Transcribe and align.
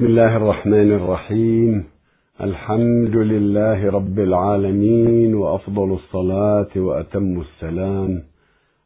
بسم 0.00 0.08
الله 0.08 0.36
الرحمن 0.36 0.92
الرحيم. 0.92 1.84
الحمد 2.40 3.16
لله 3.16 3.90
رب 3.90 4.18
العالمين 4.18 5.34
وأفضل 5.34 5.92
الصلاة 5.92 6.72
وأتم 6.76 7.40
السلام 7.40 8.22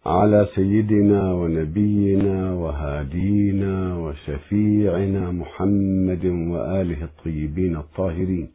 على 0.06 0.48
سيدنا 0.54 1.32
ونبينا 1.32 2.54
وهادينا 2.54 3.96
وشفيعنا 3.96 5.30
محمد 5.30 6.24
وآله 6.26 7.04
الطيبين 7.04 7.76
الطاهرين. 7.76 8.48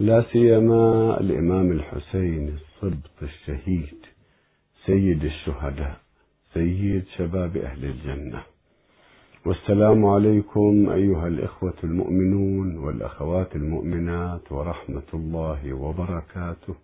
لا 0.00 0.24
سيما 0.32 1.20
الإمام 1.20 1.72
الحسين 1.72 2.54
الصبط 2.58 3.16
الشهيد 3.22 4.00
سيد 4.86 5.24
الشهداء 5.24 5.96
سيد 6.54 7.04
شباب 7.16 7.56
أهل 7.56 7.84
الجنة. 7.84 8.55
والسلام 9.46 10.06
عليكم 10.06 10.90
أيها 10.90 11.28
الإخوة 11.28 11.74
المؤمنون 11.84 12.76
والأخوات 12.78 13.56
المؤمنات 13.56 14.52
ورحمة 14.52 15.10
الله 15.14 15.72
وبركاته. 15.72 16.74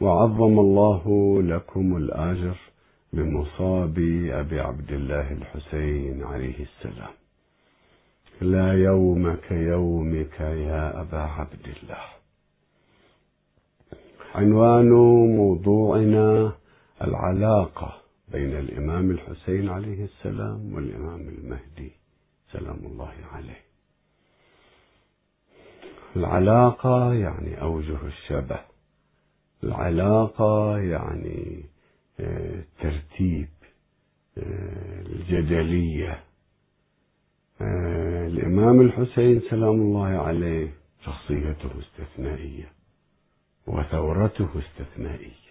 وعظم 0.00 0.58
الله 0.58 1.02
لكم 1.42 1.96
الأجر 1.96 2.56
بمصاب 3.12 3.98
أبي 4.30 4.60
عبد 4.60 4.92
الله 4.92 5.32
الحسين 5.32 6.22
عليه 6.22 6.58
السلام. 6.62 7.14
لا 8.40 8.72
يوم 8.72 9.36
كيومك 9.48 10.40
يا 10.40 11.00
أبا 11.00 11.18
عبد 11.18 11.66
الله. 11.76 12.04
عنوان 14.34 14.90
موضوعنا 15.36 16.52
العلاقة. 17.02 17.92
بين 18.32 18.56
الإمام 18.56 19.10
الحسين 19.10 19.68
عليه 19.68 20.04
السلام 20.04 20.74
والإمام 20.74 21.20
المهدي 21.28 21.92
سلام 22.52 22.78
الله 22.86 23.14
عليه. 23.32 23.60
العلاقة 26.16 27.14
يعني 27.14 27.60
أوجه 27.60 28.06
الشبه. 28.06 28.60
العلاقة 29.64 30.78
يعني 30.78 31.64
ترتيب 32.80 33.48
الجدلية. 35.06 36.24
الإمام 38.26 38.80
الحسين 38.80 39.40
سلام 39.50 39.74
الله 39.80 40.06
عليه 40.06 40.72
شخصيته 41.04 41.70
استثنائية 41.80 42.72
وثورته 43.66 44.48
استثنائية 44.58 45.50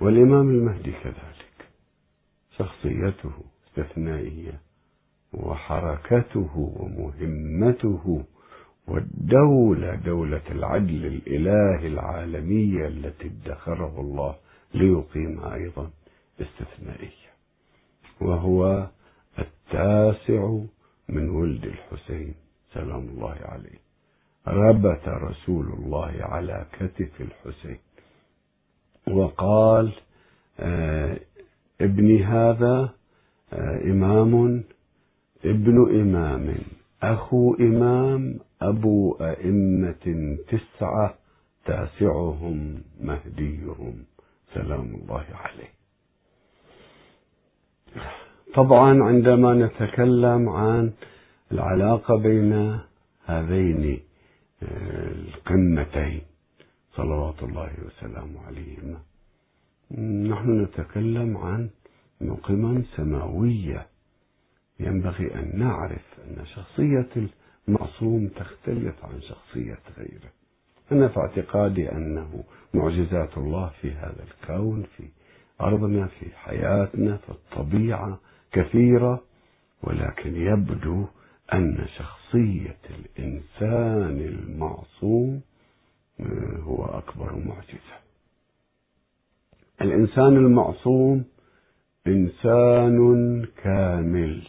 والإمام 0.00 0.50
المهدي 0.50 0.92
كذلك. 0.92 1.49
شخصيته 2.64 3.32
استثنائية 3.66 4.60
وحركته 5.32 6.50
ومهمته 6.56 8.24
والدولة 8.88 9.94
دولة 9.94 10.42
العدل 10.50 11.06
الإلهي 11.06 11.86
العالمية 11.86 12.86
التي 12.88 13.26
ادخره 13.26 14.00
الله 14.00 14.34
ليقيمها 14.74 15.54
أيضا 15.54 15.90
استثنائية 16.40 17.30
وهو 18.20 18.88
التاسع 19.38 20.58
من 21.08 21.28
ولد 21.28 21.64
الحسين 21.64 22.34
سلام 22.74 23.08
الله 23.08 23.36
عليه. 23.42 23.80
ربت 24.46 25.08
رسول 25.08 25.66
الله 25.66 26.12
على 26.20 26.66
كتف 26.72 27.20
الحسين. 27.20 27.78
وقال 29.08 29.92
آه 30.60 31.20
ابني 31.80 32.24
هذا 32.24 32.94
إمام 33.92 34.64
ابن 35.44 36.00
إمام. 36.00 36.54
أخو 37.02 37.54
إمام 37.54 38.38
أبو 38.62 39.16
أئمة 39.20 40.36
تسعة 40.48 41.14
تاسعهم 41.64 42.82
مهديهم. 43.00 43.94
سلام 44.54 44.94
الله 44.94 45.24
عليه. 45.34 45.72
طبعا 48.54 49.04
عندما 49.04 49.54
نتكلم 49.54 50.48
عن 50.48 50.92
العلاقة 51.52 52.16
بين 52.16 52.78
هذين 53.24 54.00
القمتين 54.62 56.22
صلوات 56.96 57.42
الله 57.42 57.72
وسلامه 57.86 58.46
عليهما. 58.46 58.98
نحن 59.98 60.60
نتكلم 60.62 61.36
عن 61.36 61.70
قمم 62.42 62.82
سماوية. 62.96 63.86
ينبغي 64.80 65.34
أن 65.34 65.58
نعرف 65.58 66.04
أن 66.18 66.46
شخصية 66.46 67.08
المعصوم 67.68 68.28
تختلف 68.28 69.04
عن 69.04 69.20
شخصية 69.22 69.78
غيره. 69.98 70.30
أنا 70.92 71.08
في 71.08 71.20
اعتقادي 71.20 71.92
أنه 71.92 72.44
معجزات 72.74 73.38
الله 73.38 73.72
في 73.80 73.90
هذا 73.92 74.24
الكون 74.24 74.82
في 74.96 75.04
أرضنا 75.60 76.06
في 76.06 76.26
حياتنا 76.36 77.16
في 77.16 77.30
الطبيعة 77.30 78.18
كثيرة 78.52 79.22
ولكن 79.82 80.36
يبدو 80.36 81.06
أن 81.54 81.86
شخصية 81.98 82.78
الإنسان 82.90 84.20
المعصوم 84.20 85.40
هو 86.62 86.84
أكبر 86.84 87.36
معجزة. 87.36 88.00
الإنسان 89.82 90.36
المعصوم 90.36 91.24
إنسان 92.06 93.44
كامل. 93.62 94.42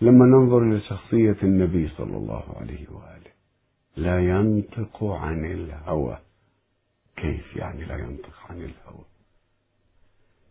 لما 0.00 0.26
ننظر 0.26 0.70
لشخصية 0.70 1.36
النبي 1.42 1.88
صلى 1.88 2.16
الله 2.16 2.44
عليه 2.56 2.86
وآله 2.90 3.32
لا 3.96 4.18
ينطق 4.18 5.04
عن 5.04 5.44
الهوى. 5.44 6.18
كيف 7.16 7.56
يعني 7.56 7.84
لا 7.84 7.96
ينطق 7.96 8.34
عن 8.50 8.56
الهوى؟ 8.56 9.04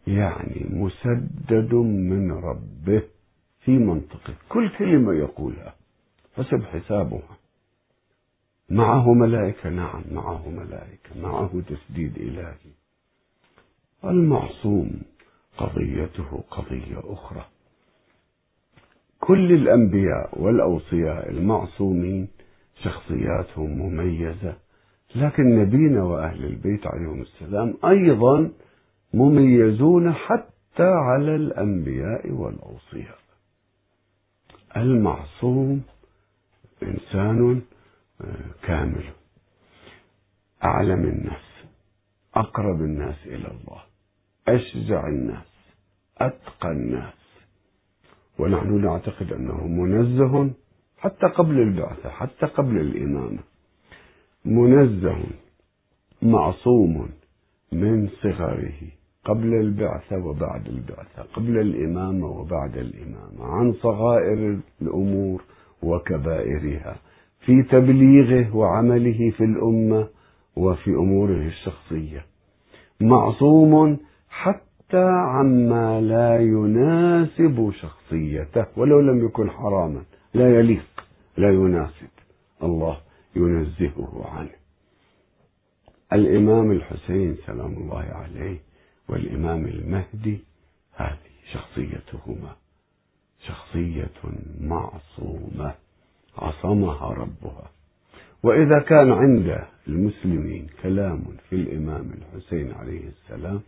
يعني 0.07 0.65
مسدد 0.69 1.73
من 1.73 2.31
ربه 2.31 3.03
في 3.59 3.71
منطقه. 3.71 4.33
كل 4.49 4.69
كلمة 4.77 5.13
يقولها 5.13 5.75
حسب 6.37 6.63
حسابها. 6.63 7.37
معه 8.69 9.13
ملائكة 9.13 9.69
نعم 9.69 10.03
معه 10.11 10.49
ملائكة 10.49 11.21
معه 11.21 11.61
تسديد 11.67 12.17
إلهي. 12.17 12.80
المعصوم 14.05 15.01
قضيته 15.57 16.43
قضية 16.51 16.99
أخرى. 17.03 17.45
كل 19.19 19.51
الأنبياء 19.51 20.41
والأوصياء 20.41 21.29
المعصومين 21.29 22.27
شخصياتهم 22.83 23.69
مميزة 23.69 24.55
لكن 25.15 25.59
نبينا 25.59 26.03
وأهل 26.03 26.45
البيت 26.45 26.87
عليهم 26.87 27.21
السلام 27.21 27.73
أيضا 27.85 28.51
مميزون 29.13 30.13
حتى 30.13 30.83
على 30.83 31.35
الأنبياء 31.35 32.31
والأوصياء. 32.31 33.17
المعصوم 34.77 35.83
إنسان 36.83 37.61
كامل 38.63 39.03
أعلم 40.63 41.03
الناس 41.03 41.65
أقرب 42.35 42.81
الناس 42.81 43.15
إلى 43.25 43.47
الله. 43.47 43.90
أشجع 44.47 45.07
الناس 45.07 45.51
أتقى 46.17 46.71
الناس. 46.71 47.13
ونحن 48.39 48.81
نعتقد 48.81 49.33
أنه 49.33 49.67
منزه 49.67 50.51
حتى 50.97 51.27
قبل 51.27 51.59
البعثة 51.59 52.09
حتى 52.09 52.45
قبل 52.45 52.79
الإمامة. 52.79 53.39
منزه 54.45 55.17
معصوم 56.21 57.09
من 57.71 58.07
صغره 58.07 58.81
قبل 59.25 59.53
البعثة 59.53 60.17
وبعد 60.25 60.67
البعثة 60.67 61.23
قبل 61.33 61.57
الإمامة 61.59 62.27
وبعد 62.27 62.77
الإمامة 62.77 63.45
عن 63.45 63.73
صغائر 63.73 64.59
الأمور 64.81 65.43
وكبائرها 65.83 66.95
في 67.45 67.63
تبليغه 67.63 68.55
وعمله 68.55 69.31
في 69.37 69.43
الأمة 69.43 70.07
وفي 70.55 70.89
أموره 70.89 71.47
الشخصية. 71.47 72.25
معصوم 73.01 73.97
حتى 74.31 75.07
عما 75.07 76.01
لا 76.01 76.39
يناسب 76.39 77.71
شخصيته 77.81 78.65
ولو 78.77 78.99
لم 78.99 79.25
يكن 79.25 79.51
حراما 79.51 80.03
لا 80.33 80.59
يليق 80.59 81.05
لا 81.37 81.49
يناسب. 81.49 82.09
الله 82.63 82.97
ينزهه 83.35 84.25
عنه. 84.25 84.55
الإمام 86.13 86.71
الحسين 86.71 87.37
سلام 87.45 87.73
الله 87.73 88.03
عليه 88.03 88.57
والإمام 89.09 89.65
المهدي 89.65 90.39
هذه 90.95 91.31
شخصيتهما. 91.51 92.55
شخصية 93.47 94.11
معصومة 94.61 95.73
عصمها 96.37 97.09
ربها. 97.13 97.71
وإذا 98.43 98.79
كان 98.79 99.11
عند 99.11 99.59
المسلمين 99.87 100.67
كلام 100.83 101.23
في 101.49 101.55
الإمام 101.55 102.11
الحسين 102.11 102.71
عليه 102.71 103.07
السلام 103.07 103.61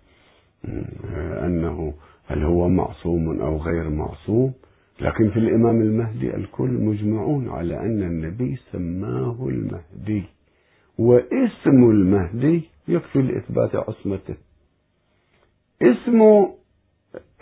أنه 1.46 1.94
هل 2.28 2.44
هو 2.44 2.70
معصوم 2.70 3.42
أو 3.42 3.58
غير 3.58 3.90
معصوم. 3.90 4.54
لكن 5.02 5.30
في 5.30 5.40
الإمام 5.40 5.82
المهدي 5.82 6.36
الكل 6.36 6.70
مجمعون 6.70 7.50
على 7.50 7.80
أن 7.80 8.04
النبي 8.04 8.56
سماه 8.72 9.38
المهدي 9.42 10.24
واسم 10.98 11.90
المهدي 11.90 12.64
يكفي 12.88 13.22
لإثبات 13.22 13.76
عصمته. 13.76 14.36
اسم 15.82 16.46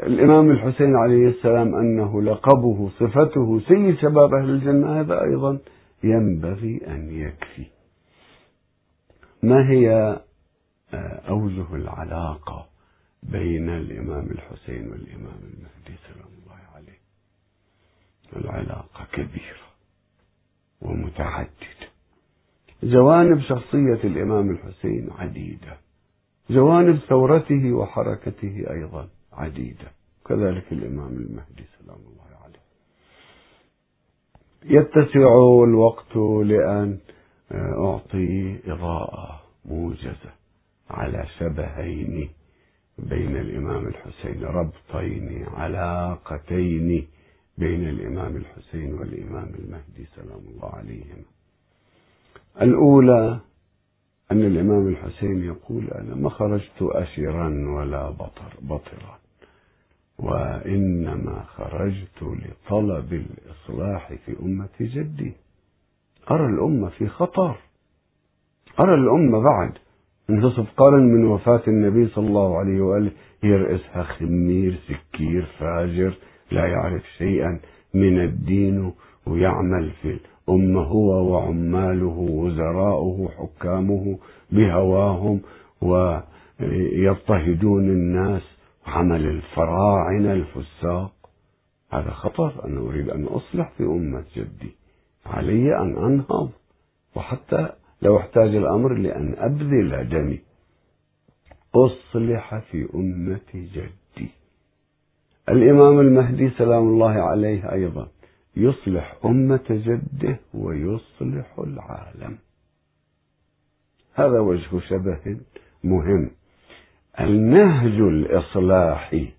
الإمام 0.03 0.51
الحسين 0.51 0.95
عليه 0.95 1.27
السلام 1.27 1.75
أنه 1.75 2.21
لقبه 2.21 2.89
صفته 2.99 3.59
سيد 3.67 3.97
شباب 3.97 4.33
أهل 4.33 4.49
الجنة 4.49 4.99
هذا 4.99 5.21
أيضا 5.23 5.57
ينبغي 6.03 6.81
أن 6.87 7.09
يكفي. 7.11 7.65
ما 9.43 9.69
هي 9.69 10.19
آه، 10.93 11.21
أوجه 11.29 11.75
العلاقة؟ 11.75 12.70
بين 13.23 13.69
الإمام 13.69 14.31
الحسين 14.31 14.89
والإمام 14.91 15.39
المهدي 15.43 15.97
سلام 16.07 16.29
الله 16.43 16.59
عليه 16.75 16.99
العلاقة 18.35 19.07
كبيرة 19.13 19.67
ومتعددة. 20.81 21.87
جوانب 22.83 23.41
شخصية 23.41 24.03
الإمام 24.03 24.49
الحسين 24.49 25.09
عديدة. 25.11 25.77
جوانب 26.49 26.97
ثورته 26.97 27.73
وحركته 27.73 28.65
أيضا 28.69 29.09
عديدة. 29.33 29.91
كذلك 30.25 30.71
الإمام 30.71 31.13
المهدي 31.13 31.63
سلام 31.79 31.97
الله 31.97 32.37
عليه 32.43 32.59
يتسع 34.63 35.63
الوقت 35.63 36.15
لأن 36.47 36.97
أعطي 37.51 38.59
إضاءة 38.65 39.41
موجزة 39.65 40.31
على 40.89 41.27
شبهين 41.39 42.29
بين 43.09 43.35
الإمام 43.37 43.87
الحسين 43.87 44.43
ربطين 44.43 45.45
علاقتين 45.57 47.07
بين 47.57 47.89
الإمام 47.89 48.35
الحسين 48.35 48.93
والإمام 48.93 49.51
المهدي 49.59 50.05
سلام 50.15 50.41
الله 50.55 50.69
عليهما 50.75 51.25
الأولى 52.61 53.39
أن 54.31 54.41
الإمام 54.41 54.87
الحسين 54.87 55.43
يقول 55.43 55.87
أنا 55.87 56.15
ما 56.15 56.29
خرجت 56.29 56.81
أشرا 56.81 57.69
ولا 57.69 58.09
بطر 58.09 58.53
بطرا 58.61 59.19
وإنما 60.19 61.43
خرجت 61.43 62.23
لطلب 62.23 63.13
الإصلاح 63.13 64.13
في 64.13 64.35
أمة 64.41 64.69
جدي. 64.81 65.33
أرى 66.31 66.45
الأمة 66.45 66.89
في 66.89 67.07
خطر. 67.07 67.57
أرى 68.79 68.93
الأمة 68.93 69.41
بعد 69.43 69.71
انتصف 70.31 70.65
قرن 70.77 71.03
من 71.03 71.25
وفاة 71.25 71.61
النبي 71.67 72.07
صلى 72.07 72.27
الله 72.27 72.57
عليه 72.57 72.81
وآله 72.81 73.11
يرأسها 73.43 74.03
خمير 74.03 74.79
سكير 74.87 75.45
فاجر 75.59 76.13
لا 76.51 76.65
يعرف 76.67 77.03
شيئا 77.17 77.59
من 77.93 78.23
الدين 78.23 78.91
ويعمل 79.27 79.91
في 80.01 80.17
الأمة 80.49 80.81
هو 80.81 81.31
وعماله 81.31 82.17
وزراؤه 82.17 83.29
حكامه 83.37 84.17
بهواهم 84.51 85.41
ويضطهدون 86.59 87.89
الناس 87.89 88.41
عمل 88.85 89.25
الفراعنة 89.25 90.33
الفساق. 90.33 91.11
هذا 91.91 92.11
خطر 92.11 92.65
أنا 92.65 92.79
أريد 92.79 93.09
أن 93.09 93.25
أصلح 93.25 93.71
في 93.77 93.83
أمة 93.83 94.23
جدي 94.35 94.75
علي 95.25 95.77
أن 95.77 95.97
أنهض 95.97 96.49
وحتى 97.15 97.69
لو 98.01 98.17
احتاج 98.17 98.55
الأمر 98.55 98.93
لأن 98.93 99.35
أبذل 99.37 100.09
دمي. 100.09 100.39
أصلح 101.75 102.59
في 102.59 102.87
أمة 102.95 103.51
جدي. 103.53 104.29
الإمام 105.49 105.99
المهدي 105.99 106.49
سلام 106.49 106.83
الله 106.87 107.11
عليه 107.11 107.71
أيضا. 107.71 108.07
يصلح 108.55 109.17
أمة 109.25 109.65
جده 109.69 110.39
ويصلح 110.53 111.59
العالم. 111.59 112.37
هذا 114.13 114.39
وجه 114.39 114.79
شبه 114.79 115.37
مهم. 115.83 116.31
النهج 117.19 118.01
الإصلاحي 118.01 119.29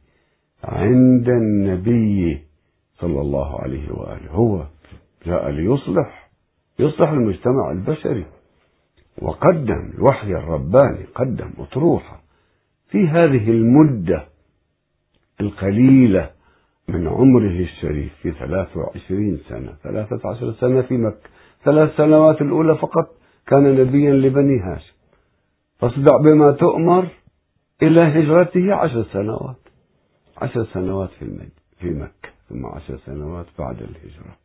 عند 0.64 1.28
النبي 1.28 2.40
صلى 2.98 3.20
الله 3.20 3.60
عليه 3.60 3.92
وآله 3.92 4.30
هو 4.30 4.66
جاء 5.26 5.50
ليصلح 5.50 6.30
يصلح 6.78 7.10
المجتمع 7.10 7.70
البشري. 7.70 8.26
وقدم 9.18 9.92
الوحي 9.94 10.32
الرباني 10.32 11.04
قدم 11.14 11.50
أطروحة 11.58 12.22
في 12.88 13.08
هذه 13.08 13.50
المدة 13.50 14.24
القليلة 15.40 16.30
من 16.88 17.08
عمره 17.08 17.60
الشريف 17.60 18.12
في 18.22 18.32
23 18.32 19.38
سنة 19.48 19.74
13 19.82 20.52
سنة 20.52 20.82
في 20.82 20.96
مكة 20.96 21.30
ثلاث 21.64 21.96
سنوات 21.96 22.42
الأولى 22.42 22.76
فقط 22.76 23.16
كان 23.46 23.80
نبيا 23.80 24.12
لبني 24.12 24.60
هاشم. 24.60 24.92
فاصدع 25.78 26.16
بما 26.16 26.52
تؤمر 26.52 27.08
إلى 27.82 28.00
هجرته 28.00 28.74
عشر 28.74 29.04
سنوات 29.12 29.56
عشر 30.38 30.64
سنوات 30.64 31.10
في 31.10 31.48
في 31.80 31.90
مكة 31.90 32.28
ثم 32.48 32.66
عشر 32.66 32.98
سنوات 33.06 33.46
بعد 33.58 33.76
الهجرة. 33.76 34.36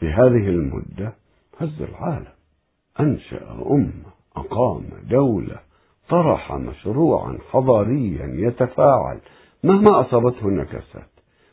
في 0.00 0.06
هذه 0.06 0.48
المدة 0.48 1.14
هز 1.58 1.82
العالم. 1.82 2.37
أنشأ 3.00 3.40
أمة 3.70 4.08
أقام 4.36 4.82
دولة 5.10 5.56
طرح 6.08 6.52
مشروعا 6.52 7.38
حضاريا 7.50 8.26
يتفاعل. 8.26 9.18
مهما 9.64 10.00
أصابته 10.00 10.48
النكسات 10.48 11.10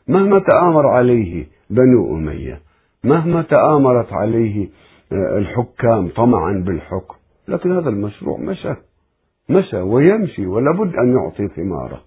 مهما 0.08 0.38
تآمر 0.38 0.86
عليه 0.86 1.46
بنو 1.70 2.16
أمية 2.16 2.60
مهما 3.04 3.42
تآمرت 3.42 4.12
عليه 4.12 4.68
آه، 5.12 5.38
الحكام 5.38 6.08
طمعا 6.08 6.52
بالحكم. 6.66 7.14
لكن 7.48 7.72
هذا 7.72 7.88
المشروع 7.88 8.38
مشى 8.38 8.74
مشى 9.48 9.76
ويمشي 9.76 10.46
ولابد 10.46 10.94
أن 10.94 11.12
يعطي 11.12 11.48
ثماره. 11.48 12.00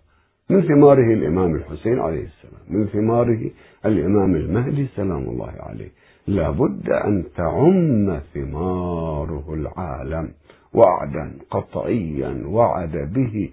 من 0.49 0.61
ثماره 0.61 1.13
الإمام 1.13 1.55
الحسين 1.55 1.99
عليه 1.99 2.25
السلام 2.25 2.61
من 2.69 2.85
ثماره 2.87 3.51
الإمام 3.85 4.35
المهدي 4.35 4.87
سلام 4.95 5.29
الله 5.29 5.53
عليه. 5.59 5.91
لابد 6.29 6.89
أن 6.89 7.23
تعم 7.35 8.19
ثماره 8.33 9.53
العالم 9.53 10.31
وعدا 10.73 11.31
قطعيا 11.51 12.43
وعد 12.45 12.97
به. 13.15 13.49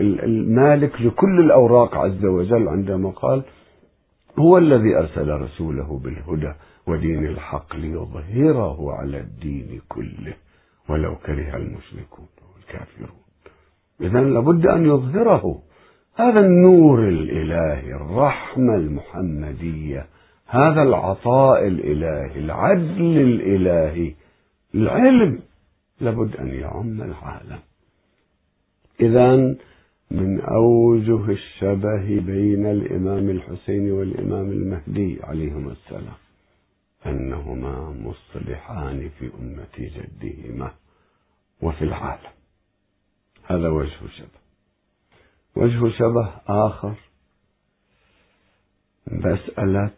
المالك 0.00 1.00
لكل 1.00 1.40
الأوراق 1.40 1.94
عز 1.94 2.24
وجل 2.24 2.68
عندما 2.68 3.10
قال 3.10 3.42
هو 4.38 4.58
الذي 4.58 4.96
أرسل 4.96 5.30
رسوله 5.40 6.00
بالهدى 6.04 6.52
ودين 6.86 7.26
الحق 7.26 7.76
ليظهره 7.76 8.92
على 8.92 9.20
الدين 9.20 9.80
كله 9.88 10.34
ولو 10.88 11.16
كره 11.16 11.56
المشركون 11.56 12.26
والكافرون. 12.54 13.22
إذا 14.00 14.20
لابد 14.20 14.66
أن 14.66 14.86
يظهره. 14.86 15.58
هذا 16.16 16.40
النور 16.46 17.08
الإلهي 17.08 17.94
الرحمة 17.94 18.74
المحمدية 18.74 20.06
هذا 20.52 20.82
العطاء 20.82 21.66
الإلهي 21.66 22.38
العدل 22.38 23.18
الإلهي 23.18 24.14
العلم 24.74 25.42
لابد 26.00 26.36
أن 26.36 26.48
يعم 26.48 27.02
العالم. 27.02 27.58
إذا 29.00 29.36
من 30.10 30.40
أوجه 30.40 31.30
الشبه 31.30 32.20
بين 32.20 32.66
الإمام 32.66 33.30
الحسين 33.30 33.92
والإمام 33.92 34.50
المهدي 34.50 35.18
عليهما 35.22 35.72
السلام 35.72 36.18
أنهما 37.06 37.90
مصلحان 37.90 39.10
في 39.18 39.30
أمة 39.40 39.76
جدهما 39.78 40.72
وفي 41.62 41.82
العالم. 41.84 42.32
هذا 43.44 43.68
وجه 43.68 43.96
شبه 44.16 44.42
وجه 45.56 45.98
شبه 45.98 46.32
آخر 46.48 46.94
مسألة 49.06 49.90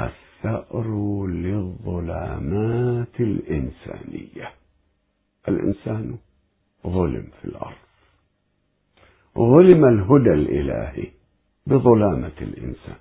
الثأر 0.00 1.26
للظلامات 1.26 3.20
الإنسانية. 3.20 4.50
الإنسان 5.48 6.16
ظلم 6.86 7.28
في 7.42 7.44
الأرض. 7.44 7.76
ظلم 9.38 9.84
الهدى 9.84 10.32
الإلهي 10.32 11.10
بظلامة 11.66 12.38
الإنسان. 12.40 12.96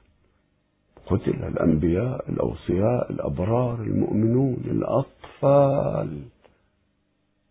قتل 1.05 1.43
الأنبياء 1.43 2.29
الأوصياء 2.29 3.11
الأبرار 3.11 3.81
المؤمنون 3.81 4.61
الأطفال. 4.65 6.21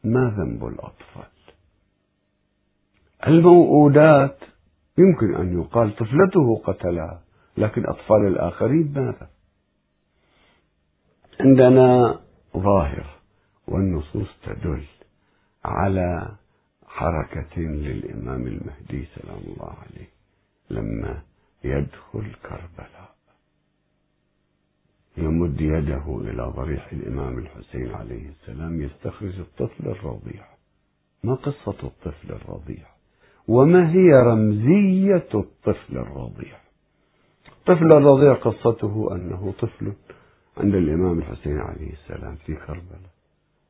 ما 0.04 0.34
ذنب 0.38 0.66
الأطفال؟ 0.66 1.34
الموؤودات. 3.26 4.38
يمكن 4.98 5.34
أن 5.34 5.60
يقال 5.60 5.96
طفلته 5.96 6.62
قتلها 6.64 7.20
لكن 7.56 7.86
أطفال 7.86 8.26
الآخرين 8.26 8.92
ماذا؟ 8.96 9.33
عندنا 11.40 12.18
ظاهر 12.56 13.06
والنصوص 13.68 14.28
تدل 14.42 14.84
على 15.64 16.28
حركة 16.86 17.60
للإمام 17.60 18.46
المهدي 18.46 19.04
سلام 19.14 19.38
الله 19.46 19.70
عليه 19.70 20.08
لما 20.70 21.22
يدخل 21.64 22.34
كربلاء. 22.42 23.14
يمد 25.16 25.60
يده 25.60 26.18
إلى 26.20 26.42
ضريح 26.42 26.92
الإمام 26.92 27.38
الحسين 27.38 27.94
عليه 27.94 28.28
السلام 28.28 28.82
يستخرج 28.82 29.38
الطفل 29.38 29.88
الرضيع. 29.88 30.44
ما 31.24 31.34
قصة 31.34 31.76
الطفل 31.82 32.32
الرضيع؟ 32.32 32.86
وما 33.48 33.92
هي 33.92 34.12
رمزية 34.12 35.28
الطفل 35.34 35.98
الرضيع؟ 35.98 36.58
الطفل 37.48 37.88
الرضيع 37.96 38.34
قصته 38.34 39.08
أنه 39.12 39.54
طفل 39.58 39.92
عند 40.56 40.74
الإمام 40.74 41.18
الحسين 41.18 41.58
عليه 41.58 41.92
السلام 41.92 42.36
في 42.36 42.54
كربلاء 42.54 43.10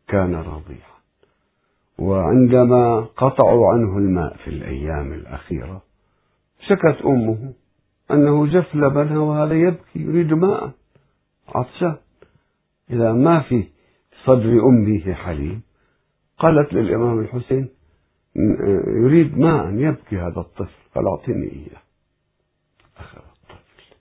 كان 0.08 0.34
رضيعا. 0.34 0.94
وعندما 1.98 3.00
قطعوا 3.00 3.72
عنه 3.72 3.98
الماء 3.98 4.36
في 4.36 4.48
الأيام 4.48 5.12
الأخيرة 5.12 5.82
شكت 6.60 7.02
أمه 7.04 7.52
أنه 8.10 8.46
جف 8.46 8.74
لبنها 8.74 9.18
وهذا 9.18 9.54
يبكي 9.54 9.98
يريد 9.98 10.32
ماء. 10.32 10.70
عطشان 11.48 11.96
إذا 12.90 13.12
ما 13.12 13.40
في 13.40 13.64
صدر 14.24 14.66
أمه 14.68 15.12
حليب 15.14 15.60
قالت 16.38 16.72
للإمام 16.72 17.18
الحسين 17.20 17.68
يريد 18.86 19.38
ماء 19.38 19.72
يبكي 19.72 20.18
هذا 20.18 20.40
الطفل 20.40 20.74
قال 20.94 21.06
أعطني 21.06 21.52
إياه. 21.52 21.82
أخذ 22.98 23.18
الطفل. 23.18 23.94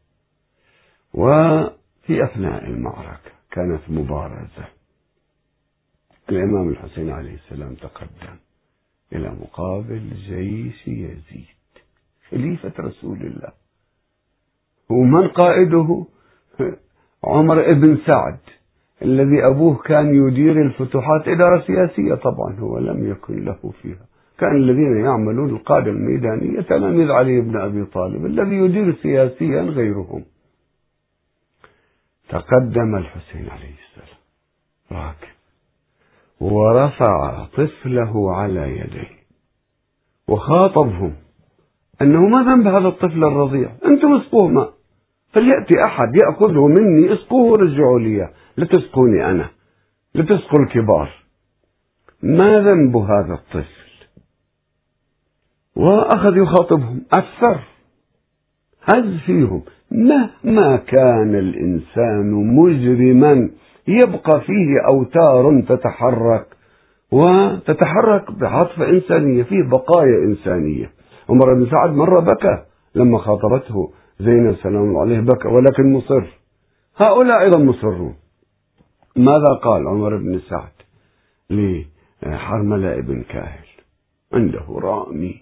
وفي 2.03 2.23
أثناء 2.23 2.65
المعركة 2.65 3.31
كانت 3.51 3.81
مبارزة. 3.89 4.65
الإمام 6.29 6.69
الحسين 6.69 7.09
عليه 7.09 7.33
السلام 7.33 7.73
تقدم 7.73 8.35
إلى 9.13 9.29
مقابل 9.41 10.09
جيش 10.27 10.87
يزيد 10.87 11.45
خليفة 12.29 12.73
رسول 12.79 13.17
الله. 13.17 13.51
ومن 14.89 15.27
قائده؟ 15.27 16.05
عمر 17.23 17.73
بن 17.73 17.97
سعد 18.07 18.39
الذي 19.01 19.45
أبوه 19.45 19.75
كان 19.77 20.27
يدير 20.27 20.61
الفتوحات 20.61 21.27
إدارة 21.27 21.63
سياسية 21.67 22.15
طبعا 22.15 22.59
هو 22.59 22.79
لم 22.79 23.11
يكن 23.11 23.45
له 23.45 23.73
فيها. 23.81 24.05
كان 24.39 24.55
الذين 24.55 25.05
يعملون 25.05 25.49
القادة 25.49 25.91
الميدانية 25.91 26.61
تلاميذ 26.61 27.11
علي 27.11 27.41
بن 27.41 27.57
أبي 27.57 27.85
طالب 27.85 28.25
الذي 28.25 28.55
يدير 28.55 28.95
سياسيا 28.95 29.61
غيرهم. 29.61 30.23
تقدم 32.33 32.95
الحسين 32.95 33.49
عليه 33.49 33.75
السلام. 33.83 34.17
راكب. 34.91 35.33
ورفع 36.39 37.45
طفله 37.45 38.35
على 38.35 38.79
يديه. 38.79 39.23
وخاطبهم. 40.27 41.15
أنه 42.01 42.21
ما 42.21 42.43
ذنب 42.43 42.67
هذا 42.67 42.87
الطفل 42.87 43.23
الرضيع. 43.23 43.71
أنتم 43.85 44.15
اسقوه 44.15 44.47
ماء 44.47 44.73
فليأتي 45.33 45.83
أحد 45.85 46.11
يأخذه 46.23 46.67
مني. 46.67 47.13
اسقوه 47.13 47.51
ورجعوا 47.51 47.99
لي 47.99 48.33
لا 48.57 48.65
تسقوني 48.65 49.25
أنا. 49.25 49.49
لا 50.15 50.23
تسقوا 50.23 50.59
الكبار. 50.59 51.23
ما 52.23 52.59
ذنب 52.59 52.95
هذا 52.97 53.33
الطفل؟ 53.33 54.07
وأخذ 55.75 56.37
يخاطبهم. 56.37 57.05
أثر 57.13 57.72
هز 58.83 59.17
فيهم 59.25 59.61
مهما 59.91 60.75
كان 60.77 61.35
الإنسان 61.35 62.31
مجرما 62.31 63.49
يبقى 63.87 64.41
فيه 64.41 64.87
أوتار 64.87 65.61
تتحرك 65.69 66.45
وتتحرك 67.11 68.31
بعطف 68.31 68.81
إنسانية 68.81 69.43
فيه 69.43 69.63
بقايا 69.63 70.17
إنسانية. 70.23 70.91
عمر 71.29 71.53
بن 71.53 71.69
سعد 71.71 71.89
مرة 71.89 72.19
بكى 72.19 72.63
لما 72.95 73.17
خاطبته 73.17 73.91
زينب 74.19 74.55
سلام 74.55 74.83
الله 74.83 75.01
عليه 75.01 75.19
بكى 75.19 75.47
ولكن 75.47 75.93
مصر. 75.93 76.23
هؤلاء 76.97 77.41
أيضا 77.41 77.59
مصرون. 77.59 78.15
ماذا 79.15 79.53
قال 79.63 79.87
عمر 79.87 80.17
بن 80.17 80.39
سعد 80.49 80.71
لحرملة 82.23 83.01
بن 83.01 83.23
كاهل؟ 83.29 83.67
عنده 84.33 84.65
رامي 84.69 85.41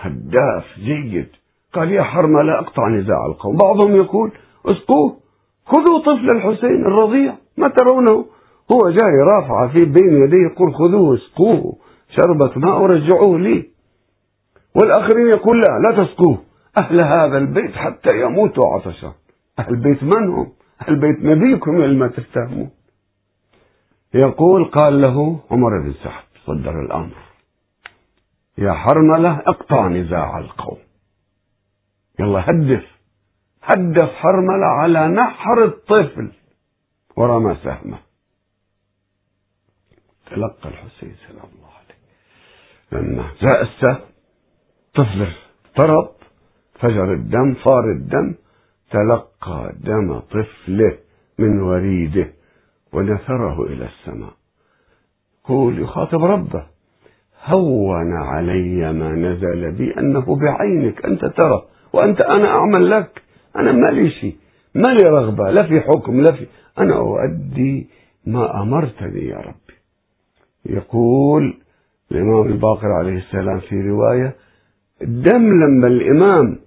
هداف 0.00 0.64
جيد. 0.78 1.28
قال 1.76 1.92
يا 1.92 2.02
حرملة 2.02 2.58
أقطع 2.58 2.88
نزاع 2.88 3.26
القوم. 3.26 3.56
بعضهم 3.56 3.96
يقول 3.96 4.32
اسقوه 4.66 5.16
خذوا 5.66 5.98
طفل 5.98 6.30
الحسين 6.30 6.86
الرضيع 6.86 7.34
ما 7.56 7.68
ترونه؟ 7.68 8.26
هو 8.74 8.90
جاي 8.90 9.16
رافع 9.26 9.68
في 9.68 9.84
بين 9.84 10.22
يديه 10.24 10.52
يقول 10.52 10.74
خذوه 10.74 11.14
اسقوه 11.14 11.76
شربة 12.08 12.52
ماء 12.56 12.82
ورجعوه 12.82 13.38
لي. 13.38 13.70
والآخرين 14.74 15.26
يقول 15.26 15.60
لا 15.60 15.78
لا 15.88 16.04
تسقوه. 16.04 16.38
أهل 16.78 17.00
هذا 17.00 17.38
البيت 17.38 17.72
حتى 17.72 18.20
يموتوا 18.20 18.74
عطشا 18.74 19.12
أهل 19.58 19.76
بيت 19.76 20.02
من 20.02 20.28
هم؟ 20.28 20.52
أهل 20.82 21.00
بيت 21.00 21.18
نبيكم 21.24 21.82
لما 21.82 22.08
تفتهمون 22.08 22.70
يقول 24.14 24.64
قال 24.64 25.00
له 25.00 25.40
عمر 25.50 25.70
بن 25.82 25.92
سعد 25.92 26.24
صدر 26.46 26.80
الأمر. 26.80 27.16
يا 28.58 28.72
حرملة 28.72 29.38
أقطع 29.46 29.88
نزاع 29.88 30.38
القوم. 30.38 30.78
يلا 32.20 32.50
هدف. 32.50 32.84
هدف 33.62 34.10
حرملة 34.10 34.66
على 34.66 35.08
نحر 35.08 35.64
الطفل. 35.64 36.32
ورمى 37.16 37.56
سهمه. 37.64 37.98
تلقى 40.30 40.68
الحسين 40.68 41.14
سلام 41.28 41.48
الله 41.56 41.70
عليه. 41.78 41.98
لما 42.92 43.30
جاء 43.42 43.62
السهم 43.62 44.00
طفل 44.94 45.26
اضطرب. 45.66 46.10
فجر 46.80 47.12
الدم 47.12 47.54
صار 47.64 47.90
الدم. 47.90 48.34
تلقى 48.90 49.72
دم 49.76 50.18
طفله 50.18 50.98
من 51.38 51.60
وريده. 51.60 52.32
ونثره 52.92 53.62
إلى 53.62 53.84
السماء. 53.84 54.32
قول 55.44 55.78
يخاطب 55.78 56.24
ربه. 56.24 56.66
هون 57.44 58.16
علي 58.16 58.92
ما 58.92 59.12
نزل 59.12 59.72
بي 59.72 59.98
أنه 59.98 60.36
بعينك. 60.36 61.04
أنت 61.04 61.24
ترى 61.24 61.75
وأنت 61.96 62.22
أنا 62.22 62.48
أعمل 62.48 62.90
لك. 62.90 63.22
أنا 63.56 63.72
ما 63.72 63.86
لي 63.86 64.10
شيء. 64.10 64.36
ما 64.74 64.88
لي 64.88 65.08
رغبة. 65.08 65.50
لا 65.50 65.62
في 65.62 65.80
حكم 65.80 66.20
لا 66.20 66.32
في. 66.32 66.46
أنا 66.78 66.96
أؤدي 66.96 67.88
ما 68.26 68.62
أمرتني 68.62 69.28
يا 69.28 69.36
ربي. 69.36 69.76
يقول 70.66 71.58
الإمام 72.12 72.46
الباقر 72.46 72.92
عليه 72.92 73.16
السلام 73.16 73.60
في 73.60 73.80
رواية 73.80 74.36
الدم 75.02 75.64
لما 75.64 75.86
الإمام 75.86 76.58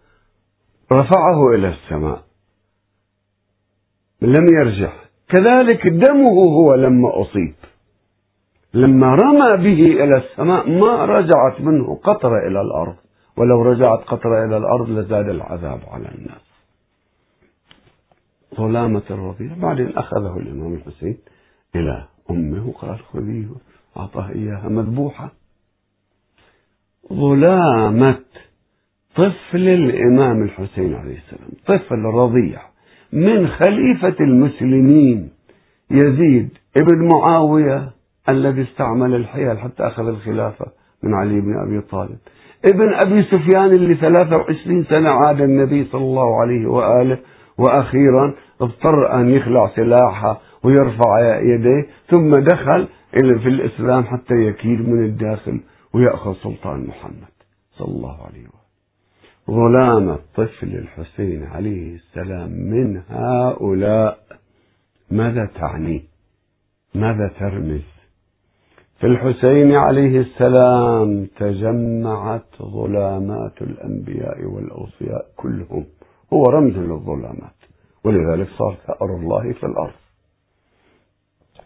رفعه 0.94 1.50
إلى 1.56 1.68
السماء 1.70 2.22
لم 4.22 4.46
يرجع. 4.54 4.92
كذلك 5.30 5.88
دمه 5.88 6.44
هو 6.44 6.76
لما 6.76 7.22
أصيب. 7.22 7.54
لما 8.74 9.16
رمى 9.16 9.64
به 9.64 10.04
إلى 10.04 10.18
السماء 10.18 10.70
ما 10.70 11.06
رجعت 11.06 11.62
منه 11.62 11.96
قطرة 12.04 12.48
إلى 12.48 12.62
الأرض. 12.62 12.96
ولو 13.40 13.62
رجعت 13.62 14.00
قطرة 14.00 14.46
إلى 14.46 14.58
الأرض 14.58 14.90
لزاد 14.90 15.30
العذاب 15.30 15.80
على 15.88 16.10
الناس. 16.16 16.42
ظلامة 18.56 19.04
الرضيع 19.10 19.54
بعدين 19.58 19.98
أخذه 19.98 20.38
الإمام 20.38 20.74
الحسين 20.74 21.18
إلى 21.76 22.08
أمه 22.30 22.68
وقال 22.68 23.00
خذيه 23.00 23.48
أعطاه 23.98 24.30
إياها 24.30 24.70
مذبوحة. 24.70 25.32
ظلامة 27.14 28.20
طفل 29.16 29.68
الإمام 29.68 30.44
الحسين 30.44 30.94
عليه 30.94 31.18
السلام 31.18 31.50
طفل 31.68 32.00
رضيع 32.00 32.62
من 33.14 33.48
خليفة 33.48 34.16
المسلمين 34.20 35.30
يزيد 35.92 36.50
ابن 36.78 37.10
معاوية 37.14 37.92
الذي 38.30 38.64
استعمل 38.64 39.16
الحيل 39.16 39.60
حتى 39.60 39.88
أخذ 39.88 40.08
الخلافة 40.08 40.66
من 41.04 41.14
علي 41.14 41.42
بن 41.42 41.60
أبي 41.68 41.82
طالب. 41.82 42.18
ابن 42.66 42.94
أبي 42.94 43.24
سفيان 43.24 43.66
اللي 43.66 43.96
23 43.96 44.84
سنة 44.84 45.10
عاد 45.10 45.42
النبي 45.42 45.86
صلى 45.86 46.02
الله 46.02 46.42
عليه 46.42 46.68
وآله 46.68 47.18
وأخيرا 47.58 48.34
اضطر 48.62 49.14
أن 49.22 49.30
يخلع 49.30 49.68
سلاحه 49.76 50.42
ويرفع 50.64 51.40
يديه 51.42 51.88
ثم 52.10 52.36
دخل 52.36 52.88
في 53.12 53.50
الإسلام 53.50 54.04
حتى 54.04 54.34
يكيد 54.34 54.90
من 54.90 55.06
الداخل 55.06 55.60
ويأخذ 55.94 56.34
سلطان 56.34 56.88
محمد 56.88 57.34
صلى 57.72 57.88
الله 57.88 58.26
عليه 58.26 58.40
وسلم 58.48 58.60
ظلام 59.50 60.10
الطفل 60.10 60.68
الحسين 60.68 61.44
عليه 61.44 61.96
السلام 61.96 62.52
من 62.52 63.02
هؤلاء 63.10 64.20
ماذا 65.12 65.46
تعني؟ 65.46 66.04
ماذا 66.96 67.32
ترمز؟ 67.40 67.99
في 69.00 69.08
الحسين 69.08 69.76
عليه 69.76 70.20
السلام 70.20 71.28
تجمعت 71.40 72.62
ظلامات 72.62 73.62
الأنبياء 73.62 74.46
والأوصياء 74.46 75.26
كلهم. 75.38 75.86
هو 76.34 76.44
رمز 76.44 76.78
للظلامات 76.78 77.60
ولذلك 78.06 78.48
صار 78.58 78.76
ثأر 78.88 79.16
الله 79.16 79.54
في 79.54 79.66
الأرض. 79.66 80.00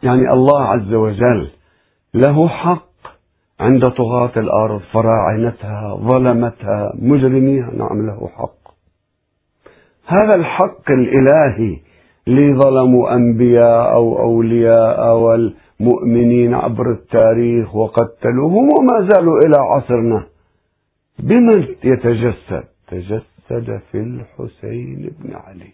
يعني 0.03 0.33
الله 0.33 0.63
عز 0.63 0.93
وجل 0.93 1.49
له 2.13 2.47
حق 2.47 2.93
عند 3.59 3.87
طغاة 3.87 4.31
الأرض 4.37 4.81
فراعنتها 4.93 5.95
ظلمتها 5.95 6.93
مجرميها 6.95 7.71
نعم 7.71 8.05
له 8.05 8.27
حق. 8.27 8.73
هذا 10.07 10.35
الحق 10.35 10.91
الإلهي 10.91 11.79
اللي 12.27 12.53
ظلموا 12.59 13.13
أنبياء 13.15 13.93
أو 13.93 14.19
أولياء 14.19 14.99
والمؤمنين 15.87 16.53
عبر 16.53 16.91
التاريخ 16.91 17.75
وقتلوهم 17.75 18.69
وما 18.69 19.09
زالوا 19.09 19.37
إلى 19.37 19.57
عصرنا. 19.57 20.23
بمن 21.19 21.67
يتجسد؟ 21.83 22.63
تجسد 22.87 23.81
في 23.91 23.97
الحسين 23.97 25.11
بن 25.19 25.35
علي. 25.35 25.73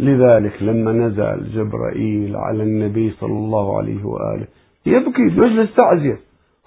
لذلك 0.00 0.62
لما 0.62 0.92
نزل 0.92 1.52
جبرائيل 1.54 2.36
على 2.36 2.62
النبي 2.62 3.10
صلى 3.10 3.32
الله 3.32 3.78
عليه 3.78 4.04
وآله 4.04 4.46
يبكي 4.86 5.30
في 5.30 5.36
مجلس 5.36 5.74
تعزية 5.74 6.18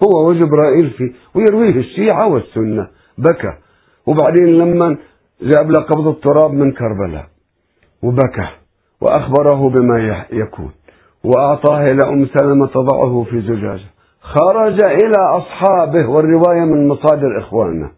هو 0.04 0.28
وجبرائيل 0.28 0.90
فيه 0.90 1.12
ويرويه 1.34 1.76
الشيعة 1.80 2.26
والسنة. 2.26 2.88
بكى. 3.18 3.52
وبعدين 4.06 4.58
لما 4.58 4.96
جاب 5.42 5.70
له 5.70 5.80
قبض 5.80 6.08
التراب 6.08 6.52
من 6.52 6.72
كربلاء 6.72 7.26
وبكى. 8.02 8.48
وأخبره 9.00 9.68
بما 9.68 10.24
يكون. 10.32 10.70
وأعطاه 11.26 11.90
إلى 11.90 12.08
أم 12.08 12.26
سلمة 12.26 12.66
تضعه 12.66 13.26
في 13.30 13.40
زجاجة. 13.40 13.88
خرج 14.20 14.84
إلى 14.84 15.18
أصحابه 15.36 16.08
والرواية 16.08 16.64
من 16.64 16.88
مصادر 16.88 17.38
إخواننا 17.38 17.90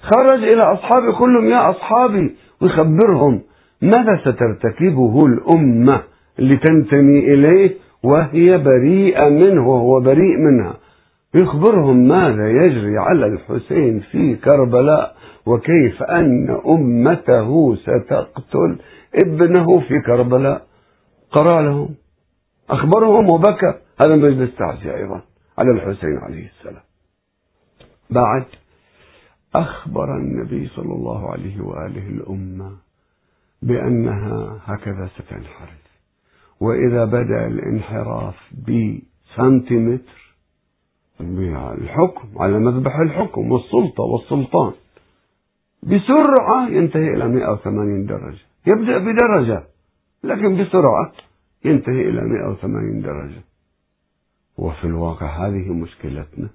خرج 0.00 0.42
إلى 0.42 0.62
أصحابه 0.62 1.18
كلهم 1.18 1.48
يا 1.48 1.70
أصحابي 1.70 2.36
ويخبرهم 2.62 3.40
ماذا 3.82 4.20
سترتكبه 4.20 5.26
الأمة 5.26 6.00
لتنتمي 6.38 7.18
إليه 7.18 7.70
وهي 8.02 8.58
بريئة 8.58 9.28
منه 9.28 9.68
وهو 9.68 10.00
بريء 10.00 10.38
منها. 10.38 10.74
يخبرهم 11.34 12.08
ماذا 12.08 12.48
يجري 12.50 12.98
على 12.98 13.26
الحسين 13.26 14.00
في 14.00 14.36
كربلاء 14.36 15.14
وكيف 15.46 16.02
أن 16.02 16.58
أمته 16.66 17.74
ستقتل 17.74 18.76
ابنه 19.14 19.80
في 19.80 20.00
كربلاء. 20.06 20.62
قرأ 21.32 21.62
لهم. 21.62 21.88
أخبرهم 22.70 23.30
وبكى 23.30 23.74
هذا 24.00 24.16
مجلس 24.16 24.56
تعزية 24.56 24.96
أيضا 24.96 25.22
على 25.58 25.70
الحسين 25.70 26.18
عليه 26.18 26.50
السلام. 26.58 26.82
بعد 28.10 28.44
أخبر 29.54 30.16
النبي 30.16 30.68
صلى 30.68 30.94
الله 30.94 31.30
عليه 31.30 31.60
وآله 31.60 32.08
الأمة 32.08 32.72
بأنها 33.62 34.60
هكذا 34.64 35.08
ستنحرف. 35.18 35.84
وإذا 36.60 37.04
بدأ 37.04 37.46
الانحراف 37.46 38.34
بسنتيمتر 38.52 40.34
الحكم 41.20 42.28
على 42.36 42.58
مذبح 42.58 42.96
الحكم 42.96 43.52
والسلطة 43.52 44.02
والسلطان 44.02 44.72
بسرعة 45.82 46.68
ينتهي 46.68 47.08
إلى 47.08 47.28
180 47.28 48.06
درجة. 48.06 48.42
يبدأ 48.66 48.98
بدرجة 48.98 49.64
لكن 50.24 50.64
بسرعة. 50.64 51.12
ينتهي 51.64 52.08
إلى 52.08 52.20
180 52.20 53.02
درجة. 53.02 53.42
وفي 54.58 54.84
الواقع 54.84 55.46
هذه 55.46 55.72
مشكلتنا. 55.72 56.48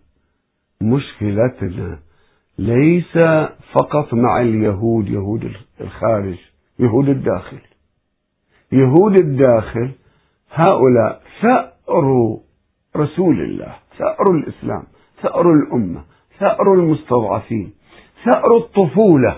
مشكلتنا 0.82 2.00
ليس 2.58 3.18
فقط 3.74 4.14
مع 4.14 4.42
اليهود 4.42 5.08
يهود 5.08 5.52
الخارج 5.82 6.38
يهود 6.80 7.10
الداخل. 7.10 7.60
يهود 8.72 9.20
الداخل 9.20 9.92
هؤلاء 10.52 11.22
ثأر 11.42 12.38
رسول 12.96 13.42
الله 13.42 13.76
ثأر 13.98 14.32
الإسلام 14.36 14.84
ثأر 15.22 15.54
الأمة 15.54 16.04
ثأر 16.40 16.74
المستضعفين 16.74 17.74
ثأر 18.26 18.58
الطفولة. 18.58 19.38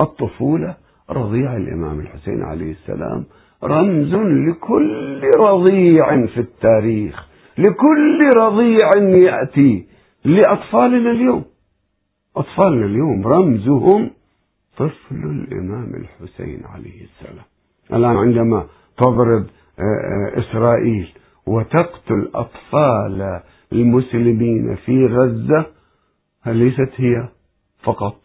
الطفولة 0.00 0.76
رضيع 1.10 1.56
الإمام 1.56 2.00
الحسين 2.00 2.42
عليه 2.42 2.72
السلام 2.72 3.24
رمز 3.64 4.14
لكل 4.14 5.20
رضيع 5.38 6.26
في 6.26 6.40
التاريخ 6.40 7.28
لكل 7.58 8.30
رضيع 8.36 8.90
يأتي 8.96 9.86
لأطفالنا 10.24 11.10
اليوم. 11.10 11.44
أطفالنا 12.36 12.86
اليوم 12.86 13.26
رمزهم 13.26 14.10
طفل 14.76 15.16
الإمام 15.16 15.92
الحسين 15.94 16.62
عليه 16.64 17.04
السلام. 17.04 17.44
الآن 17.92 18.16
عندما 18.16 18.66
تضرب 18.98 19.46
آه، 19.78 19.82
آه، 19.82 20.38
إسرائيل 20.38 21.08
وتقتل 21.46 22.30
أطفال 22.34 23.40
المسلمين 23.72 24.76
في 24.76 25.06
غزة 25.06 25.66
ليست 26.46 26.90
هي 26.96 27.28
فقط؟ 27.82 28.20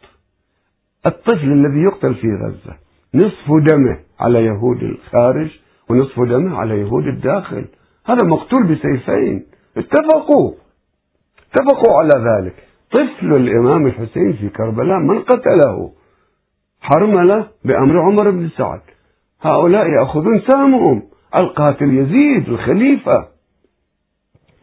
الطفل 1.05 1.51
الذي 1.51 1.79
يقتل 1.79 2.15
في 2.15 2.27
غزة 2.27 2.77
نصف 3.15 3.47
دمه 3.71 3.99
على 4.23 4.45
يهود 4.45 4.83
الخارج 4.83 5.59
ونصف 5.89 6.19
دمه 6.19 6.57
على 6.57 6.79
يهود 6.79 7.07
الداخل. 7.07 7.65
هذا 8.05 8.27
مقتول 8.27 8.63
بسيفين. 8.63 9.45
اتفقوا. 9.77 10.53
اتفقوا 11.51 11.97
على 11.99 12.09
ذلك. 12.29 12.55
طفل 12.91 13.33
الإمام 13.35 13.87
الحسين 13.87 14.33
في 14.33 14.49
كربلاء 14.49 14.99
من 14.99 15.19
قتله؟ 15.19 15.91
حرملة 16.81 17.47
بأمر 17.65 17.99
عمر 18.01 18.29
بن 18.29 18.49
سعد. 18.57 18.81
هؤلاء 19.41 19.87
يأخذون 19.87 20.41
سامهم. 20.47 21.03
القاتل 21.35 21.97
يزيد 21.97 22.49
الخليفة. 22.49 23.33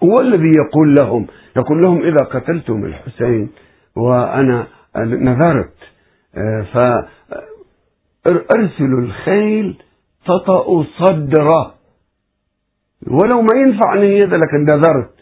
هو 0.04 0.14
الذي 0.20 0.52
يقول 0.66 0.94
لهم 0.94 1.26
يقول 1.56 1.82
لهم 1.82 2.02
إذا 2.02 2.24
قتلتم 2.24 2.84
الحسين 2.84 3.50
وأنا 3.96 4.66
نذرت 4.96 5.74
فأرسلوا 8.24 9.00
الخيل 9.00 9.82
تطأ 10.24 10.82
صدره 10.82 11.74
ولو 13.06 13.42
ما 13.42 13.54
ينفع 13.56 13.94
نية 13.94 14.24
لكن 14.24 14.64
نذرت. 14.64 15.14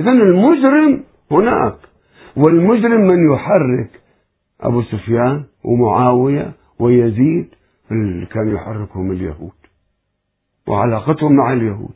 إذا 0.00 0.10
المجرم 0.10 1.04
هناك. 1.30 1.76
والمجرم 2.36 3.00
من 3.00 3.32
يحرك؟ 3.32 3.90
أبو 4.60 4.82
سفيان 4.82 5.44
ومعاوية 5.64 6.52
ويزيد. 6.78 7.48
اللي 7.90 8.26
كان 8.26 8.48
يحركهم 8.48 9.12
اليهود. 9.12 9.52
وعلاقتهم 10.66 11.36
مع 11.36 11.52
اليهود. 11.52 11.94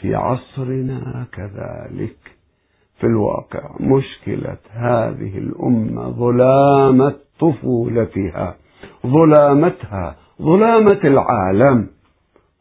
في 0.00 0.14
عصرنا 0.14 1.26
كذلك. 1.32 2.16
في 3.00 3.06
الواقع 3.06 3.70
مشكلة 3.80 4.56
هذه 4.70 5.38
الأمة 5.38 6.10
ظلامة 6.10 7.14
طفولتها 7.40 8.56
ظلامتها 9.06 10.16
ظلامة 10.42 11.00
العالم. 11.04 11.86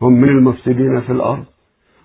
هم 0.02 0.14
من 0.14 0.30
المفسدين 0.30 1.02
في 1.02 1.12
الأرض 1.12 1.44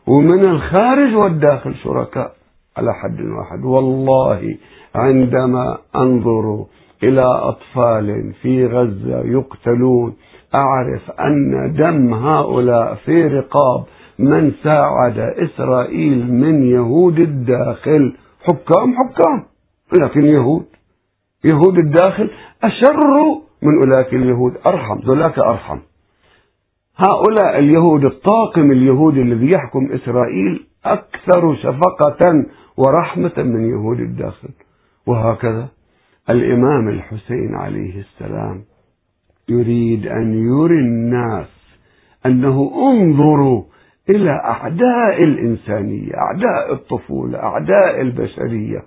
ومن 0.06 0.48
الخارج 0.48 1.14
والداخل 1.14 1.74
شركاء 1.74 2.32
على 2.76 2.94
حد 2.94 3.20
واحد. 3.20 3.64
والله 3.64 4.56
عندما 4.94 5.78
أنظر 5.96 6.64
إلى 7.02 7.22
أطفال 7.22 8.32
في 8.42 8.66
غزة 8.66 9.20
يقتلون 9.24 10.16
أعرف 10.56 11.10
أن 11.10 11.72
دم 11.78 12.14
هؤلاء 12.14 12.94
في 12.94 13.26
رقاب 13.26 13.84
من 14.18 14.52
ساعد 14.62 15.18
إسرائيل 15.18 16.32
من 16.32 16.62
يهود 16.62 17.18
الداخل. 17.18 18.16
حكام 18.42 18.94
حكام 18.94 19.44
لكن 20.02 20.24
يهود 20.24 20.66
يهود 21.44 21.78
الداخل 21.78 22.30
أشر 22.62 23.00
من 23.62 23.72
أولئك 23.84 24.14
اليهود 24.14 24.54
أرحم 24.66 24.98
ذولاك 24.98 25.38
أرحم. 25.38 25.78
هؤلاء 26.96 27.58
اليهود 27.58 28.04
الطاقم 28.04 28.70
اليهودي 28.70 29.22
الذي 29.22 29.50
يحكم 29.54 29.92
إسرائيل 29.92 30.66
أكثر 30.84 31.56
شفقة 31.56 32.44
ورحمة 32.76 33.32
من 33.36 33.70
يهود 33.70 34.00
الداخل. 34.00 34.48
وهكذا 35.06 35.68
الإمام 36.30 36.88
الحسين 36.88 37.54
عليه 37.54 38.00
السلام 38.00 38.64
يريد 39.48 40.06
أن 40.06 40.34
يري 40.34 40.78
الناس 40.80 41.48
أنه 42.26 42.72
انظروا 42.76 43.62
إلى 44.10 44.30
أعداء 44.30 45.22
الإنسانية 45.22 46.12
أعداء 46.16 46.72
الطفولة 46.72 47.38
أعداء 47.38 48.00
البشرية 48.00 48.82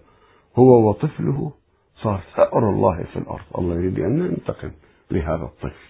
هو 0.55 0.89
وطفله 0.89 1.51
صار 2.03 2.21
ثأر 2.35 2.69
الله 2.69 3.03
في 3.03 3.19
الأرض. 3.19 3.45
الله 3.57 3.75
يريد 3.75 3.99
أن 3.99 4.19
ننتقم 4.19 4.71
لهذا 5.11 5.43
الطفل. 5.43 5.89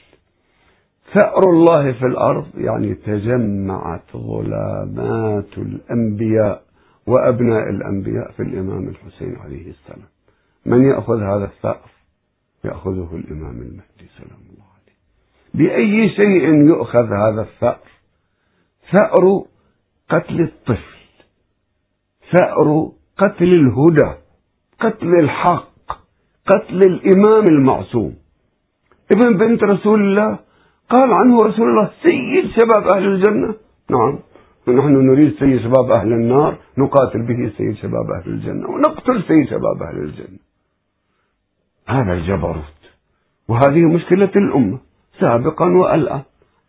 ثأر 1.14 1.50
الله 1.50 1.92
في 1.92 2.06
الأرض 2.06 2.48
يعني 2.58 2.96
تجمعت 2.96 4.18
ظلامات 4.18 5.58
الأنبياء 5.58 6.64
وأبناء 7.08 7.70
الأنبياء 7.70 8.32
في 8.32 8.44
الإمام 8.44 8.88
الحسين 8.88 9.36
عليه 9.36 9.70
السلام. 9.70 10.10
من 10.66 10.84
يأخذ 10.84 11.22
هذا 11.24 11.46
الثأر؟ 11.46 11.90
يأخذه 12.64 13.10
الإمام 13.16 13.62
المهدي 13.62 14.08
سلام 14.18 14.40
الله 14.50 14.66
عليه 14.76 14.96
بأي 15.54 16.10
شيء 16.10 16.68
يؤخذ 16.70 17.14
هذا 17.14 17.42
الثأر؟ 17.42 17.80
ثأر 18.92 19.46
قتل 20.10 20.42
الطفل. 20.42 21.00
ثأر 22.32 22.92
قتل 23.18 23.54
الهدى. 23.54 24.16
قتل 24.80 25.20
الحق. 25.20 25.69
قتل 26.52 26.82
الإمام 26.84 27.46
المعصوم. 27.48 28.14
ابن 29.12 29.38
بنت 29.38 29.64
رسول 29.64 30.02
الله 30.02 30.40
قال 30.90 31.14
عنه 31.14 31.38
رسول 31.38 31.70
الله 31.70 31.90
سيد 32.08 32.46
شباب 32.58 32.84
أهل 32.96 33.06
الجنة. 33.06 33.56
نعم 33.90 34.20
نحن 34.68 34.94
نريد 35.10 35.34
سيد 35.40 35.62
شباب 35.62 35.92
أهل 35.92 36.14
النار 36.14 36.58
نقاتل 36.78 37.22
به 37.22 37.52
سيد 37.58 37.76
شباب 37.76 38.12
أهل 38.12 38.32
الجنة 38.32 38.70
ونقتل 38.70 39.24
سيد 39.28 39.48
شباب 39.50 39.84
أهل 39.84 39.98
الجنة. 39.98 40.40
هذا 41.88 42.14
الجبروت. 42.14 42.80
وهذه 43.48 43.86
مشكلة 43.86 44.32
الأمة 44.36 44.80
سابقا 45.20 45.66
والآن. 45.66 46.22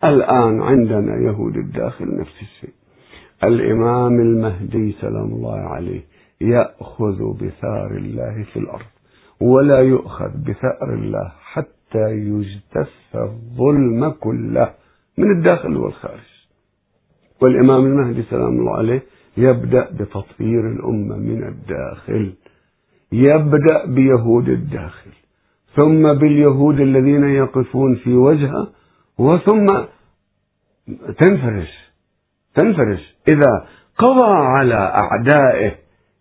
الآن 0.05 0.61
عندنا 0.63 1.17
يهود 1.17 1.57
الداخل 1.57 2.21
نفس 2.21 2.43
الشيء. 2.43 2.75
الإمام 3.45 4.21
المهدي 4.21 4.93
سلام 5.01 5.33
الله 5.33 5.59
عليه 5.59 6.01
يأخذ 6.41 7.19
بثار 7.41 7.91
الله 7.97 8.45
في 8.53 8.59
الأرض. 8.59 8.91
ولا 9.41 9.79
يؤخذ 9.79 10.31
بثأر 10.47 10.95
الله 10.95 11.33
حتى 11.43 12.11
يجتث 12.11 12.93
الظلم 13.15 14.11
كله 14.11 14.75
من 15.19 15.31
الداخل 15.31 15.77
والخارج. 15.77 16.31
والإمام 17.43 17.87
المهدي 17.87 18.23
سلام 18.23 18.59
الله 18.59 18.77
عليه 18.77 19.03
يبدأ 19.37 19.91
بتطهير 19.91 20.69
الأمة 20.69 21.17
من 21.17 21.49
الداخل 21.49 22.33
يبدأ 23.13 23.87
بيهود 23.87 24.49
الداخل 24.49 25.11
ثم 25.77 26.13
باليهود 26.13 26.81
الذين 26.81 27.25
يقفون 27.25 27.95
في 27.95 28.15
وجهه 28.15 28.69
وثم 29.19 29.67
تنفرش 31.19 31.91
تنفرش. 32.55 33.17
إذا 33.29 33.67
قضى 33.99 34.33
على 34.33 34.75
أعدائه 34.75 35.73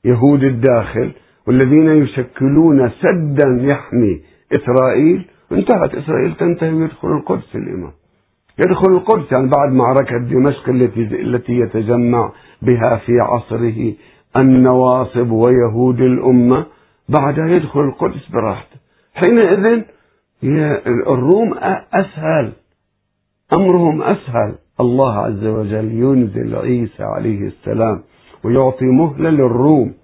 يهود 0.06 0.44
الداخل 0.44 1.12
والذين 1.50 1.88
يشكلون 2.04 2.90
سدا 2.90 3.68
يحمي 3.72 4.22
إسرائيل. 4.54 5.26
انتهت 5.52 5.96
إسرائيل 5.96 6.36
تنتهي 6.36 6.74
ويدخل 6.74 7.08
القدس 7.08 7.56
الإمام. 7.56 7.92
يدخل 8.60 8.92
القدس 8.92 9.32
يعني 9.32 9.50
بعد 9.50 9.74
معركة 9.74 10.18
دمشق 10.18 10.70
التي 10.70 11.02
التي 11.02 11.54
يتجمع 11.54 12.32
بها 12.62 13.02
في 13.06 13.20
عصره 13.20 13.94
النواصب 14.38 15.32
ويهود 15.32 16.02
الأمة 16.02 16.66
بعدها 17.10 17.48
يدخل 17.48 17.80
القدس 17.80 18.30
براحته. 18.34 18.78
حينئذ 19.14 19.84
الروم 21.08 21.54
أسهل. 21.94 22.52
أمرهم 23.54 24.02
أسهل. 24.02 24.56
الله 24.80 25.14
عز 25.14 25.46
وجل 25.46 25.92
ينزل 25.92 26.56
عيسى 26.56 27.04
عليه 27.04 27.48
السلام 27.48 28.04
ويعطي 28.44 28.86
مهلة 28.86 29.30
للروم. 29.30 29.99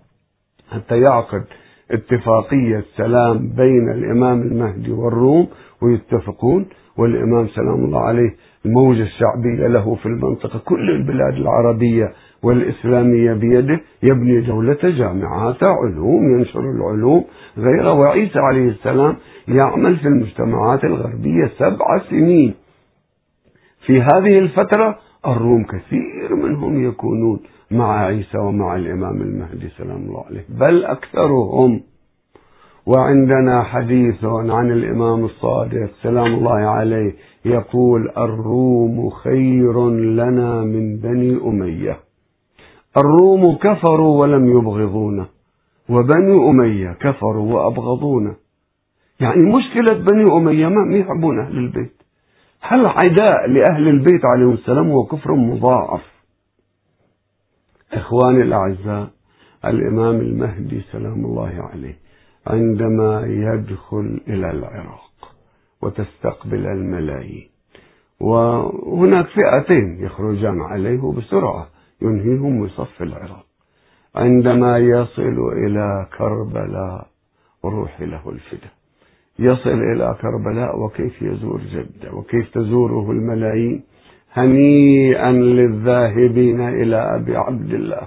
حتى 0.72 1.00
يعقد 1.00 1.44
اتفاقية 1.92 2.84
سلام 2.98 3.38
بين 3.58 3.90
الإمام 3.92 4.42
المهدي 4.42 4.92
والروم 4.92 5.48
ويتفقون 5.82 6.66
والإمام 6.98 7.48
سلام 7.48 7.86
الله 7.86 8.00
عليه 8.02 8.36
الموجة 8.66 9.02
الشعبية 9.04 9.68
له 9.68 9.96
في 9.96 10.06
المنطقة 10.06 10.60
كل 10.60 10.90
البلاد 10.90 11.34
العربية 11.34 12.12
والإسلامية 12.44 13.34
بيده 13.34 13.82
يبني 14.04 14.42
دولة 14.42 14.78
جامعات 14.84 15.64
علوم 15.64 16.40
ينشر 16.40 16.60
العلوم 16.60 17.26
غيره 17.58 17.94
وعيسى 17.94 18.40
عليه 18.40 18.70
السلام 18.70 19.16
يعمل 19.48 19.98
في 19.98 20.08
المجتمعات 20.08 20.84
الغربية 20.84 21.52
سبع 21.58 22.00
سنين. 22.10 22.54
في 23.86 24.02
هذه 24.02 24.40
الفترة 24.40 24.98
الروم 25.28 25.64
كثير 25.64 26.36
منهم 26.36 26.86
يكونون. 26.90 27.40
مع 27.72 28.06
عيسى 28.06 28.38
ومع 28.38 28.76
الإمام 28.76 29.22
المهدي 29.22 29.70
سلام 29.78 29.98
الله 29.98 30.26
عليه. 30.26 30.46
بل 30.50 30.86
أكثرهم 30.86 31.82
وعندنا 32.86 33.64
حديث 33.64 34.26
عن 34.26 34.72
الإمام 34.72 35.26
الصادق 35.26 35.90
سلام 36.04 36.34
الله 36.34 36.52
عليه 36.52 37.14
يقول 37.46 38.10
الروم 38.18 39.10
خير 39.10 39.90
لنا 39.90 40.62
من 40.62 40.98
بني 40.98 41.38
أمية. 41.46 42.00
الروم 42.98 43.56
كفروا 43.56 44.22
ولم 44.22 44.58
يبغضونا 44.58 45.26
وبني 45.90 46.50
أمية 46.50 46.94
كفروا 46.94 47.54
وأبغضونا. 47.54 48.36
يعني 49.20 49.44
مشكلة 49.44 49.98
بني 50.00 50.38
أمية 50.38 50.68
ما 50.68 50.98
يحبون 50.98 51.40
أهل 51.40 51.58
البيت. 51.58 52.02
هل 52.62 52.86
عداء 52.86 53.48
لأهل 53.48 53.88
البيت 53.88 54.26
عليهم 54.26 54.52
السلام 54.52 54.90
هو 54.92 55.04
كفر 55.04 55.36
مضاعف؟ 55.36 56.15
إخواني 57.96 58.42
الأعزاء 58.42 59.10
الإمام 59.66 60.16
المهدي 60.16 60.82
سلام 60.92 61.26
الله 61.26 61.70
عليه 61.74 61.98
عندما 62.48 63.26
يدخل 63.28 64.22
إلى 64.28 64.52
العراق 64.52 65.32
وتستقبل 65.82 66.68
الملايين. 66.68 67.48
وهناك 68.20 69.26
فئتين 69.26 69.98
يخرجان 70.00 70.62
عليه 70.62 71.12
بسرعة 71.12 71.68
ينهيهم 72.02 72.60
ويصفي 72.60 73.04
العراق. 73.04 73.46
عندما 74.16 74.78
يصل 74.78 75.52
إلى 75.66 76.08
كربلاء 76.18 77.08
وروح 77.64 78.02
له 78.02 78.30
الفدا 78.30 78.70
يصل 79.40 79.70
إلى 79.70 80.16
كربلاء 80.22 80.80
وكيف 80.80 81.22
يزور 81.22 81.62
جدة 81.62 82.14
وكيف 82.14 82.50
تزوره 82.54 83.12
الملايين؟ 83.12 83.84
هنيئا 84.36 85.32
للذاهبين 85.32 86.62
إلى 86.62 86.96
أبي 87.16 87.36
عبد 87.38 87.74
الله. 87.74 88.02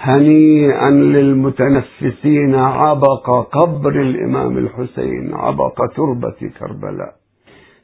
هنيئا 0.00 0.90
للمتنفسين 0.90 2.54
عبق 2.54 3.30
قبر 3.52 4.00
الإمام 4.02 4.58
الحسين 4.58 5.34
عبق 5.34 5.76
تربة 5.96 6.50
كربلاء. 6.60 7.12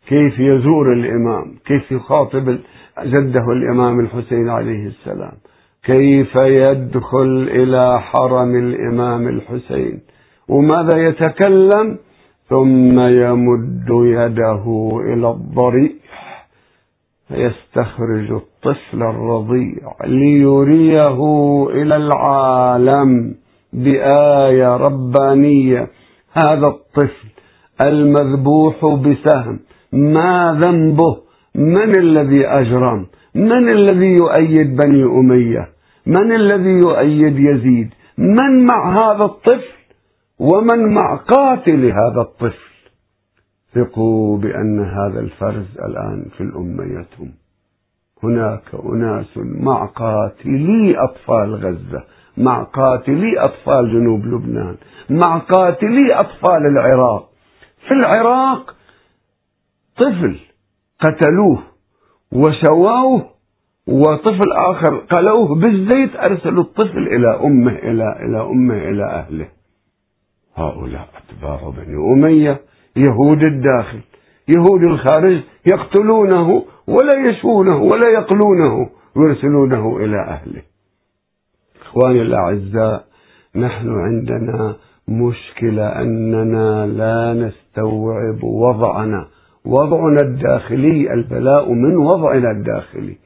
كيف 0.08 0.38
يزور 0.38 0.92
الإمام؟ 0.92 1.44
كيف 1.66 1.92
يخاطب 1.92 2.58
جده 3.04 3.52
الإمام 3.52 4.00
الحسين 4.00 4.48
عليه 4.48 4.86
السلام؟ 4.86 5.32
كيف 5.84 6.36
يدخل 6.36 7.48
إلى 7.50 8.00
حرم 8.00 8.56
الإمام 8.56 9.28
الحسين؟ 9.28 10.00
وماذا 10.48 10.98
يتكلم؟ 11.08 11.98
ثم 12.48 13.00
يمد 13.00 13.88
يده 13.90 14.64
إلى 15.12 15.30
الضريح 15.30 15.92
فيستخرج 17.34 18.32
الطفل 18.32 19.02
الرضيع 19.02 19.92
ليريه 20.04 21.18
إلى 21.70 21.96
العالم 21.96 23.34
بآية 23.72 24.76
ربانية. 24.76 25.88
هذا 26.32 26.66
الطفل 26.66 27.28
المذبوح 27.82 28.84
بسهم 28.84 29.60
ما 29.92 30.58
ذنبه؟ 30.60 31.16
من 31.54 31.98
الذي 31.98 32.46
أجرم؟ 32.46 33.06
من 33.34 33.68
الذي 33.68 34.16
يؤيد 34.20 34.76
بني 34.76 35.04
أمية؟ 35.04 35.68
من 36.06 36.32
الذي 36.32 36.70
يؤيد 36.70 37.38
يزيد؟ 37.38 37.90
من 38.18 38.66
مع 38.66 38.80
هذا 38.92 39.24
الطفل؟ 39.24 39.74
ومن 40.38 40.94
مع 40.94 41.16
قاتل 41.16 41.84
هذا 41.84 42.20
الطفل؟ 42.20 42.73
ثقوا 43.74 44.38
بأن 44.38 44.80
هذا 44.80 45.20
الفرز 45.20 45.78
الآن 45.78 46.26
في 46.36 46.40
الأمة 46.40 46.84
يتم 46.84 47.30
هناك 48.22 48.74
أناس 48.84 49.36
مع 49.36 49.86
قاتلي 49.86 50.96
أطفال 50.98 51.54
غزة 51.54 52.04
مع 52.36 52.62
قاتلي 52.62 53.38
أطفال 53.38 53.92
جنوب 53.92 54.26
لبنان 54.26 54.76
مع 55.10 55.38
قاتلي 55.38 56.14
أطفال 56.14 56.66
العراق. 56.66 57.30
في 57.88 57.94
العراق 57.94 58.74
طفل 59.96 60.36
قتلوه 61.00 61.62
وشووه 62.32 63.30
وطفل 63.86 64.52
آخر 64.52 64.96
قلوه 64.96 65.54
بالزيت 65.54 66.16
أرسلوا 66.16 66.62
الطفل 66.62 66.98
إلى 66.98 67.40
أمه 67.44 67.72
إلى 67.72 68.16
إلى 68.26 68.40
أمه 68.40 68.74
إلى 68.74 69.04
أهله. 69.04 69.48
هؤلاء 70.54 71.08
أتباع 71.16 71.70
بني 71.70 71.96
أمية. 72.12 72.60
يهود 72.96 73.42
الداخل 73.42 74.00
يهود 74.48 74.82
الخارج 74.82 75.40
يقتلونه 75.66 76.64
ولا 76.86 77.28
يشوونه 77.28 77.82
ولا 77.82 78.08
يقلونه 78.08 78.88
ويرسلونه 79.16 79.96
إلى 79.96 80.16
أهله. 80.16 80.62
إخواني 81.82 82.22
الأعزاء 82.22 83.04
نحن 83.56 83.88
عندنا 83.88 84.76
مشكلة 85.08 85.86
أننا 85.86 86.86
لا 86.86 87.34
نستوعب 87.34 88.44
وضعنا. 88.44 89.26
وضعنا 89.64 90.20
الداخلي 90.22 91.14
البلاء 91.14 91.72
من 91.72 91.96
وضعنا 91.96 92.50
الداخلي. 92.50 93.16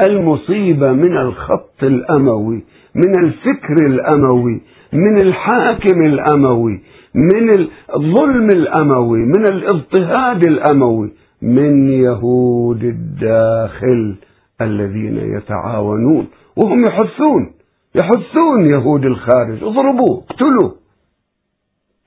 المصيبة 0.00 0.92
من 0.92 1.16
الخط 1.16 1.82
الأموي 1.82 2.64
من 2.94 3.24
الفكر 3.24 3.86
الأموي 3.86 4.60
من 4.92 5.20
الحاكم 5.20 6.02
الأموي 6.02 6.80
من 7.14 7.68
الظلم 7.94 8.48
الأموي 8.48 9.18
من 9.18 9.46
الاضطهاد 9.46 10.46
الأموي 10.46 11.12
من 11.42 11.88
يهود 11.88 12.84
الداخل 12.84 14.16
الذين 14.60 15.16
يتعاونون 15.16 16.28
وهم 16.56 16.84
يحثون 16.84 17.52
يحثون 17.94 18.66
يهود 18.66 19.04
الخارج 19.04 19.62
اضربوا 19.62 20.22
اقتلوا. 20.22 20.70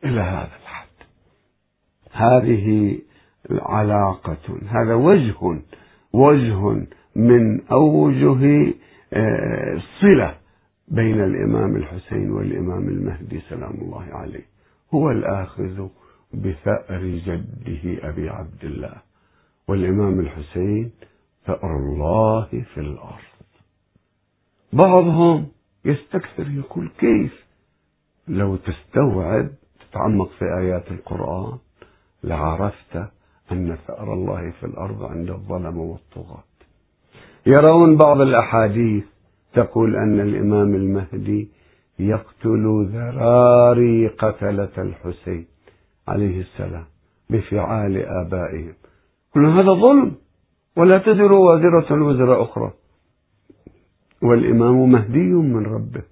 إلى 0.03 0.21
هذا 0.21 0.49
الحد. 0.61 0.87
هذه 2.11 2.97
علاقة 3.51 4.37
هذا 4.67 4.93
وجه 4.93 5.59
وجه 6.13 6.85
من 7.15 7.61
أوجه 7.71 8.73
الصلة 9.13 10.25
آه، 10.25 10.35
بين 10.87 11.23
الإمام 11.23 11.75
الحسين 11.75 12.31
والإمام 12.31 12.87
المهدي 12.87 13.39
سلام 13.49 13.73
الله 13.81 14.05
عليه. 14.11 14.56
هو 14.93 15.11
الآخذ 15.11 15.87
بثأر 16.33 17.01
جده 17.01 18.09
أبي 18.09 18.29
عبد 18.29 18.63
الله 18.63 18.93
والإمام 19.67 20.19
الحسين 20.19 20.91
ثأر 21.45 21.75
الله 21.77 22.45
في 22.45 22.79
الأرض. 22.79 23.27
بعضهم 24.73 25.47
يستكثر 25.85 26.51
يقول 26.51 26.89
كيف؟ 26.99 27.47
لو 28.27 28.55
تستوعب 28.55 29.49
تتعمق 29.79 30.29
في 30.29 30.45
آيات 30.45 30.91
القرآن 30.91 31.57
لعرفت 32.23 32.95
أن 33.51 33.77
ثأر 33.87 34.13
الله 34.13 34.51
في 34.51 34.65
الأرض 34.65 35.03
عند 35.03 35.29
الظلم 35.29 35.77
والطغاة. 35.77 36.43
يرون 37.45 37.97
بعض 37.97 38.21
الأحاديث 38.21 39.03
تقول 39.53 39.95
أن 39.95 40.19
الإمام 40.19 40.75
المهدي 40.75 41.49
يقتل 41.99 42.87
ذراري 42.93 44.07
قتلة 44.07 44.75
الحسين 44.77 45.45
عليه 46.07 46.41
السلام 46.41 46.85
بفعال 47.29 47.97
آبائهم. 48.05 48.73
قلنا 49.35 49.59
هذا 49.59 49.73
ظلم 49.73 50.11
ولا 50.77 50.97
تزر 50.97 51.37
وازرة 51.37 52.03
وزر 52.03 52.41
أخرى. 52.41 52.71
والإمام 54.21 54.91
مهدي 54.91 55.33
من 55.33 55.65
ربه. 55.65 56.03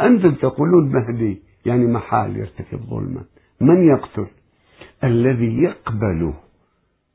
أنتم 0.00 0.34
تقولون 0.34 0.92
مهدي 0.92 1.42
يعني 1.66 1.86
محال 1.86 2.36
يرتكب 2.36 2.78
ظلما. 2.90 3.24
من 3.60 3.88
يقتل؟ 3.88 4.26
الذي 5.04 5.62
يقبل 5.62 6.32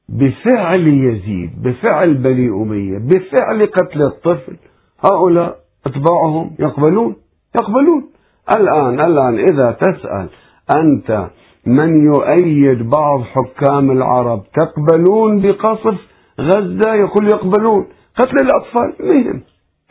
بفعل 0.09 0.87
يزيد 0.87 1.61
بفعل 1.61 2.13
بني 2.13 2.49
أمية 2.49 2.97
بفعل 2.97 3.65
قتل 3.65 4.01
الطفل. 4.01 4.57
هؤلاء 5.05 5.59
أتباعهم 5.85 6.55
يقبلون 6.59 7.15
يقبلون. 7.55 8.16
الآن 8.55 8.99
الآن 8.99 9.39
إذا 9.39 9.71
تسأل 9.71 10.29
أنت 10.75 11.29
من 11.65 12.05
يؤيد 12.05 12.89
بعض 12.89 13.21
حكام 13.21 13.91
العرب 13.91 14.43
تقبلون 14.53 15.41
بقصف 15.41 15.97
غزة؟ 16.39 16.93
يقول 16.93 17.27
يقبلون. 17.27 17.88
قتل 18.15 18.36
الأطفال. 18.41 18.93
مهم. 18.99 19.41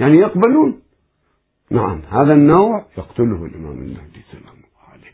يعني 0.01 0.19
يقبلون. 0.19 0.81
نعم 1.71 2.01
هذا 2.11 2.33
النوع 2.33 2.85
يقتله 2.99 3.45
الإمام 3.45 3.79
المهدي 3.79 4.23
سلام 4.33 4.57
الله 4.57 4.85
عليه 4.93 5.13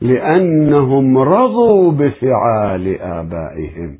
لأنهم 0.00 1.18
رضوا 1.18 1.92
بفعال 1.92 3.00
آبائهم. 3.00 3.98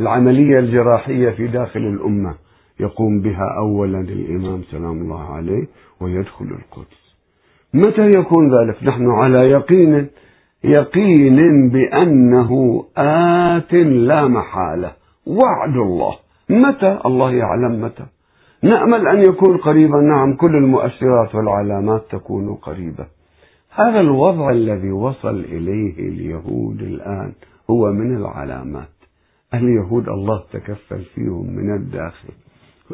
العملية 0.00 0.58
الجراحية 0.58 1.30
في 1.30 1.46
داخل 1.46 1.80
الأمة 1.80 2.34
يقوم 2.80 3.20
بها 3.20 3.54
أولا 3.58 4.00
الإمام 4.00 4.62
سلام 4.70 5.02
الله 5.02 5.34
عليه 5.34 5.66
ويدخل 6.00 6.44
القدس. 6.44 7.01
متى 7.74 8.10
يكون 8.18 8.58
ذلك؟ 8.58 8.82
نحن 8.82 9.10
على 9.10 9.38
يقين 9.38 10.08
يقين 10.64 11.68
بأنه 11.68 12.84
آت 12.96 13.74
لا 13.74 14.28
محالة. 14.28 14.92
وعد 15.26 15.76
الله. 15.76 16.14
متى؟ 16.50 16.98
الله 17.06 17.32
يعلم 17.32 17.84
متى. 17.84 18.04
نأمل 18.62 19.08
أن 19.08 19.18
يكون 19.18 19.56
قريبا. 19.56 20.00
نعم 20.00 20.36
كل 20.36 20.56
المؤشرات 20.56 21.34
والعلامات 21.34 22.04
تكون 22.10 22.54
قريبة. 22.54 23.06
هذا 23.74 24.00
الوضع 24.00 24.50
الذي 24.50 24.90
وصل 24.90 25.40
إليه 25.40 25.98
اليهود 25.98 26.80
الآن 26.80 27.32
هو 27.70 27.92
من 27.92 28.16
العلامات. 28.16 28.88
اليهود 29.54 30.08
الله 30.08 30.42
تكفل 30.52 31.02
فيهم 31.14 31.56
من 31.56 31.74
الداخل. 31.74 32.32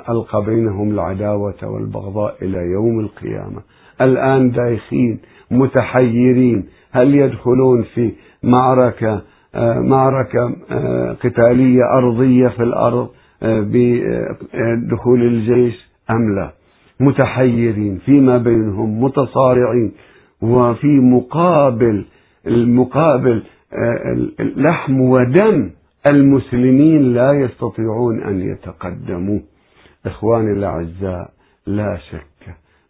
ألقى 0.09 0.45
بينهم 0.45 0.91
العداوة 0.91 1.64
والبغضاء 1.64 2.37
إلى 2.43 2.59
يوم 2.59 3.01
القيامة. 3.01 3.62
الآن 4.01 4.51
دايخين 4.51 5.19
متحيرين. 5.51 6.65
هل 6.93 7.15
يدخلون 7.15 7.83
في 7.83 8.13
معركة 8.43 9.23
آه، 9.55 9.81
معركة 9.81 10.57
آه، 10.71 11.13
قتالية 11.13 11.83
أرضية 11.99 12.49
في 12.49 12.63
الأرض 12.63 13.09
آه، 13.43 13.61
بدخول 13.61 15.23
الجيش 15.23 15.89
أم 16.11 16.35
لا؟ 16.35 16.53
متحيرين 17.01 17.99
فيما 17.99 18.39
بينهم 18.39 19.03
متصارعين 19.05 19.93
وفي 20.43 20.87
مقابل 20.87 22.05
المقابل 22.47 23.43
لحم 24.41 25.01
ودم 25.01 25.71
المسلمين 26.11 27.03
لا 27.03 27.33
يستطيعون 27.33 28.23
أن 28.23 28.41
يتقدموا. 28.41 29.41
إخواني 30.07 30.53
الأعزاء 30.53 31.31
لا 31.67 31.97
شك 32.11 32.28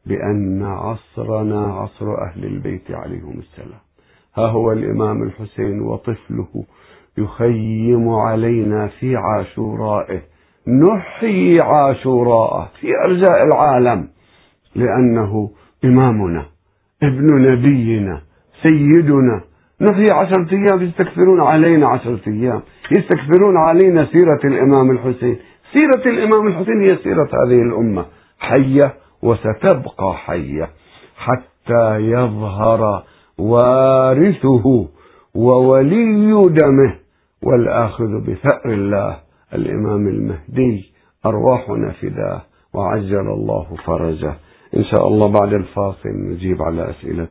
بأن 0.09 0.63
عصرنا 0.63 1.73
عصر 1.73 2.23
أهل 2.23 2.45
البيت 2.45 2.91
عليهم 2.91 3.39
السلام. 3.39 3.81
ها 4.37 4.47
هو 4.47 4.73
الإمام 4.73 5.23
الحسين 5.23 5.81
وطفله 5.81 6.65
يخيم 7.19 8.09
علينا 8.09 8.87
في 8.87 9.17
عاشورائه. 9.17 10.21
نحيي 10.69 11.61
عاشوراءه 11.61 12.71
في 12.81 12.87
أرجاء 13.07 13.45
العالم 13.45 14.09
لأنه 14.75 15.51
إمامنا 15.85 16.45
ابن 17.03 17.53
نبينا 17.53 18.21
سيدنا. 18.63 19.41
نحيي 19.81 20.11
عشرة 20.13 20.49
أيام 20.53 20.83
يستكثرون 20.83 21.41
علينا 21.41 21.89
عشرة 21.89 22.21
أيام. 22.27 22.61
يستكثرون 22.99 23.57
علينا 23.57 24.07
سيرة 24.07 24.41
الإمام 24.45 24.91
الحسين. 24.91 25.37
سيرة 25.73 26.15
الإمام 26.15 26.47
الحسين 26.47 26.83
هي 26.83 26.97
سيرة 26.97 27.29
هذه 27.33 27.63
الأمة. 27.63 28.05
حية 28.39 28.95
وستبقى 29.23 30.15
حية 30.17 30.71
حتى 31.17 31.97
يظهر 31.99 33.03
وارثه 33.39 34.89
وولي 35.35 36.49
دمه 36.49 36.95
والآخذ 37.43 38.21
بثأر 38.27 38.73
الله 38.73 39.17
الإمام 39.55 40.09
المهدي 40.09 40.85
أرواحنا 41.27 41.93
فداه 41.93 42.43
وعجل 42.75 43.27
الله 43.29 43.67
فرجه. 43.85 44.35
إن 44.77 44.85
شاء 44.85 45.09
الله 45.09 45.33
بعد 45.33 45.53
الفاصل 45.53 46.09
نجيب 46.09 46.63
على 46.63 46.91
أسئلة. 46.91 47.29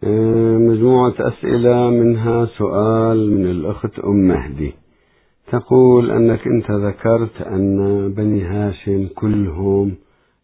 مجموعة 0.69 1.13
أسئلة 1.19 1.89
منها 1.89 2.45
سؤال 2.45 3.31
من 3.31 3.45
الأخت 3.45 3.99
أم 3.99 4.27
مهدي. 4.27 4.73
تقول 5.51 6.11
أنك 6.11 6.47
أنت 6.47 6.71
ذكرت 6.71 7.41
أن 7.41 7.77
بني 8.13 8.43
هاشم 8.43 9.07
كلهم 9.15 9.95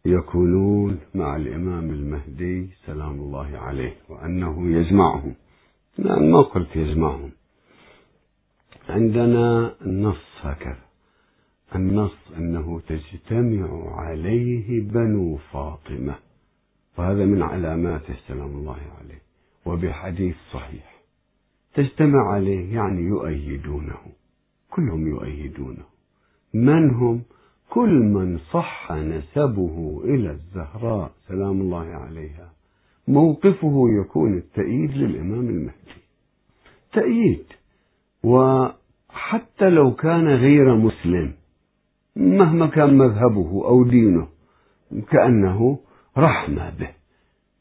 يكونون 0.05 0.99
مع 1.15 1.35
الإمام 1.35 1.89
المهدي 1.89 2.69
سلام 2.85 3.19
الله 3.19 3.57
عليه 3.57 3.95
وأنه 4.09 4.67
يجمعهم. 4.67 5.33
لا 5.97 6.19
ما 6.19 6.41
قلت 6.41 6.75
يجمعهم. 6.75 7.31
عندنا 8.89 9.75
النص 9.81 10.25
هكذا. 10.41 10.83
النص 11.75 12.17
أنه 12.37 12.79
تجتمع 12.79 13.95
عليه 13.95 14.81
بنو 14.81 15.37
فاطمة. 15.37 16.15
وهذا 16.97 17.25
من 17.25 17.41
علاماته 17.41 18.15
سلام 18.27 18.51
الله 18.57 18.79
عليه. 18.99 19.21
وبحديث 19.65 20.35
صحيح. 20.53 21.01
تجتمع 21.73 22.31
عليه 22.31 22.75
يعني 22.75 23.01
يؤيدونه. 23.01 24.01
كلهم 24.69 25.07
يؤيدونه. 25.07 25.85
من 26.53 26.89
هم؟ 26.89 27.21
كل 27.73 27.89
من 27.89 28.37
صح 28.37 28.91
نسبه 28.91 30.01
إلى 30.03 30.31
الزهراء 30.31 31.11
سلام 31.27 31.61
الله 31.61 31.85
عليها. 31.85 32.49
موقفه 33.07 33.85
يكون 34.01 34.37
التأييد 34.37 34.91
للإمام 34.91 35.49
المهدي. 35.49 35.99
تأييد. 36.93 37.45
وحتى 38.23 39.69
لو 39.69 39.93
كان 39.93 40.27
غير 40.27 40.75
مسلم 40.75 41.31
مهما 42.15 42.67
كان 42.67 42.97
مذهبه 42.97 43.65
أو 43.65 43.83
دينه 43.83 44.27
كأنه 45.11 45.79
رحمة 46.17 46.69
به. 46.79 46.89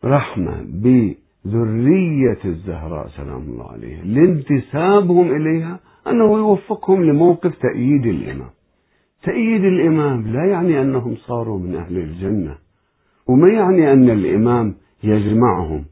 رحمة 0.05 0.65
بذرية 0.83 2.43
الزهراء 2.45 3.09
سلام 3.09 3.43
الله 3.43 3.73
عليها. 3.73 4.05
لانتسابهم 4.05 5.31
إليها 5.37 5.81
أنه 6.07 6.39
يوفقهم 6.39 7.03
لموقف 7.05 7.53
تأييد 7.59 8.07
الإمام. 8.07 8.51
تأييد 9.23 9.65
الإمام 9.65 10.27
لا 10.27 10.45
يعني 10.45 10.83
أنهم 10.83 11.17
صاروا 11.17 11.59
من 11.59 11.75
أهل 11.75 11.99
الجنة 11.99 12.55
وما 13.29 13.49
يعني 13.49 13.93
أن 13.93 14.11
الإمام 14.11 14.75
يجمعهم. 15.05 15.85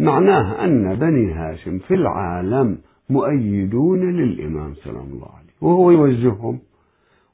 معناه 0.00 0.64
أن 0.64 0.94
بني 0.94 1.32
هاشم 1.32 1.78
في 1.78 1.94
العالم 1.94 2.78
مؤيدون 3.10 4.00
للإمام 4.00 4.74
سلام 4.74 5.06
الله 5.12 5.28
عليه 5.28 5.52
وهو 5.60 5.90
يوجههم 5.90 6.58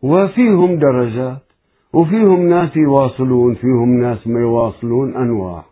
وفيهم 0.02 0.76
درجات 0.78 1.42
وفيهم 1.92 2.48
ناس 2.48 2.76
يواصلون 2.76 3.54
فيهم 3.54 4.00
ناس 4.00 4.26
ما 4.26 4.40
يواصلون 4.40 5.16
أنواع. 5.16 5.64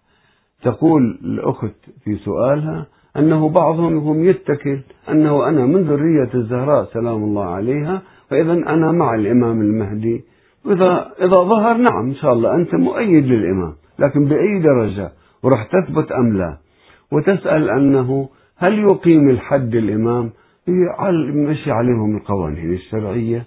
تقول 0.63 1.19
الأخت 1.25 1.91
في 2.05 2.17
سؤالها 2.17 2.87
أنه 3.17 3.49
بعضهم 3.49 3.97
هم 3.97 4.25
يتكل 4.25 4.81
أنه 5.09 5.49
أنا 5.49 5.67
من 5.67 5.83
ذرية 5.83 6.31
الزهراء 6.35 6.85
سلام 6.85 7.25
الله 7.25 7.45
عليها 7.45 8.03
فإذا 8.33 8.53
أنا 8.53 8.93
مع 8.93 9.15
الإمام 9.15 9.61
المهدي. 9.61 10.25
وإذا 10.65 11.13
إذا 11.21 11.41
ظهر 11.53 11.77
نعم 11.77 12.09
إن 12.09 12.15
شاء 12.15 12.33
الله 12.33 12.55
أنت 12.55 12.75
مؤيد 12.75 13.27
للإمام 13.27 13.73
لكن 13.99 14.25
بأي 14.25 14.59
درجة؟ 14.59 15.13
وراح 15.43 15.67
تثبت 15.67 16.13
أم 16.13 16.37
لا؟ 16.37 16.57
وتسأل 17.13 17.71
أنه 17.71 18.29
هل 18.57 18.79
يقيم 18.79 19.31
الحد 19.31 19.75
الإمام؟ 19.75 20.31
مشي 21.49 21.71
عليهم 21.71 22.17
القوانين 22.17 22.73
الشرعية. 22.73 23.45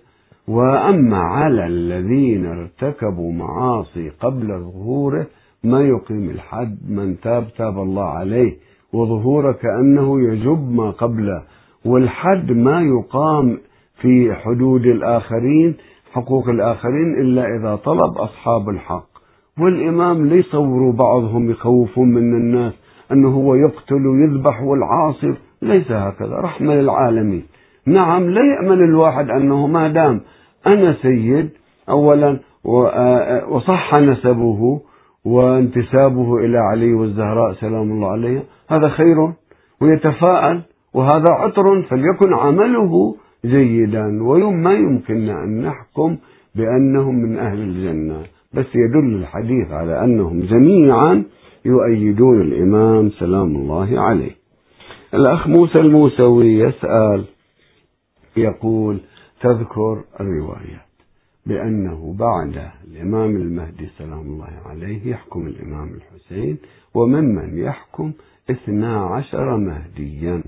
وأما 0.47 1.17
على 1.17 1.67
الذين 1.67 2.45
ارتكبوا 2.45 3.31
معاصي 3.33 4.09
قبل 4.09 4.47
ظهوره 4.47 5.27
ما 5.63 5.81
يقيم 5.81 6.29
الحد 6.29 6.77
من 6.89 7.19
تاب 7.19 7.47
تاب 7.57 7.77
الله 7.79 8.03
عليه 8.03 8.53
وظهوره 8.93 9.51
كأنه 9.51 10.21
يجب 10.21 10.71
ما 10.71 10.91
قبله. 10.91 11.43
والحد 11.85 12.51
ما 12.51 12.81
يقام 12.81 13.57
في 14.01 14.33
حدود 14.33 14.85
الآخرين 14.85 15.75
حقوق 16.13 16.49
الآخرين 16.49 17.13
إلا 17.21 17.45
إذا 17.55 17.75
طلب 17.75 18.17
أصحاب 18.17 18.69
الحق. 18.69 19.07
والإمام 19.59 20.25
ليصوروا 20.25 20.93
بعضهم 20.93 21.49
يخوفون 21.49 22.09
من 22.09 22.37
الناس 22.37 22.73
أنه 23.11 23.29
هو 23.29 23.55
يقتل 23.55 24.07
ويذبح 24.07 24.61
والعاصر 24.61 25.33
ليس 25.61 25.91
هكذا 25.91 26.35
رحمة 26.35 26.73
للعالمين. 26.73 27.43
نعم 27.87 28.29
لا 28.29 28.41
يأمن 28.55 28.83
الواحد 28.83 29.29
أنه 29.29 29.67
ما 29.67 29.87
دام 29.87 30.21
أنا 30.67 30.93
سيد 30.93 31.49
أولا 31.89 32.39
وصح 33.49 33.91
نسبه 33.99 34.81
وانتسابه 35.25 36.37
إلى 36.37 36.57
علي 36.57 36.93
والزهراء 36.93 37.53
سلام 37.53 37.91
الله 37.91 38.11
عليه 38.11 38.43
هذا 38.69 38.87
خير 38.87 39.33
ويتفاءل 39.81 40.61
وهذا 40.93 41.25
عطر 41.29 41.81
فليكن 41.89 42.33
عمله 42.33 43.15
جيدا. 43.45 44.23
وما 44.23 44.73
يمكننا 44.73 45.43
أن 45.43 45.61
نحكم 45.61 46.17
بأنهم 46.55 47.15
من 47.15 47.37
أهل 47.37 47.59
الجنة. 47.59 48.23
بس 48.53 48.65
يدل 48.75 49.15
الحديث 49.15 49.71
على 49.71 50.03
أنهم 50.03 50.39
جميعا 50.39 51.23
يؤيدون 51.65 52.41
الإمام 52.41 53.09
سلام 53.09 53.55
الله 53.55 53.99
عليه. 53.99 54.31
الأخ 55.13 55.47
موسى 55.47 55.79
الموسوي 55.79 56.59
يسأل 56.59 57.25
يقول 58.37 58.99
تذكر 59.41 60.03
الروايات 60.19 60.85
بأنه 61.45 62.15
بعد 62.19 62.61
الإمام 62.87 63.35
المهدي 63.35 63.87
سلام 63.97 64.19
الله 64.19 64.53
عليه 64.65 65.07
يحكم 65.07 65.47
الإمام 65.47 65.89
الحسين 65.93 66.57
وممن 66.93 67.57
يحكم 67.57 68.11
اثنا 68.49 69.05
عشر 69.05 69.57
مهديا. 69.57 70.43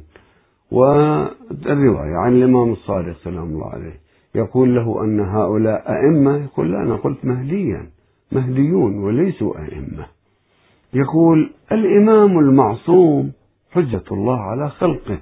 والرواية 0.72 2.16
عن 2.16 2.34
الإمام 2.34 2.72
الصادق 2.72 3.18
سلام 3.24 3.44
الله 3.44 3.70
عليه. 3.70 4.00
يقول 4.36 4.76
له 4.76 5.04
أن 5.04 5.20
هؤلاء 5.20 5.92
أئمة 5.92 6.44
يقول 6.44 6.72
لا 6.72 6.82
أنا 6.82 6.96
قلت 6.96 7.26
مهديا 7.26 7.90
مهديون 8.32 8.98
وليسوا 8.98 9.60
أئمة. 9.60 10.06
يقول 10.94 11.50
الإمام 11.72 12.40
المعصوم 12.40 13.32
حجة 13.72 14.04
الله 14.12 14.40
على 14.42 14.70
خلقه 14.70 15.18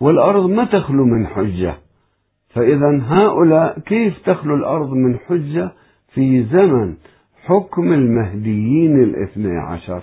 والأرض 0.00 0.50
ما 0.50 0.64
تخلو 0.64 1.04
من 1.04 1.26
حجة. 1.26 1.74
فإذا 2.48 3.00
هؤلاء 3.02 3.78
كيف 3.78 4.18
تخلو 4.26 4.54
الأرض 4.54 4.92
من 4.92 5.18
حجة؟ 5.18 5.72
في 6.14 6.44
زمن 6.44 6.94
حكم 7.44 7.92
المهديين 7.92 9.02
الاثني 9.02 9.58
عشر. 9.58 10.02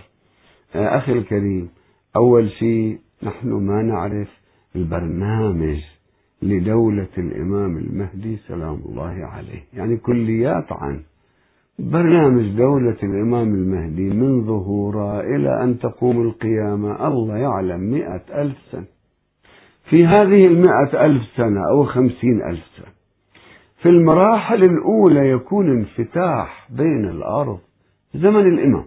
أخي 0.76 1.12
الكريم 1.12 1.70
أول 2.16 2.52
شيء 2.52 3.00
نحن 3.24 3.50
ما 3.50 3.82
نعرف 3.82 4.45
البرنامج 4.76 5.78
لدولة 6.42 7.08
الإمام 7.18 7.78
المهدي 7.78 8.38
سلام 8.38 8.80
الله 8.86 9.26
عليه. 9.26 9.64
يعني 9.74 9.98
كليات 9.98 10.72
عنه 10.72 11.00
برنامج 11.80 12.58
دولة 12.58 12.98
الإمام 13.04 13.48
المهدي 13.56 14.10
من 14.10 14.46
ظهوره 14.46 15.20
إلى 15.22 15.64
أن 15.64 15.80
تقوم 15.80 16.22
القيامة. 16.22 17.08
الله 17.08 17.38
يعلم 17.38 17.80
مئة 17.80 18.42
ألف 18.42 18.58
سنة. 18.72 18.86
في 19.90 20.06
هذه 20.06 20.46
المئة 20.48 21.06
ألف 21.06 21.24
سنة 21.36 21.70
أو 21.70 21.84
خمسين 21.84 22.42
ألف 22.50 22.64
سنة 22.78 22.96
في 23.82 23.90
المراحل 23.90 24.62
الأولى 24.62 25.30
يكون 25.30 25.72
انفتاح 25.72 26.68
بين 26.72 27.06
الأرض 27.10 27.60
زمن 28.16 28.48
الإمام 28.54 28.86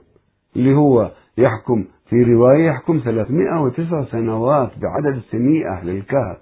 اللي 0.57 0.75
هو 0.75 1.13
يحكم 1.39 1.85
في 2.11 2.23
رواية 2.23 2.67
يحكم 2.67 3.01
309 3.05 4.05
سنوات 4.05 4.71
بعدد 4.83 5.21
سني 5.31 5.69
أهل 5.69 5.91
الكهف. 5.91 6.37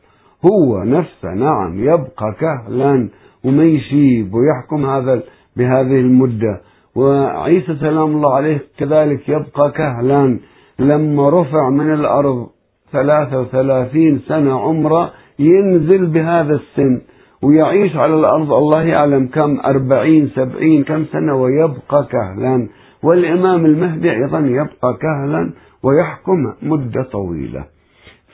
هو 0.44 0.82
نفسه 0.82 1.34
نعم 1.34 1.78
يبقى 1.78 2.34
كهلا 2.40 3.08
وما 3.44 3.64
يشيب 3.64 4.34
ويحكم 4.34 4.86
هذا 4.86 5.22
بهذه 5.56 6.00
المدة. 6.00 6.60
وعيسى 6.96 7.76
سلام 7.76 8.16
الله 8.16 8.34
عليه 8.34 8.58
كذلك 8.78 9.28
يبقى 9.28 9.70
كهلا. 9.70 10.38
لما 10.78 11.30
رفع 11.30 11.70
من 11.70 11.94
الأرض 11.94 12.46
ثلاثة 12.92 13.40
وثلاثين 13.40 14.18
سنة 14.18 14.60
عمره 14.60 15.10
ينزل 15.38 16.06
بهذا 16.06 16.54
السن 16.54 17.00
ويعيش 17.42 17.96
على 17.96 18.14
الأرض 18.14 18.52
الله 18.52 18.82
يعلم 18.82 19.26
كم 19.26 19.60
أربعين 19.60 20.28
سبعين 20.28 20.84
كم 20.84 21.04
سنة 21.04 21.34
ويبقى 21.34 22.06
كهلا. 22.10 22.68
والإمام 23.06 23.66
المهدي 23.66 24.10
أيضا 24.12 24.38
يبقى 24.38 24.98
كهلا 25.00 25.52
ويحكم 25.82 26.54
مدة 26.62 27.02
طويلة. 27.02 27.64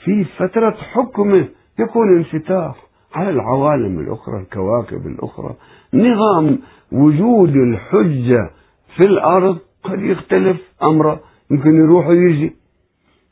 في 0.05 0.25
فترة 0.25 0.75
حكمه 0.93 1.49
يكون 1.79 2.17
انفتاح 2.17 2.77
على 3.15 3.31
العوالم 3.31 3.99
الأخرى 3.99 4.41
الكواكب 4.41 5.07
الأخرى. 5.07 5.55
نظام 5.95 6.59
وجود 6.93 7.57
الحجة 7.57 8.51
في 8.97 9.07
الأرض 9.07 9.59
قد 9.85 10.01
يختلف 10.01 10.57
أمره. 10.83 11.21
يمكن 11.51 11.75
يروح 11.75 12.07
ويجي. 12.07 12.53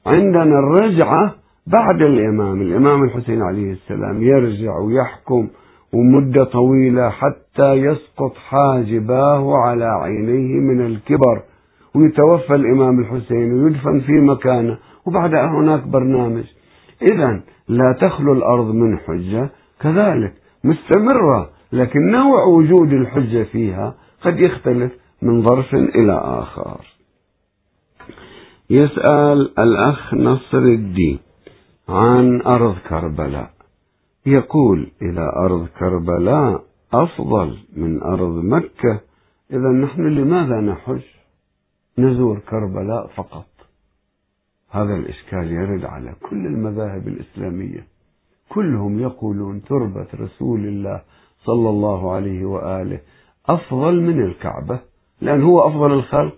عندنا 0.07 0.59
الرجعة 0.59 1.35
بعد 1.67 2.03
الإمام. 2.03 2.63
الإمام 2.63 3.03
الحسين 3.05 3.43
عليه 3.43 3.73
السلام 3.73 4.23
يرجع 4.23 4.79
ويحكم 4.79 5.49
ومدة 5.95 6.45
طويلة 6.45 7.11
حتى 7.11 7.73
يسقط 7.73 8.35
حاجباه 8.35 9.57
على 9.57 9.85
عينيه 9.85 10.61
من 10.61 10.87
الكبر 10.87 11.43
ويتوفى 11.95 12.55
الإمام 12.55 13.01
الحسين 13.01 13.53
ويدفن 13.53 14.01
في 14.01 14.13
مكانه 14.13 14.79
وبعد 15.07 15.35
هناك 15.35 15.87
برنامج. 15.87 16.45
إذا 17.03 17.41
لا 17.69 17.97
تخلو 18.01 18.33
الأرض 18.33 18.75
من 18.75 18.99
حجة 18.99 19.51
كذلك 19.81 20.35
مستمرة 20.65 21.51
لكن 21.73 22.11
نوع 22.11 22.45
وجود 22.45 22.93
الحجة 22.93 23.43
فيها 23.43 23.95
قد 24.23 24.41
يختلف 24.41 24.93
من 25.23 25.43
ظرف 25.43 25.75
إلى 25.75 26.13
آخر. 26.13 26.81
يسأل 28.71 29.51
الأخ 29.59 30.15
نصر 30.15 30.59
الدين 30.59 31.19
عن 31.89 32.43
أرض 32.43 32.75
كربلاء. 32.89 33.51
يقول 34.31 34.91
إلى 35.03 35.33
أرض 35.37 35.67
كربلاء 35.79 36.65
أفضل 36.93 37.59
من 37.77 38.03
أرض 38.03 38.45
مكة. 38.45 39.01
إذا 39.51 39.69
نحن 39.69 40.03
لماذا 40.03 40.61
نحج؟ 40.61 41.03
نزور 41.99 42.39
كربلاء 42.39 43.07
فقط. 43.07 43.47
هذا 44.71 44.95
الإشكال 44.95 45.53
يرد 45.53 45.85
على 45.85 46.15
كل 46.31 46.47
المذاهب 46.47 47.09
الإسلامية. 47.09 47.87
كلهم 48.49 48.99
يقولون 49.01 49.63
تربة 49.63 50.07
رسول 50.15 50.61
الله 50.61 51.03
صلى 51.45 51.71
الله 51.71 52.13
عليه 52.13 52.45
وآله 52.45 53.01
أفضل 53.47 54.01
من 54.01 54.23
الكعبة 54.23 54.81
لأن 55.21 55.43
هو 55.43 55.59
أفضل 55.59 55.93
الخلق. 55.93 56.35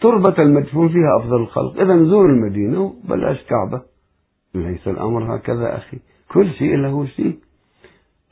تربة 0.00 0.34
المدفون 0.38 0.88
فيها 0.88 1.16
أفضل 1.16 1.36
الخلق. 1.36 1.80
إذا 1.80 2.04
زور 2.04 2.26
المدينة 2.26 2.80
وبلاش 2.80 3.42
كعبة. 3.42 3.82
ليس 4.54 4.88
الأمر 4.88 5.36
هكذا 5.36 5.76
أخي. 5.76 5.98
كل 6.32 6.50
شيء 6.50 6.76
له 6.76 7.06
شيء. 7.06 7.36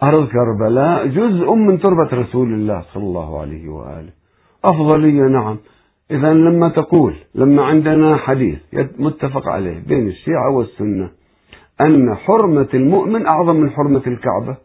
أرض 0.03 0.29
كربلاء 0.29 1.07
جزء 1.07 1.55
من 1.55 1.79
تربة 1.79 2.23
رسول 2.23 2.53
الله 2.53 2.85
صلى 2.95 3.03
الله 3.03 3.41
عليه 3.41 3.69
وآله. 3.69 4.13
أفضلية 4.65 5.23
نعم. 5.23 5.57
إذا 6.11 6.33
لما 6.33 6.69
تقول 6.69 7.15
لما 7.35 7.65
عندنا 7.65 8.17
حديث 8.17 8.59
متفق 8.99 9.49
عليه 9.49 9.83
بين 9.89 10.09
الشيعة 10.09 10.51
والسنة 10.51 11.11
أن 11.81 12.15
حرمة 12.15 12.69
المؤمن 12.75 13.27
أعظم 13.27 13.57
من 13.57 13.71
حرمة 13.71 14.03
الكعبة. 14.07 14.57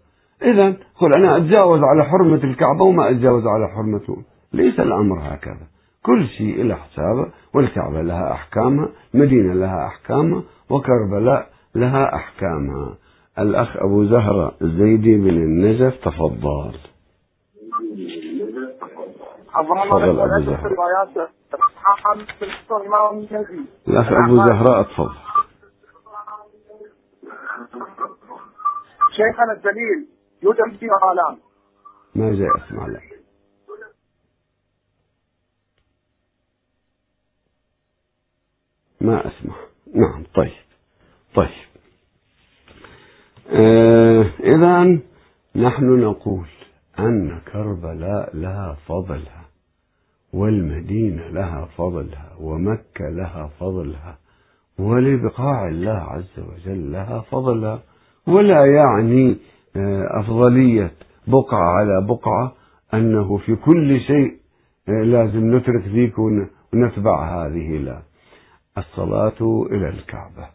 إذا 0.43 0.73
قل 0.99 1.11
أنا 1.17 1.37
أتجاوز 1.37 1.79
على 1.83 2.03
حرمة 2.05 2.43
الكعبة 2.43 2.83
وما 2.83 3.09
أتجاوز 3.09 3.47
على 3.47 3.67
حرمته 3.67 4.17
ليس 4.53 4.79
الأمر 4.79 5.19
هكذا. 5.21 5.67
كل 6.03 6.27
شيء 6.27 6.61
إلى 6.61 6.75
حسابه 6.75 7.27
والكعبة 7.53 8.01
لها 8.01 8.31
أحكامها 8.31 8.89
مدينة 9.13 9.53
لها 9.53 9.87
أحكامها 9.87 10.43
وكربلاء 10.69 11.49
لها 11.75 12.15
أحكامها. 12.15 12.93
الأخ 13.39 13.77
أبو 13.77 14.05
زهرة 14.05 14.55
الزيدي 14.61 15.17
من 15.17 15.29
النجف 15.29 15.95
تفضل. 16.05 16.79
تفضل 19.89 20.19
أبو 20.19 20.45
زهرة. 20.45 21.29
الأخ 23.87 24.07
أبو 24.11 24.47
زهراء 24.47 24.83
تفضل 24.83 25.15
شيخنا 29.11 29.53
الدليل 29.53 30.07
يوجد 30.43 30.77
فيه 30.79 30.87
آلام 30.87 31.37
ما 32.15 32.35
جاي 32.35 32.47
أسمع 32.57 32.87
لك. 32.87 33.19
ما 39.01 39.27
أسمع. 39.27 39.55
نعم 39.95 40.23
طيب. 40.35 40.51
طيب. 41.35 41.62
إذا 44.43 44.99
نحن 45.55 45.99
نقول 45.99 46.45
أن 46.99 47.39
كربلاء 47.53 48.37
لها 48.37 48.77
فضلها 48.87 49.43
والمدينة 50.33 51.27
لها 51.27 51.65
فضلها 51.77 52.31
ومكة 52.39 53.09
لها 53.09 53.49
فضلها 53.59 54.17
ولبقاع 54.79 55.67
الله 55.67 55.91
عز 55.91 56.39
وجل 56.39 56.91
لها 56.91 57.21
فضلها 57.31 57.79
ولا 58.27 58.65
يعني 58.65 59.37
آه، 59.75 60.19
أفضلية 60.19 60.91
بقعة 61.27 61.69
على 61.69 62.05
بقعة 62.07 62.53
أنه 62.93 63.37
في 63.37 63.55
كل 63.55 63.99
شيء 63.99 64.37
آه، 64.89 65.03
لازم 65.03 65.55
نترك 65.55 65.87
ذيك 65.87 66.19
ونتبع 66.19 67.45
هذه 67.45 67.77
لا. 67.77 68.01
الصلاة 68.77 69.65
إلى 69.71 69.89
الكعبة. 69.89 70.47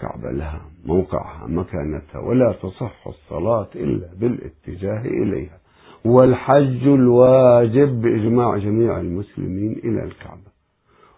الكعبة 0.00 0.30
لها 0.30 0.60
موقعها 0.86 1.46
مكانتها 1.46 2.18
ولا 2.18 2.52
تصح 2.62 3.06
الصلاة 3.06 3.68
إلا 3.74 4.06
بالاتجاه 4.20 5.00
إليها. 5.00 5.58
والحج 6.04 6.88
الواجب 6.88 8.00
بإجماع 8.00 8.56
جميع 8.56 9.00
المسلمين 9.00 9.72
إلى 9.72 10.04
الكعبة. 10.04 10.50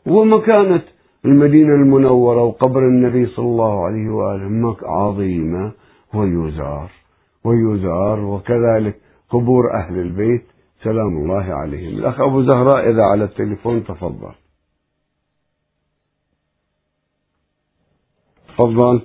ومكانة 0.06 0.82
المدينة 1.24 1.74
المنورة 1.74 2.42
وقبر 2.42 2.80
النبي 2.80 3.26
صلى 3.26 3.46
الله 3.46 3.84
عليه 3.84 4.10
وآله 4.10 4.76
عظيمة 4.82 5.72
ويزار 6.14 6.90
ويزار 7.44 8.20
وكذلك 8.20 8.96
قبور 9.30 9.74
أهل 9.74 9.98
البيت. 9.98 10.44
سلام 10.82 11.16
الله 11.16 11.44
عليهم. 11.44 11.98
الأخ 11.98 12.20
أبو 12.20 12.42
زهراء 12.42 12.90
إذا 12.90 13.02
على 13.02 13.24
التليفون 13.24 13.84
تفضل. 13.84 14.32
تفضل. 18.62 19.02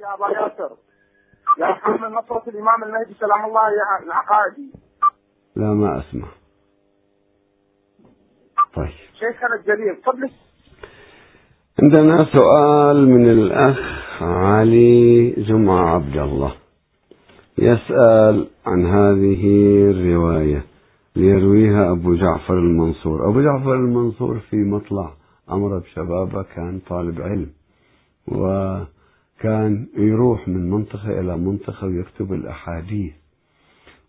يا 0.00 0.14
أبا 0.14 0.28
ياسر. 0.28 0.70
يا 1.58 1.66
حامل 1.66 2.12
نصرة 2.12 2.42
الإمام 2.48 2.84
المهدي 2.84 3.14
سلام 3.20 3.44
الله 3.44 3.60
العقائدي. 4.06 4.72
لا 5.56 5.74
ما 5.74 5.98
أسمع. 5.98 6.28
طيب. 8.74 8.90
شيخنا 9.18 9.54
الجليل 9.54 9.96
قبل 10.06 10.30
عندنا 11.82 12.18
سؤال 12.36 13.08
من 13.08 13.30
الأخ 13.30 14.22
علي 14.22 15.30
جمعة 15.30 15.94
عبد 15.94 16.16
الله. 16.16 16.54
يسأل 17.58 18.48
عن 18.66 18.86
هذه 18.86 19.44
الرواية. 19.90 20.64
ليرويها 21.16 21.92
أبو 21.92 22.14
جعفر 22.14 22.54
المنصور. 22.54 23.28
أبو 23.28 23.42
جعفر 23.42 23.74
المنصور 23.74 24.38
في 24.38 24.56
مطلع 24.56 25.12
أمر 25.50 25.78
بشبابة 25.78 26.42
كان 26.42 26.80
طالب 26.88 27.20
علم. 27.20 27.50
وكان 28.32 29.86
يروح 29.96 30.48
من 30.48 30.70
منطقة 30.70 31.20
إلى 31.20 31.36
منطقة 31.36 31.86
ويكتب 31.86 32.32
الأحاديث. 32.32 33.12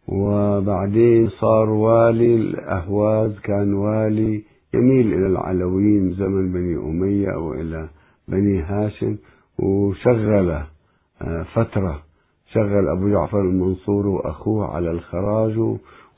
وبعدين 0.07 1.29
صار 1.29 1.69
والي 1.69 2.35
الأهواز 2.35 3.39
كان 3.39 3.73
والي 3.73 4.43
يميل 4.73 5.13
إلى 5.13 5.27
العلويين 5.27 6.13
زمن 6.13 6.51
بني 6.51 6.75
أمية 6.77 7.37
وإلى 7.37 7.89
بني 8.27 8.61
هاشم 8.61 9.17
وشغل 9.59 10.49
آه، 11.21 11.43
فترة 11.53 12.01
شغل 12.53 12.87
أبو 12.87 13.09
جعفر 13.09 13.41
المنصور 13.41 14.07
وأخوه 14.07 14.65
على 14.67 14.91
الخراج 14.91 15.57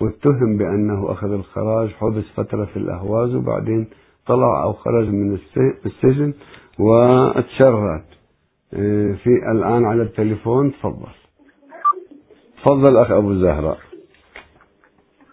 واتهم 0.01 0.57
بأنه 0.57 1.11
أخذ 1.11 1.31
الخراج 1.31 1.89
حبس 1.89 2.23
فترة 2.35 2.65
في 2.65 2.77
الأهواز 2.77 3.35
وبعدين 3.35 3.87
طلع 4.27 4.63
أو 4.63 4.73
خرج 4.73 5.07
من 5.09 5.37
السجن. 5.85 6.33
واتشرد. 6.81 8.03
آه، 8.73 9.13
في 9.23 9.29
الآن 9.51 9.85
على 9.85 10.01
التليفون 10.01 10.71
تفضل. 10.71 11.11
تفضل 12.65 12.97
أخ 12.97 13.11
أبو 13.11 13.33
زهراء. 13.33 13.77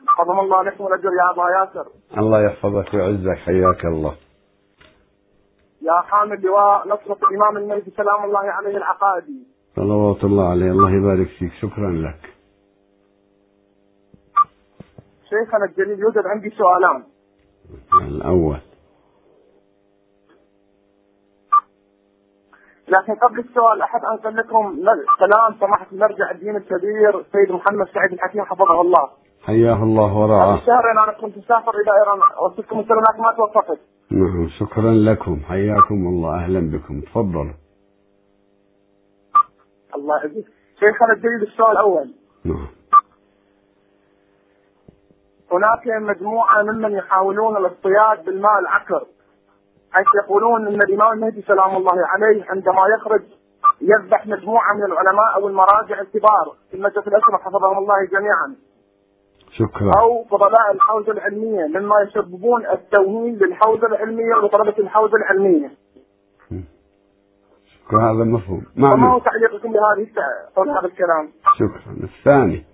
حفظهم 0.06 0.40
الله 0.40 0.62
لكم 0.62 0.86
الأجر 0.86 1.08
يا 1.08 1.30
أبا 1.30 1.50
ياسر. 1.50 1.86
الله 2.18 2.42
يحفظك 2.42 2.94
ويعزك 2.94 3.38
حياك 3.38 3.84
الله. 3.84 4.14
يا 5.82 6.00
حامل 6.00 6.40
لواء 6.42 6.88
نصرة 6.88 7.18
الإمام 7.30 7.56
المهدي 7.56 7.90
سلام 7.90 8.24
الله 8.24 8.38
عليه 8.38 8.76
العقائدي. 8.76 9.46
صلوات 9.76 10.24
الله 10.24 10.48
عليه 10.50 10.70
الله 10.70 10.90
يبارك 10.90 11.28
فيك 11.28 11.52
شكرا 11.62 11.90
لك. 11.90 12.20
شيخنا 15.28 15.64
الجليل 15.64 15.98
يوجد 15.98 16.26
عندي 16.26 16.50
سؤالان. 16.50 17.02
الأول. 18.02 18.67
لكن 22.88 23.14
قبل 23.14 23.38
السؤال 23.38 23.82
احب 23.82 24.00
انقل 24.12 24.36
لكم 24.36 24.76
كلام 25.18 25.60
سماحة 25.60 25.86
المرجع 25.92 26.30
الدين 26.30 26.56
الكبير 26.56 27.24
سيد 27.32 27.52
محمد 27.52 27.86
سعيد 27.94 28.12
الحكيم 28.12 28.44
حفظه 28.44 28.80
الله. 28.80 29.08
حياه 29.42 29.82
الله 29.82 30.16
ورعاه. 30.16 30.60
شهرين 30.66 30.98
أنا 30.98 31.12
كنت 31.12 31.38
مسافر 31.38 31.70
إلى 31.70 31.92
إيران 31.98 32.18
وصلتكم 32.42 32.80
السلامات 32.80 33.18
ما 33.18 33.32
توفقت. 33.36 33.78
نعم 34.10 34.48
شكرا 34.48 34.90
لكم 34.90 35.40
حياكم 35.48 35.94
الله 35.94 36.34
أهلا 36.34 36.60
بكم 36.60 37.00
تفضلوا. 37.00 37.54
الله 39.94 40.16
يعزك. 40.16 40.46
شيخنا 40.80 41.12
الجليل 41.12 41.42
السؤال 41.42 41.72
الأول. 41.72 42.14
نعم. 42.44 42.66
هناك 45.52 45.86
مجموعة 45.86 46.62
ممن 46.62 46.92
يحاولون 46.92 47.56
الاصطياد 47.56 48.24
بالماء 48.24 48.58
العكر 48.58 49.06
حيث 49.92 50.06
يقولون 50.24 50.66
إن 50.66 50.74
الإمام 50.74 51.12
المهدي 51.12 51.42
سلام 51.42 51.76
الله 51.76 52.06
عليه 52.06 52.44
عندما 52.50 52.86
يخرج 52.98 53.22
يذبح 53.80 54.26
مجموعة 54.26 54.74
من 54.74 54.84
العلماء 54.84 55.34
أو 55.34 55.48
المراجع 55.48 56.00
الكبار 56.00 56.54
في 56.70 56.76
المجلس 56.76 57.08
الاشرف 57.08 57.40
حفظهم 57.42 57.78
الله 57.78 58.04
جميعا. 58.04 58.56
شكرا. 59.50 59.92
أو 60.00 60.24
فضلاء 60.24 60.72
الحوزة 60.74 61.12
العلمية 61.12 61.66
مما 61.66 62.00
يسببون 62.00 62.66
التوهين 62.66 63.34
للحوزة 63.34 63.86
العلمية 63.86 64.34
وطلبه 64.34 64.78
الحوزة 64.78 65.16
العلمية. 65.16 65.70
شكرا 67.66 68.02
هذا 68.02 68.24
مفهوم. 68.24 68.66
ما 68.76 69.08
هو 69.10 69.18
تعليقكم 69.18 69.72
بهذه 69.72 70.08
هذا 70.56 70.86
الكلام؟ 70.86 71.32
شكرا. 71.58 71.96
الثاني. 72.02 72.64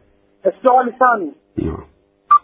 السؤال 0.47 0.89
الثاني. 0.89 1.33
نعم. 1.59 1.94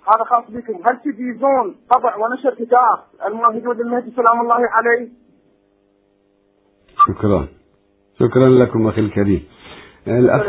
هذا 0.09 0.25
خاص 0.25 0.45
بكم. 0.49 0.75
هل 0.75 1.01
تجيزون 1.05 1.75
طبع 1.95 2.17
ونشر 2.17 2.55
كتاب 2.55 2.99
الموحدون 3.27 3.81
المهدي 3.81 4.11
سلام 4.11 4.41
الله 4.41 4.55
عليه؟ 4.55 5.09
شكرا. 7.09 7.49
شكرا 8.21 8.49
لكم 8.49 8.87
أخي 8.87 9.01
الكريم. 9.01 9.43
الاخ 10.09 10.43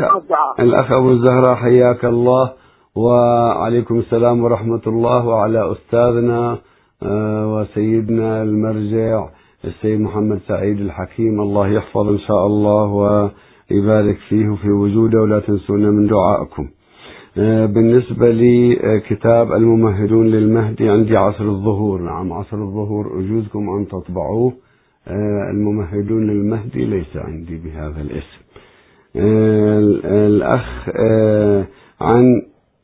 الأخ 0.60 0.92
أبو 0.92 1.10
الزهراء 1.10 1.54
حياك 1.54 2.04
الله. 2.04 2.52
وعليكم 2.96 3.98
السلام 3.98 4.44
ورحمة 4.44 4.82
الله 4.86 5.26
وعلى 5.26 5.72
أستاذنا 5.72 6.58
آه، 7.02 7.54
وسيدنا 7.54 8.42
المرجع 8.42 9.28
السيد 9.64 10.00
محمد 10.00 10.40
سعيد 10.48 10.80
الحكيم. 10.80 11.40
الله 11.40 11.68
يحفظ 11.68 12.08
إن 12.08 12.18
شاء 12.18 12.46
الله 12.46 12.84
ويبارك 12.84 14.18
فيه 14.28 14.48
وفي 14.48 14.70
وجوده. 14.70 15.20
ولا 15.20 15.40
تنسونا 15.40 15.90
من 15.90 16.06
دعائكم. 16.06 16.68
بالنسبة 17.36 18.30
لكتاب 18.30 19.52
الممهدون 19.52 20.26
للمهدي 20.26 20.88
عندي 20.88 21.16
عصر 21.16 21.44
الظهور. 21.44 22.00
نعم 22.02 22.32
عصر 22.32 22.56
الظهور 22.56 23.20
أجوزكم 23.20 23.70
أن 23.70 23.88
تطبعوه. 23.88 24.52
آه، 25.08 25.50
الممهدون 25.50 26.30
للمهدي 26.30 26.84
ليس 26.84 27.16
عندي 27.16 27.56
بهذا 27.56 28.00
الاسم. 28.00 28.42
آه، 29.16 29.78
الأخ 30.26 30.88
عن 32.00 32.42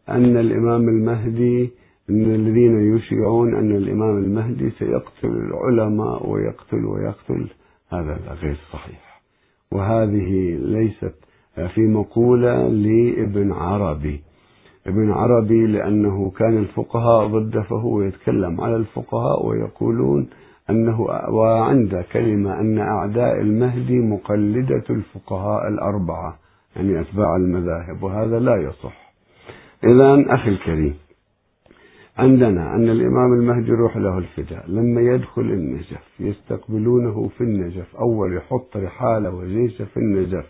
أن 0.08 0.36
الإمام 0.36 0.88
المهدي 0.88 1.70
من 2.08 2.34
الذين 2.34 2.96
يشيعون 2.96 3.54
أن 3.54 3.76
الإمام 3.76 4.18
المهدي 4.18 4.70
سيقتل 4.70 5.28
العلماء 5.28 6.30
ويقتل 6.30 6.84
ويقتل. 6.84 7.46
هذا 7.92 8.18
غير 8.42 8.56
صحيح. 8.72 9.20
وهذه 9.72 10.58
ليست 10.60 11.14
في 11.74 11.80
مقولة 11.80 12.68
لابن 12.68 13.52
عربي. 13.52 14.27
ابن 14.86 15.10
عربي 15.10 15.66
لأنه 15.66 16.30
كان 16.30 16.58
الفقهاء 16.58 17.26
ضده 17.26 17.62
فهو 17.62 18.02
يتكلم 18.02 18.60
على 18.60 18.76
الفقهاء 18.76 19.46
ويقولون 19.46 20.28
أنه 20.70 21.00
وعند 21.28 22.04
كلمة 22.12 22.60
أن 22.60 22.78
أعداء 22.78 23.40
المهدي 23.40 23.98
مقلدة 23.98 24.84
الفقهاء 24.90 25.68
الأربعة 25.68 26.38
يعني 26.76 27.00
أتباع 27.00 27.36
المذاهب 27.36 28.02
وهذا 28.02 28.38
لا 28.38 28.56
يصح. 28.56 29.12
إذا 29.84 30.34
أخي 30.34 30.48
الكريم 30.48 30.94
عندنا 32.18 32.74
أن 32.74 32.88
الإمام 32.88 33.32
المهدي 33.32 33.70
روح 33.72 33.96
له 33.96 34.18
الفداء 34.18 34.64
لما 34.70 35.00
يدخل 35.00 35.42
النجف 35.42 36.20
يستقبلونه 36.20 37.28
في 37.28 37.40
النجف 37.44 37.96
أول 37.96 38.36
يحط 38.36 38.76
رحاله 38.76 39.34
وجيشه 39.34 39.84
في 39.84 39.96
النجف 39.96 40.46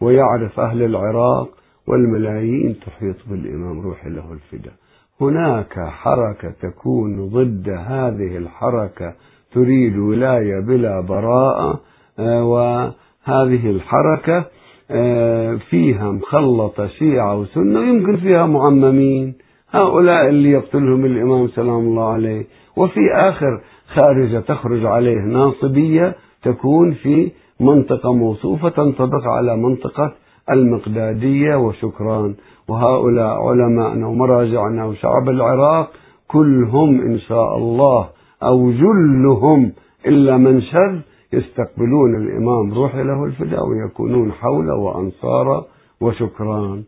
ويعرف 0.00 0.60
أهل 0.60 0.82
العراق 0.82 1.48
والملايين 1.88 2.76
تحيط 2.86 3.16
بالإمام 3.30 3.80
روح 3.80 4.06
له 4.06 4.32
الفداء. 4.32 4.74
هناك 5.20 5.78
حركة 5.78 6.50
تكون 6.62 7.28
ضد 7.28 7.68
هذه 7.68 8.36
الحركة 8.36 9.14
تريد 9.52 9.96
ولاية 9.98 10.60
بلا 10.60 11.00
براءة 11.00 11.80
آه، 12.18 12.44
وهذه 12.44 13.70
الحركة 13.70 14.44
آه، 14.90 15.54
فيها 15.70 16.10
مخلطة 16.10 16.86
شيعة 16.86 17.36
وسنة 17.40 17.80
ويمكن 17.80 18.16
فيها 18.16 18.46
معممين. 18.46 19.34
هؤلاء 19.70 20.28
اللي 20.28 20.50
يقتلهم 20.50 21.04
الإمام 21.04 21.48
سلام 21.48 21.78
الله 21.78 22.12
عليه. 22.12 22.46
وفي 22.76 23.00
آخر 23.14 23.60
خارجة 23.86 24.38
تخرج 24.40 24.84
عليه 24.84 25.18
ناصبية 25.18 26.14
تكون 26.42 26.92
في 26.94 27.30
منطقة 27.60 28.12
موصوفة 28.12 28.68
تنطبق 28.68 29.26
على 29.26 29.56
منطقة 29.56 30.12
المقدادية 30.50 31.54
وشكران. 31.56 32.34
وهؤلاء 32.68 33.48
علماءنا 33.48 34.06
ومراجعنا 34.06 34.84
وشعب 34.84 35.28
العراق 35.28 35.90
كلهم 36.28 37.00
إن 37.00 37.18
شاء 37.18 37.56
الله 37.56 38.08
أو 38.42 38.72
جلهم 38.72 39.72
إلا 40.06 40.36
من 40.36 40.60
شذ 40.62 41.00
يستقبلون 41.32 42.16
الإمام. 42.22 42.74
روح 42.74 42.94
له 42.94 43.24
الفداء 43.24 43.68
ويكونون 43.68 44.32
حوله 44.32 44.74
وأنصاره 44.74 45.66
وشكران. 46.00 46.84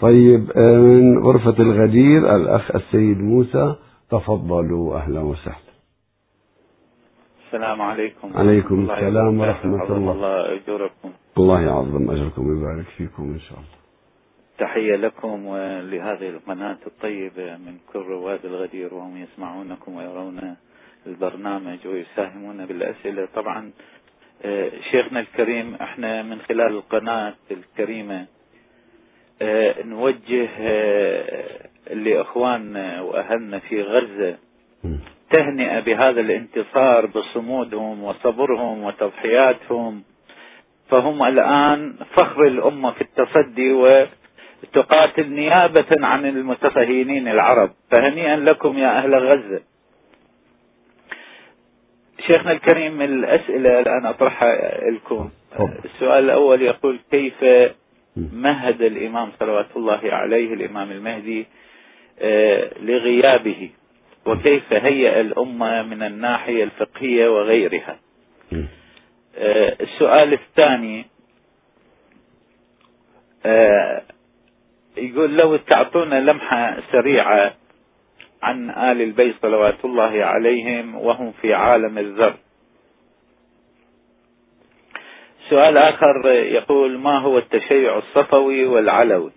طيب 0.00 0.58
من 0.58 1.18
غرفة 1.18 1.62
الغدير 1.62 2.36
الأخ 2.36 2.76
السيد 2.76 3.20
موسى 3.20 3.74
تفضلوا 4.10 4.96
أهلا 4.96 5.20
وسهلا. 5.20 5.72
السلام 7.46 7.82
عليكم. 7.82 8.28
عليكم 8.34 8.90
السلام 8.90 9.40
ورحمة 9.40 9.96
الله. 9.96 10.12
الله 10.12 10.54
أجركم 10.54 11.10
الله 11.38 11.60
يعظم 11.60 12.10
أجركم 12.10 12.46
ويبارك 12.46 12.86
فيكم 12.96 13.22
إن 13.22 13.40
شاء 13.40 13.58
الله. 13.58 13.82
تحية 14.58 14.96
لكم 14.96 15.46
ولهذه 15.46 16.28
القناة 16.28 16.78
الطيبة 16.86 17.56
من 17.56 17.78
كل 17.92 17.98
رواد 17.98 18.44
الغدير 18.44 18.94
وهم 18.94 19.16
يسمعونكم 19.16 19.94
ويرون 19.94 20.56
البرنامج 21.06 21.78
ويساهمون 21.86 22.66
بالأسئلة. 22.66 23.28
طبعا 23.34 23.70
آه، 24.44 24.70
شيخنا 24.90 25.20
الكريم 25.20 25.74
إحنا 25.74 26.22
من 26.22 26.38
خلال 26.38 26.72
القناة 26.72 27.34
الكريمة 27.50 28.26
آه، 29.42 29.82
نوجه 29.82 30.48
آه، 30.60 31.68
لإخواننا 31.94 33.00
وأهلنا 33.00 33.58
في 33.58 33.82
غزة 33.82 34.36
تهنئة 35.30 35.80
بهذا 35.80 36.20
الانتصار 36.20 37.06
بصمودهم 37.06 38.04
وصبرهم 38.04 38.82
وتضحياتهم. 38.84 40.02
فهم 40.92 41.22
الآن 41.22 41.94
فخر 42.16 42.46
الأمة 42.46 42.90
في 42.90 43.00
التصدي 43.00 43.72
وتقاتل 43.72 45.28
نيابة 45.30 46.06
عن 46.06 46.26
المتفهينين 46.26 47.28
العرب. 47.28 47.70
فهنيئا 47.90 48.36
لكم 48.36 48.78
يا 48.78 48.98
أهل 48.98 49.14
غزة. 49.14 49.60
شيخنا 52.26 52.52
الكريم 52.52 53.02
الأسئلة 53.02 53.80
الآن 53.80 54.06
أطرحها 54.06 54.90
لكم. 54.90 55.30
السؤال 55.84 56.24
الأول 56.24 56.62
يقول 56.62 56.98
كيف 57.10 57.44
مهد 58.16 58.82
الإمام 58.82 59.28
صلوات 59.40 59.66
الله 59.76 60.00
عليه 60.04 60.54
الإمام 60.54 60.90
المهدي 60.90 61.46
آه، 62.20 62.70
لغيابه؟ 62.82 63.70
وكيف 64.26 64.72
هيأ 64.72 65.20
الأمة 65.20 65.82
من 65.82 66.02
الناحية 66.02 66.64
الفقهية 66.64 67.28
وغيرها؟ 67.28 67.96
السؤال 69.42 70.32
الثاني 70.32 71.06
آه، 73.46 74.02
يقول 74.96 75.36
لو 75.36 75.56
تعطونا 75.56 76.20
لمحة 76.20 76.76
سريعة 76.92 77.54
عن 78.42 78.70
آل 78.70 79.02
البيت 79.02 79.34
صلوات 79.42 79.84
الله 79.84 80.24
عليهم 80.24 80.94
وهم 80.94 81.32
في 81.32 81.54
عالم 81.54 81.98
الذر 81.98 82.34
سؤال 85.50 85.76
آخر 85.76 86.26
يقول 86.32 86.98
ما 86.98 87.18
هو 87.18 87.38
التشيع 87.38 87.98
الصفوي 87.98 88.66
والعلوي؟ 88.66 89.32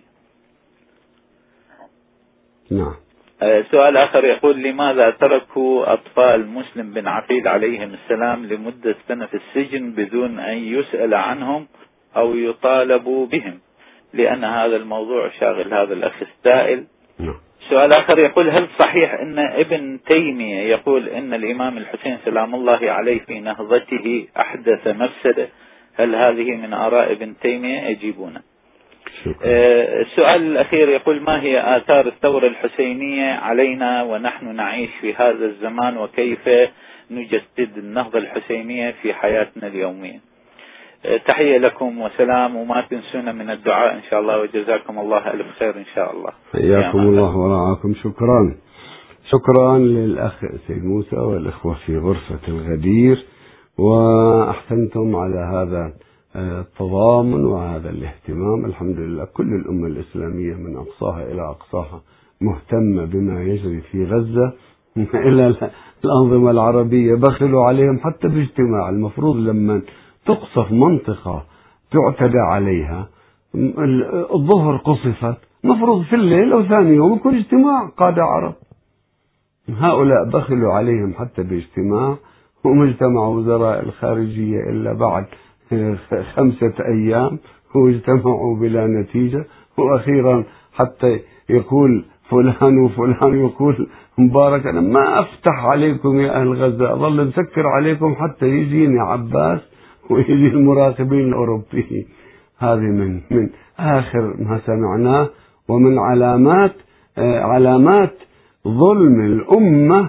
نعم. 2.70 2.86
آه، 2.86 3.05
سؤال 3.40 3.96
آخر 3.96 4.24
يقول 4.24 4.62
لماذا 4.62 5.10
تركوا 5.10 5.92
أطفال 5.92 6.48
مسلم 6.48 6.90
بن 6.90 7.08
عقيل 7.08 7.48
عليهم 7.48 7.94
السلام 7.94 8.46
لمدة 8.46 8.96
سنة 9.08 9.26
في 9.26 9.36
السجن 9.36 9.90
بدون 9.90 10.38
أن 10.38 10.56
يسأل 10.58 11.14
عنهم 11.14 11.66
أو 12.16 12.36
يطالبوا 12.36 13.26
بهم؟ 13.26 13.58
لأن 14.14 14.44
هذا 14.44 14.76
الموضوع 14.76 15.30
شاغل 15.40 15.74
هذا 15.74 15.92
الأخ 15.92 16.14
السائل. 16.22 16.84
نعم. 17.18 17.34
سؤال 17.70 17.92
آخر 17.92 18.18
يقول 18.18 18.50
هل 18.50 18.68
صحيح 18.78 19.14
أن 19.14 19.38
ابن 19.38 20.00
تيمية 20.10 20.62
يقول 20.62 21.08
أن 21.08 21.34
الإمام 21.34 21.78
الحسين 21.78 22.18
سلام 22.24 22.54
الله 22.54 22.90
عليه 22.90 23.20
في 23.20 23.40
نهضته 23.40 24.28
أحدث 24.36 24.86
مفسدة؟ 24.86 25.48
هل 25.94 26.14
هذه 26.14 26.56
من 26.56 26.72
آراء 26.72 27.12
ابن 27.12 27.34
تيمية؟ 27.42 27.80
يجيبونه. 27.80 28.40
آه، 28.40 28.55
السؤال 30.00 30.42
الأخير 30.42 30.88
يقول 30.88 31.20
ما 31.22 31.42
هي 31.42 31.76
آثار 31.76 32.06
الثورة 32.06 32.46
الحسينية 32.46 33.32
علينا 33.32 34.02
ونحن 34.02 34.56
نعيش 34.56 34.90
في 35.00 35.14
هذا 35.14 35.44
الزمان 35.46 35.96
وكيف 35.96 36.48
نجسد 37.10 37.78
النهضة 37.78 38.18
الحسينية 38.18 38.94
في 39.02 39.14
حياتنا 39.14 39.66
اليومية؟ 39.66 40.20
آه، 41.06 41.16
تحية 41.16 41.58
لكم 41.58 42.00
وسلام 42.00 42.56
وما 42.56 42.86
تنسونا 42.90 43.32
من 43.32 43.50
الدعاء 43.50 43.94
إن 43.94 44.02
شاء 44.10 44.20
الله 44.20 44.40
وجزاكم 44.40 44.98
الله 44.98 45.30
ألف 45.34 45.46
خير 45.58 45.76
إن 45.76 45.84
شاء 45.94 46.12
الله. 46.12 46.30
حياكم 46.52 46.98
الله 46.98 47.36
ورعاكم 47.36 47.94
شكرا. 47.94 48.54
شكرا 49.30 49.78
للأخ 49.78 50.40
سيد 50.66 50.84
موسى 50.84 51.16
والإخوة 51.16 51.74
في 51.86 51.96
غرفة 51.96 52.48
الغدير 52.48 53.24
وأحسنتم 53.78 55.16
على 55.16 55.38
هذا 55.38 55.92
التضامن 56.36 57.44
وهذا 57.44 57.90
الاهتمام. 57.90 58.64
الحمد 58.64 58.98
لله 58.98 59.24
كل 59.24 59.54
الأمة 59.54 59.86
الإسلامية 59.86 60.54
من 60.54 60.76
أقصاها 60.76 61.32
إلى 61.32 61.42
أقصاها 61.42 62.00
مهتمة 62.40 63.04
بما 63.04 63.42
يجري 63.42 63.80
في 63.80 64.04
غزة 64.04 64.52
إلى 65.28 65.54
الأنظمة 66.04 66.50
العربية 66.50 67.14
بخلوا 67.14 67.64
عليهم 67.64 67.98
حتى 67.98 68.28
باجتماع. 68.28 68.88
المفروض 68.88 69.36
لما 69.36 69.82
تقصف 70.26 70.72
منطقة 70.72 71.44
تعتدى 71.90 72.38
عليها 72.38 73.08
الظهر 74.34 74.76
قصفت. 74.76 75.36
مفروض 75.64 76.02
في 76.02 76.16
الليل 76.16 76.52
أو 76.52 76.62
ثاني 76.62 76.94
يوم 76.94 77.16
يكون 77.16 77.34
اجتماع 77.34 77.88
قادة 77.96 78.22
عرب. 78.22 78.54
هؤلاء 79.68 80.24
بخلوا 80.32 80.72
عليهم 80.72 81.14
حتى 81.14 81.42
باجتماع 81.42 82.16
وما 82.64 83.26
وزراء 83.28 83.84
الخارجية 83.84 84.60
إلا 84.70 84.92
بعد. 84.92 85.26
خمسة 86.34 86.74
أيام 86.88 87.38
واجتمعوا 87.74 88.56
بلا 88.56 88.86
نتيجة. 88.86 89.44
وأخيرا 89.78 90.44
حتى 90.74 91.20
يقول 91.50 92.04
فلان 92.30 92.78
وفلان 92.78 93.38
يقول 93.44 93.86
مبارك 94.18 94.66
أنا 94.66 94.80
ما 94.80 95.20
أفتح 95.20 95.64
عليكم 95.64 96.20
يا 96.20 96.40
أهل 96.40 96.48
غزة 96.52 96.92
أظل 96.92 97.26
مسكر 97.26 97.66
عليكم 97.66 98.14
حتى 98.14 98.46
يجيني 98.46 99.00
عباس 99.00 99.60
ويجي 100.10 100.32
المراقبين 100.48 101.28
الأوروبيين. 101.28 102.06
هذه 102.58 102.80
من 102.80 103.20
من 103.30 103.48
آخر 103.78 104.34
ما 104.38 104.60
سمعناه. 104.66 105.28
ومن 105.68 105.98
علامات 105.98 106.72
آه، 107.18 107.40
علامات 107.40 108.14
ظلم 108.68 109.20
الأمة 109.20 110.08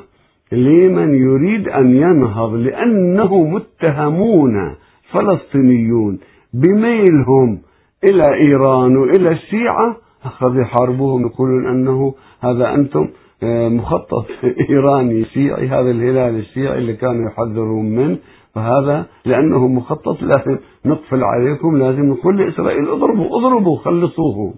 لمن 0.52 1.16
يريد 1.16 1.68
أن 1.68 1.96
ينهض 1.96 2.54
لأنه 2.54 3.44
متهمون 3.44 4.76
فلسطينيون 5.12 6.20
بميلهم 6.54 7.60
إلى 8.04 8.24
إيران 8.34 8.98
وإلى 8.98 9.32
الشيعة 9.32 9.98
أخذ 10.24 10.60
يحاربوهم 10.60 11.26
يقولون 11.26 11.68
أنه 11.68 12.14
هذا 12.40 12.76
أنتم 12.76 13.08
آه، 13.44 13.70
مخطط 13.70 14.26
إيراني 14.70 15.26
شيعي 15.26 15.68
هذا 15.68 15.92
الهلال 15.92 16.40
الشيعي 16.40 16.78
اللي 16.78 16.94
كانوا 16.94 17.30
يحذرون 17.30 17.86
منه 17.86 18.18
فهذا 18.56 19.06
لأنه 19.26 19.68
مخطط 19.68 20.22
لازم 20.22 20.58
نقفل 20.86 21.24
عليكم 21.24 21.78
لازم 21.78 22.10
نقول 22.10 22.38
لإسرائيل 22.38 22.90
اضربوا 22.90 23.40
اضربوا 23.40 23.78
خلصوه 23.78 24.54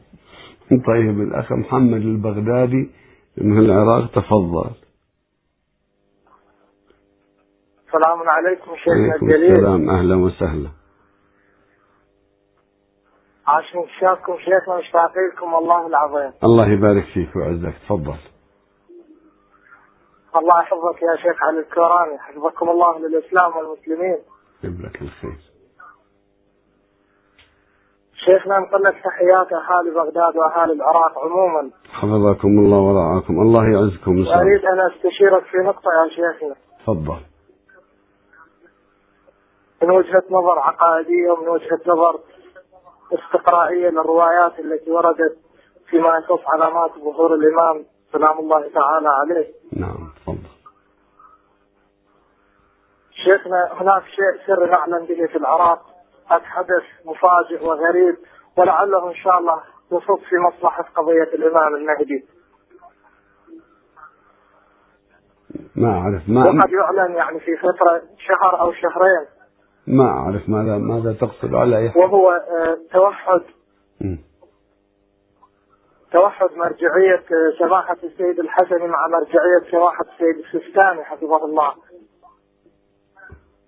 طيب 0.88 1.22
الأخ 1.22 1.52
محمد 1.52 2.02
البغدادي 2.02 2.90
من 3.38 3.58
العراق 3.58 4.12
تفضل. 4.12 4.70
السلام 7.90 8.30
عليكم 8.30 8.76
شيخنا 8.76 9.16
الجليل. 9.16 9.52
السلام. 9.52 9.90
أهلا 9.90 10.16
وسهلا. 10.16 10.70
عاشم 13.48 13.86
شاكم 14.00 14.38
شيخنا 14.38 14.78
مشتاق 14.78 15.12
لكم 15.34 15.54
والله 15.54 15.88
العظيم. 15.88 16.32
الله 16.44 16.68
يبارك 16.68 17.04
فيك 17.14 17.36
ويعزك. 17.36 17.74
تفضل. 17.86 18.18
الله 20.36 20.62
يحفظك 20.62 21.02
يا 21.02 21.16
شيخ 21.16 21.44
علي 21.44 21.60
الكوراني. 21.60 22.18
حفظكم 22.20 22.70
الله 22.70 23.00
للإسلام 23.00 23.58
والمسلمين. 23.58 24.18
يجيب 24.64 24.82
لك 24.82 25.02
الخير. 25.02 25.40
شيخنا 28.26 28.60
نقول 28.60 28.84
لك 28.84 28.96
تحيات 29.04 29.54
اهالي 29.54 29.92
بغداد 29.96 30.36
واهالي 30.38 30.74
العراق 30.74 31.20
عموما. 31.20 31.70
حفظكم 31.92 32.48
الله 32.48 32.78
ورعاكم. 32.78 33.34
الله 33.42 33.64
يعزكم 33.64 34.12
إن 34.12 34.26
شاء 34.26 34.34
الله. 34.34 34.38
واريد 34.38 34.66
أن 34.66 34.80
أستشيرك 34.80 35.44
في 35.44 35.58
نقطة 35.58 35.90
يا 36.00 36.10
شيخنا. 36.10 36.56
تفضل. 36.84 37.29
من 39.84 39.92
وجهة 39.92 40.24
نظر 40.30 40.60
عقائدية 40.60 41.32
ومن 41.32 41.48
وجهة 41.48 41.80
نظر 41.88 42.20
استقرائية 43.14 43.90
للروايات 43.90 44.60
التي 44.60 44.92
وردت 44.92 45.38
فيما 45.90 46.18
يخص 46.18 46.42
علامات 46.48 46.92
ظهور 46.92 47.36
الإمام 47.36 47.86
سلام 48.12 48.40
الله 48.40 48.70
تعالى 48.74 49.10
عليه. 49.10 49.48
نعم 49.74 50.12
تفضل 50.16 50.50
شيخنا 53.12 53.74
هناك 53.74 54.04
شيء 54.04 54.48
سر 54.48 54.66
نعلم 54.66 55.06
به 55.06 55.28
في 55.28 55.36
العراق 55.38 55.82
قد 56.30 56.42
حدث 56.42 56.84
مفاجئ 57.06 57.66
وغريب 57.66 58.18
ولعله 58.58 59.10
إن 59.10 59.16
شاء 59.16 59.40
الله 59.40 59.64
يصب 59.92 60.20
في 60.30 60.36
مصلحة 60.38 60.86
قضية 60.96 61.24
الإمام 61.34 61.76
المهدي. 61.76 62.26
ما 65.76 66.00
اعرف 66.00 66.22
ما 66.28 66.42
وقد 66.42 66.72
يعلن 66.72 67.16
يعني 67.16 67.40
في 67.40 67.58
فترة 67.58 68.02
شهر 68.18 68.60
أو 68.60 68.74
شهرين 68.74 69.39
ما 69.90 70.10
أعرف 70.10 70.50
ماذا 70.50 70.78
ماذا 70.78 71.14
تقصد 71.14 71.56
على 71.56 71.90
حال. 71.90 72.02
وهو 72.02 72.32
آه، 72.32 72.78
توحد. 72.94 73.42
توحد 76.12 76.50
مرجعية 76.58 77.20
آه، 77.20 77.60
سماحة 77.60 77.98
السيد 78.04 78.40
الحسني 78.40 78.88
مع 78.88 79.08
مرجعية 79.08 79.72
سماحة 79.72 80.06
السيد 80.14 80.46
السيستاني 80.46 81.04
حفظه 81.04 81.46
الله. 81.46 81.74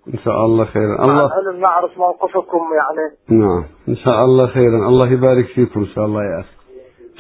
إن 0.08 0.18
شاء 0.18 0.46
الله 0.46 0.66
خيرا. 0.66 1.02
الله 1.02 1.26
العلم 1.26 1.60
نعرف 1.60 1.98
موقفكم 1.98 2.58
يعني. 2.58 3.16
نعم. 3.42 3.66
إن 3.90 3.96
شاء 3.96 4.26
الله 4.26 4.48
خيرا. 4.48 4.88
الله 4.88 5.12
يبارك 5.12 5.46
فيكم 5.46 5.80
إن 5.80 5.88
شاء 5.88 6.06
الله 6.06 6.24
يا 6.24 6.40
أخي. 6.40 6.56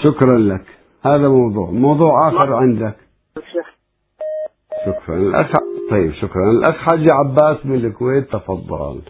شكرا 0.03 0.37
لك. 0.37 0.65
هذا 1.05 1.27
موضوع. 1.27 1.69
موضوع 1.71 2.27
آخر 2.27 2.53
عندك. 2.53 2.95
شكرا. 4.85 5.15
الاخ 5.17 5.51
طيب 5.91 6.13
شكرا. 6.13 6.51
الأخ 6.51 6.75
حاج 6.75 7.07
عباس 7.11 7.65
من 7.65 7.75
الكويت 7.75 8.31
تفضل. 8.31 9.01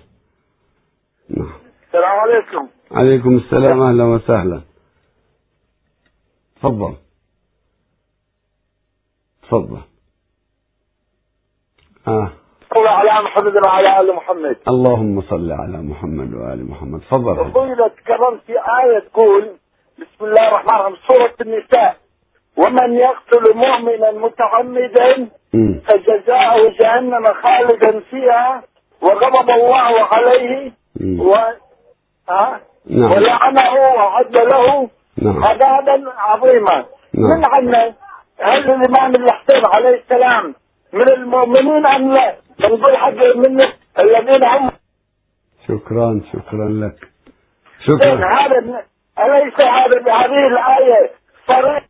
نعم. 1.30 1.54
السلام 1.88 2.20
عليكم. 2.20 2.68
عليكم 2.92 3.38
السلام 3.38 3.82
أهلا 3.82 4.04
وسهلا. 4.04 4.62
تفضل. 6.56 6.96
تفضل. 9.44 9.82
آه. 12.08 12.32
صلى 12.78 12.90
على 12.90 13.26
محمد 13.26 13.54
وعلى 13.68 14.00
آل 14.00 14.16
محمد. 14.16 14.58
اللهم 14.68 15.22
صل 15.22 15.52
على 15.52 15.82
محمد 15.82 16.34
وآل 16.34 16.70
محمد. 16.70 17.00
تفضل 17.00 17.72
اذا 17.72 17.88
تكررت 17.88 18.42
في 18.48 18.54
آية 18.54 19.00
تقول 19.00 19.44
بسم 20.00 20.26
الله 20.26 20.48
الرحمن 20.48 20.80
الرحيم 20.80 20.96
سورة 21.08 21.36
النساء. 21.42 21.98
ومن 22.58 22.94
يقتل 22.94 23.44
مؤمنا 23.56 24.12
متعمدا 24.12 25.28
مم. 25.54 25.82
فجزاؤه 25.88 26.74
جهنم 26.82 27.26
خالدا 27.26 28.00
فيها 28.00 28.64
وغضب 29.02 29.52
الله 29.52 30.08
عليه. 30.16 30.72
و 31.20 31.34
ها؟ 32.30 32.60
نعم 32.90 33.12
ولعنه 33.12 33.74
وعد 33.74 34.38
له 34.38 34.90
نعم 35.22 35.44
عذابا 35.44 36.04
عظيما 36.18 36.86
نعم. 37.14 37.40
من 37.40 37.46
عنا 37.54 37.94
هل 38.40 38.58
الإمام 38.72 39.12
الحسين 39.16 39.62
عليه 39.76 40.00
السلام 40.02 40.56
من 40.94 41.12
المؤمنين 41.12 41.86
أم 41.86 42.12
لا؟ 42.14 42.36
بنقول 42.60 42.98
حق 42.98 43.14
من 43.36 43.60
الذين 44.04 44.46
هم 44.48 44.72
شكرا 45.68 46.22
شكرا 46.34 46.68
لك 46.70 47.08
شكرا 47.88 48.26
هذا 48.26 48.84
أليس 49.20 49.54
هذا 49.66 50.02
بهذه 50.06 50.48
الآية 50.48 51.10
صريح 51.48 51.84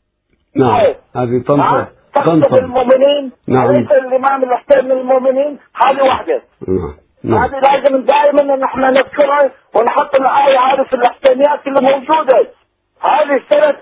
نعم. 0.56 0.94
هذه 1.16 1.38
ها؟ 1.38 1.44
طنطا 1.48 1.88
تقصد 2.16 2.44
طنطا. 2.44 2.60
المؤمنين؟ 2.60 3.32
نعم. 3.48 3.70
الإمام 3.70 4.44
الحسين 4.44 4.86
من 4.86 4.92
المؤمنين؟ 4.92 5.60
هذه 5.86 6.02
واحدة. 6.02 6.42
نعم. 6.68 6.94
نعم. 7.24 7.44
هذه 7.44 7.60
لازم 7.60 8.06
دائما 8.06 8.54
إن 8.54 8.64
إحنا 8.64 8.90
نذكرها 8.90 9.52
ونحط 9.76 10.16
الآية 10.20 10.60
هذه 10.60 10.84
في 10.84 10.94
الاحسانيات 10.94 11.68
اللي 11.68 11.82
موجودة. 11.92 12.48
هذه 13.02 13.42
سند 13.50 13.76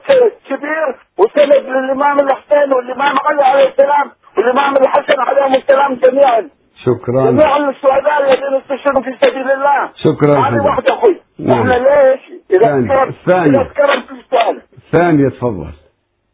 كبير 0.49 0.87
وسند 1.19 1.65
للإمام 1.65 2.17
الحسين 2.19 2.73
والإمام 2.73 3.15
علي 3.25 3.43
عليه 3.43 3.69
السلام 3.69 4.11
والإمام 4.37 4.73
الحسن 4.73 5.19
عليهم 5.19 5.55
السلام 5.55 5.93
جميعا. 5.93 6.49
شكرا. 6.85 7.31
جميع 7.31 7.69
الشهداء 7.69 8.21
الذين 8.21 8.53
استشهدوا 8.61 9.01
في 9.01 9.17
سبيل 9.21 9.51
الله. 9.51 9.89
شكرا. 9.95 10.39
هذه. 10.39 10.65
واحدة 10.65 10.93
أخوي. 10.95 11.21
نعم. 11.39 11.59
إحنا 11.59 11.73
ليش؟ 11.73 12.21
إذا 12.51 12.63
ثاني. 12.63 12.87
ذكرت 12.87 13.09
الثاني. 13.09 13.49
إذا 13.49 13.63
ذكرت 13.63 14.05
في 14.05 14.11
السؤال. 14.11 14.61
ثانية 14.91 15.29
تفضل. 15.29 15.71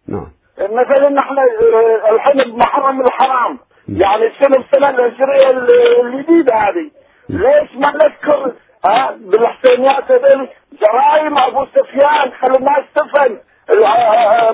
نعم. 0.08 0.28
مثلا 0.60 1.08
آه، 1.08 2.12
الحين 2.16 2.52
بمحرم 2.54 3.02
الحرام. 3.02 3.60
يعني 3.90 4.26
السنة 4.28 4.66
السنة 4.66 4.90
الهجريه 4.90 5.50
ال- 5.50 6.06
الجديدة 6.06 6.56
هذه. 6.56 6.92
ليش 7.30 7.70
ما 7.76 7.92
نذكر 7.92 8.52
ها 8.90 9.16
بالحسينيات 9.20 10.12
هذول؟ 10.12 10.48
جرائم 10.82 11.38
أبو 11.38 11.66
سفيان 11.66 12.32
خلوا 12.42 12.58
الناس 12.60 12.84
تفهم. 12.96 13.38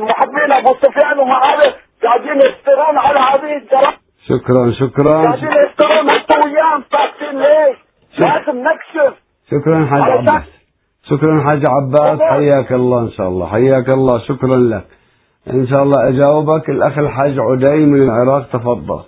محبين 0.08 0.54
أبو 0.54 0.74
سفيان 0.82 1.20
وما 1.20 1.36
هذا 1.36 1.74
قاعدين 2.04 2.38
يفترون 2.38 2.98
على 2.98 3.20
هذه 3.20 3.58
الجرائم. 3.58 3.98
شكرا 4.28 4.72
شكرا. 4.80 5.22
قاعدين 5.22 5.50
يفترون 5.66 6.10
أنتم 6.10 6.50
وياهم 6.50 6.84
ساكتين. 6.92 7.40
ليش؟ 7.40 7.78
لازم 8.20 8.64
نكشف. 8.64 9.14
شكرا 9.52 9.86
حاج 9.86 10.02
عباس. 10.02 10.44
شكرا 11.10 11.44
حاج 11.46 11.62
عباس. 11.70 12.22
حياك 12.22 12.72
الله 12.72 13.00
إن 13.00 13.12
شاء 13.12 13.28
الله. 13.28 13.48
حياك 13.48 13.90
الله. 13.90 14.20
شكرا 14.20 14.58
لك. 14.58 15.01
إن 15.48 15.68
شاء 15.68 15.84
الله 15.84 16.10
أجاوبك. 16.10 16.70
الأخ 16.70 16.98
الحاج 16.98 17.40
عدي 17.40 17.86
من 17.86 18.04
العراق 18.04 18.48
تفضل. 18.48 19.04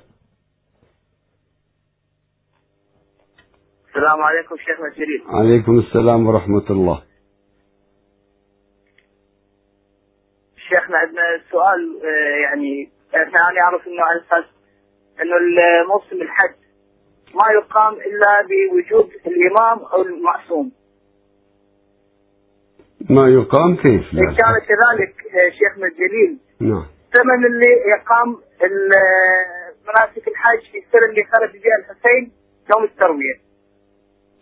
السلام 3.87 4.21
عليكم 4.21 4.55
شيخنا 4.57 4.87
الجليل 4.87 5.23
عليكم 5.27 5.79
السلام 5.79 6.27
ورحمة 6.27 6.65
الله. 6.69 7.03
شيخنا 10.69 10.97
عندنا 10.97 11.21
سؤال 11.51 12.01
آه، 12.03 12.41
يعني 12.43 12.89
إحنا 13.09 13.49
أنا 13.49 13.61
أعرف 13.61 13.87
إنه 13.87 14.01
على 14.03 14.19
أساس 14.19 14.51
إنه 15.21 15.35
الموسم 15.37 16.21
الحج 16.21 16.55
ما 17.33 17.53
يقام 17.53 17.93
إلا 17.93 18.47
بوجود 18.49 19.09
الإمام 19.27 19.79
أو 19.79 20.01
المعصوم. 20.01 20.71
ما 23.09 23.27
يقام 23.29 23.75
كيف 23.75 24.13
إن 24.13 24.17
لا 24.19 24.25
كان 24.25 24.53
كذلك 24.67 25.15
آه، 25.33 25.49
شيخنا 25.49 25.87
الجليل. 25.87 26.37
نعم. 26.59 26.85
الثمن 27.05 27.45
اللي 27.45 27.71
يقام 27.97 28.29
ال- 28.63 28.91
مناسك 29.87 30.27
الحج 30.27 30.61
في 30.71 30.77
السنة 30.77 31.05
اللي 31.09 31.23
خرج 31.23 31.51
فيها 31.51 31.77
الحسين 31.79 32.31
يوم 32.75 32.83
التروية. 32.83 33.43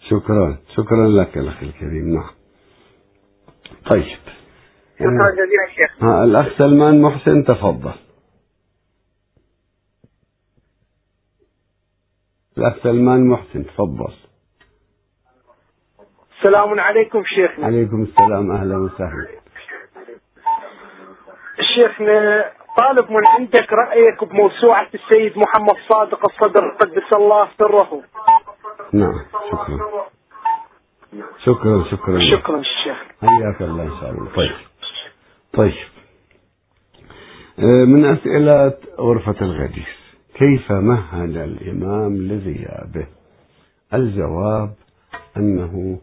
شكرا. 0.10 0.58
شكرا 0.76 1.08
لك 1.08 1.36
يا 1.36 1.42
الأخ 1.42 1.64
الكريم. 1.64 2.14
نعم. 2.14 2.30
طيب. 3.92 4.18
شكرا 5.00 5.32
جزيلا 5.32 5.68
شيخ. 5.76 6.04
ها 6.04 6.24
الأخ 6.24 6.58
سلمان 6.58 7.02
محسن 7.02 7.44
تفضل. 7.44 7.94
الأخ 12.58 12.84
سلمان 12.84 13.28
محسن 13.28 13.66
تفضل. 13.66 14.14
السلام 16.42 16.80
عليكم 16.80 17.24
شيخنا. 17.26 17.66
عليكم 17.66 18.02
السلام 18.02 18.52
أهلا 18.52 18.78
وسهلا. 18.78 19.28
شيخنا 21.76 22.46
طالب 22.78 23.12
من 23.12 23.22
عندك 23.28 23.74
رأيك 23.74 24.24
بموسوعة 24.24 24.88
السيد 24.94 25.38
محمد 25.38 25.76
صادق 25.90 26.30
الصدر 26.30 26.70
قدس 26.70 27.14
الله 27.16 27.48
سره. 27.58 28.02
نعم 28.94 29.14
شكرا. 29.52 30.06
شكرا 31.46 31.84
شكرا. 31.92 32.20
شكرا 32.38 32.62
شيخ. 32.62 32.98
حياك 33.30 33.62
الله 33.62 33.84
إن 33.84 34.00
شاء 34.02 34.10
الله. 34.12 34.32
طيب. 34.36 34.56
طيب. 35.54 35.74
آه، 37.60 37.86
من 37.86 38.06
أسئلة 38.06 38.74
غرفة 39.00 39.42
الغدير. 39.42 39.96
كيف 40.34 40.72
مهد 40.72 41.38
الإمام 41.38 42.16
لغيابه 42.18 43.08
الجواب 43.94 44.74
أنه 45.38 46.00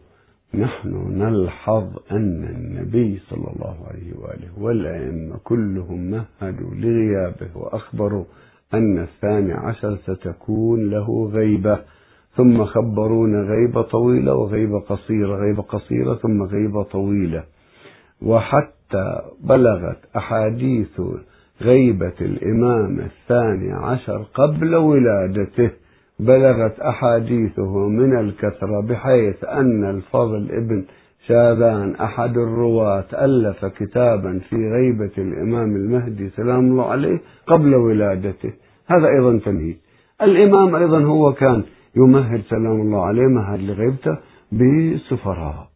نحن 0.53 1.19
نلحظ 1.21 1.87
أن 2.11 2.43
النبي 2.43 3.19
صلى 3.29 3.47
الله 3.55 3.75
عليه 3.87 4.13
وآله 4.17 4.63
والأئمة 4.63 5.37
كلهم 5.43 6.11
مهدوا 6.11 6.73
لغيابه 6.75 7.49
وأخبروا 7.55 8.23
أن 8.73 8.99
الثاني 8.99 9.53
عشر 9.53 9.95
ستكون 9.95 10.89
له 10.89 11.29
غيبة 11.33 11.79
ثم 12.35 12.65
خبرونا 12.65 13.41
غيبة 13.41 13.81
طويلة 13.81 14.33
وغيبة 14.35 14.79
قصيرة 14.79 15.35
غيبة 15.35 15.61
قصيرة 15.61 16.15
ثم 16.15 16.43
غيبة 16.43 16.83
طويلة. 16.83 17.43
وحتى 18.21 19.21
بلغت 19.43 19.99
أحاديث 20.17 21.01
غيبة 21.61 22.13
الإمام 22.21 22.99
الثاني 22.99 23.71
عشر 23.71 24.25
قبل 24.33 24.75
ولادته 24.75 25.71
بلغت 26.19 26.79
أحاديثه 26.79 27.87
من 27.87 28.19
الكثرة 28.19 28.81
بحيث 28.81 29.43
أن 29.43 29.89
الفضل 29.89 30.51
ابن 30.51 30.85
الشاذان 31.21 31.95
أحد 31.95 32.37
الرواة 32.37 33.05
ألف 33.13 33.65
كتابا 33.65 34.39
في 34.49 34.55
غيبة 34.55 35.11
الإمام 35.17 35.75
المهدي 35.75 36.29
سلام 36.29 36.59
الله 36.59 36.85
عليه 36.85 37.19
قبل 37.47 37.75
ولادته. 37.75 38.53
هذا 38.87 39.07
أيضا 39.07 39.39
تمهيد. 39.45 39.77
الإمام 40.21 40.75
أيضا 40.75 40.99
هو 41.03 41.33
كان 41.33 41.63
يمهد 41.95 42.41
سلام 42.49 42.81
الله 42.81 43.05
عليه 43.05 43.27
مهد 43.27 43.59
لغيبته 43.59 44.17
بالسفراء 44.51 45.67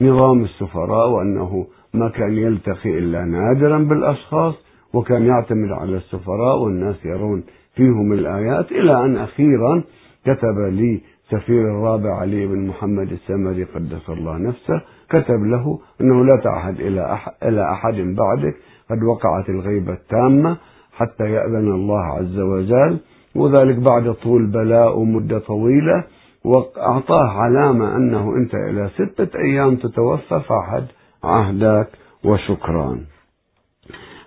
نظام 0.00 0.44
السفراء 0.44 1.08
وأنه 1.10 1.66
ما 1.94 2.08
كان 2.08 2.32
يلتقي 2.32 2.98
إلا 2.98 3.24
نادرا 3.24 3.78
بالأشخاص 3.78 4.54
وكان 4.94 5.26
يعتمد 5.26 5.72
على 5.72 5.96
السفراء 5.96 6.58
والناس 6.58 7.04
يرون 7.04 7.44
فيهم 7.74 8.12
الآيات 8.12 8.72
إلى 8.72 9.04
أن 9.04 9.16
أخيرا 9.16 9.84
كتب 10.24 10.58
لي 10.58 11.00
سفير 11.30 11.60
الرابع 11.60 12.14
علي 12.20 12.46
بن 12.46 12.66
محمد 12.66 13.12
السمري 13.12 13.64
قدس 13.64 14.10
الله 14.10 14.38
نفسه 14.38 14.82
كتب 15.10 15.44
له 15.44 15.78
أنه 16.00 16.24
لا 16.24 16.40
تعهد 16.44 16.80
إلى 16.80 17.12
أحد, 17.12 17.32
إلى 17.42 17.70
أحد 17.72 17.94
بعدك 17.94 18.54
قد 18.90 19.02
وقعت 19.02 19.48
الغيبة 19.48 19.92
التامة 19.92 20.56
حتى 20.92 21.24
يأذن 21.24 21.72
الله 21.72 22.04
عز 22.04 22.38
وجل 22.38 22.98
وذلك 23.34 23.76
بعد 23.76 24.12
طول 24.12 24.46
بلاء 24.46 24.98
ومدة 24.98 25.38
طويلة 25.38 26.04
وأعطاه 26.44 27.28
علامة 27.28 27.96
أنه 27.96 28.36
أنت 28.36 28.54
إلى 28.54 28.90
ستة 28.94 29.38
أيام 29.38 29.76
تتوفى 29.76 30.40
فعهد 30.48 30.86
عهدك 31.24 31.88
وشكرا. 32.24 33.00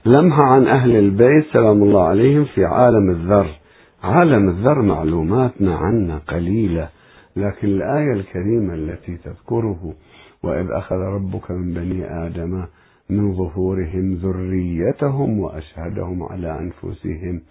لمحة 0.07 0.43
عن 0.43 0.67
أهل 0.67 0.95
البيت 0.95 1.45
سلام 1.53 1.83
الله 1.83 2.03
عليهم 2.03 2.45
في 2.45 2.65
عالم 2.65 3.09
الذر. 3.09 3.47
عالم 4.03 4.49
الذر 4.49 4.81
معلوماتنا 4.81 5.75
عنه 5.75 6.17
قليلة 6.17 6.89
لكن 7.35 7.67
الآية 7.67 8.13
الكريمة 8.13 8.73
التي 8.73 9.17
تذكره 9.17 9.93
وإذ 10.43 10.71
أخذ 10.71 10.95
ربك 10.95 11.51
من 11.51 11.73
بني 11.73 12.25
آدم 12.25 12.65
من 13.09 13.33
ظهورهم 13.33 14.13
ذريتهم 14.13 15.39
وأشهدهم 15.39 16.23
على 16.23 16.59
أنفسهم 16.59 17.41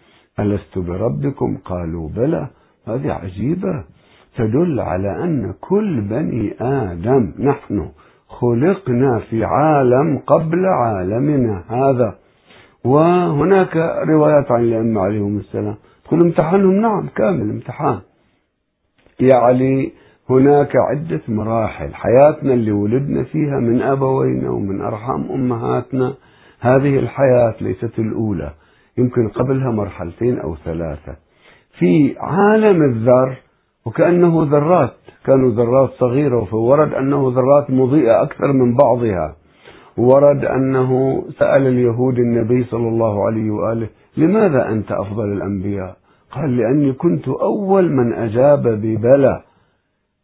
ألست 0.41 0.79
بربكم؟ 0.79 1.57
قالوا 1.65 2.09
بلى 2.09 2.49
هذه 2.89 3.13
عجيبة. 3.13 3.85
تدل 4.37 4.81
على 4.81 5.25
أن 5.25 5.55
كل 5.61 6.01
بني 6.01 6.55
آدم 6.61 7.33
نحن 7.39 7.89
خلقنا 8.29 9.19
في 9.31 9.45
عالم 9.45 10.19
قبل 10.27 10.67
عالمنا 10.67 11.65
هذا. 11.69 12.24
وهناك 12.85 13.76
روايات 14.09 14.53
عن 14.53 14.64
الأئمة 14.64 15.01
عليهم 15.01 15.39
السلام. 15.39 15.76
تقول 16.05 16.20
امتحانهم 16.20 16.74
نعم 16.74 17.09
كامل 17.16 17.51
امتحان. 17.51 17.99
يعني 19.20 19.93
هناك 20.30 20.72
عدة 20.76 21.20
مراحل. 21.28 21.95
حياتنا 21.95 22.55
اللي 22.55 22.72
ولدنا 22.72 23.24
فيها 23.24 23.59
من 23.61 23.82
أبوينا 23.82 24.51
ومن 24.51 24.80
أرحام 24.80 25.32
أمهاتنا. 25.32 26.14
هذه 26.61 26.99
الحياة 26.99 27.55
ليست 27.61 27.99
الأولى 27.99 28.51
يمكن 28.99 29.28
قبلها 29.28 29.70
مرحلتين 29.70 30.39
أو 30.39 30.57
ثلاثة. 30.64 31.16
في 31.78 32.14
عالم 32.18 32.82
الذر 32.82 33.37
وكأنه 33.87 34.47
ذرات 34.51 34.95
كانوا 35.26 35.51
ذرات 35.51 35.91
صغيرة 35.91 36.55
وورد 36.55 36.95
أنه 36.95 37.32
ذرات 37.35 37.70
مضيئة 37.70 38.22
أكثر 38.22 38.53
من 38.53 38.76
بعضها. 38.76 39.37
ورد 39.97 40.45
أنه 40.45 41.23
سأل 41.39 41.67
اليهود 41.67 42.19
النبي 42.19 42.65
صلى 42.65 42.89
الله 42.89 43.27
عليه 43.27 43.51
وآله 43.51 43.89
لماذا 44.17 44.69
أنت 44.69 44.93
أفضل 44.93 45.33
الأنبياء؟ 45.33 45.97
قال 46.33 46.57
لأني 46.57 46.93
كنت 46.93 47.29
أول 47.29 47.93
من 47.93 48.13
أجاب 48.13 48.63
ببلى. 48.63 49.43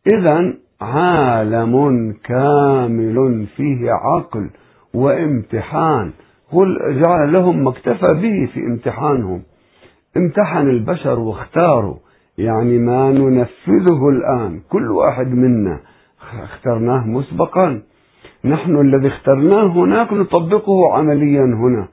إذا 0.06 0.54
عالم 0.80 2.14
كامل 2.24 3.46
فيه 3.56 3.90
عقل 3.90 4.50
وامتحان 4.94 6.10
قل 6.52 6.78
جعل 7.02 7.32
لهم 7.32 7.64
ما 7.64 7.70
اكتفى 7.70 8.14
به 8.14 8.52
في 8.54 8.60
امتحانهم. 8.60 9.42
امتحن 10.16 10.68
البشر 10.68 11.18
واختاروا 11.18 11.96
يعني 12.38 12.78
ما 12.78 13.12
ننفذه 13.12 14.08
الآن 14.08 14.60
كل 14.70 14.90
واحد 14.90 15.26
منا 15.26 15.80
اخترناه 16.42 17.06
مسبقا. 17.06 17.82
نحن 18.44 18.80
الذي 18.80 19.08
اخترناه 19.08 19.66
هناك 19.66 20.12
نطبقه 20.12 20.92
عمليا 20.92 21.44
هنا. 21.44 21.88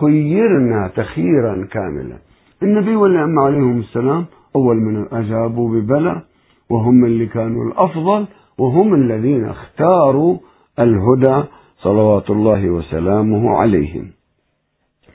خيرنا 0.00 0.88
تخييرا 0.96 1.66
كاملا. 1.70 2.18
النبي 2.62 2.96
والأئمة 2.96 3.42
عليهم 3.42 3.78
السلام 3.78 4.26
أول 4.56 4.76
من 4.76 5.06
أجابوا 5.12 5.68
ببلى 5.68 6.22
وهم 6.70 7.04
اللي 7.04 7.26
كانوا 7.26 7.64
الأفضل 7.64 8.26
وهم 8.58 8.94
الذين 8.94 9.44
اختاروا 9.44 10.38
الهدى 10.78 11.44
صلوات 11.82 12.30
الله 12.30 12.70
وسلامه 12.70 13.56
عليهم. 13.56 14.06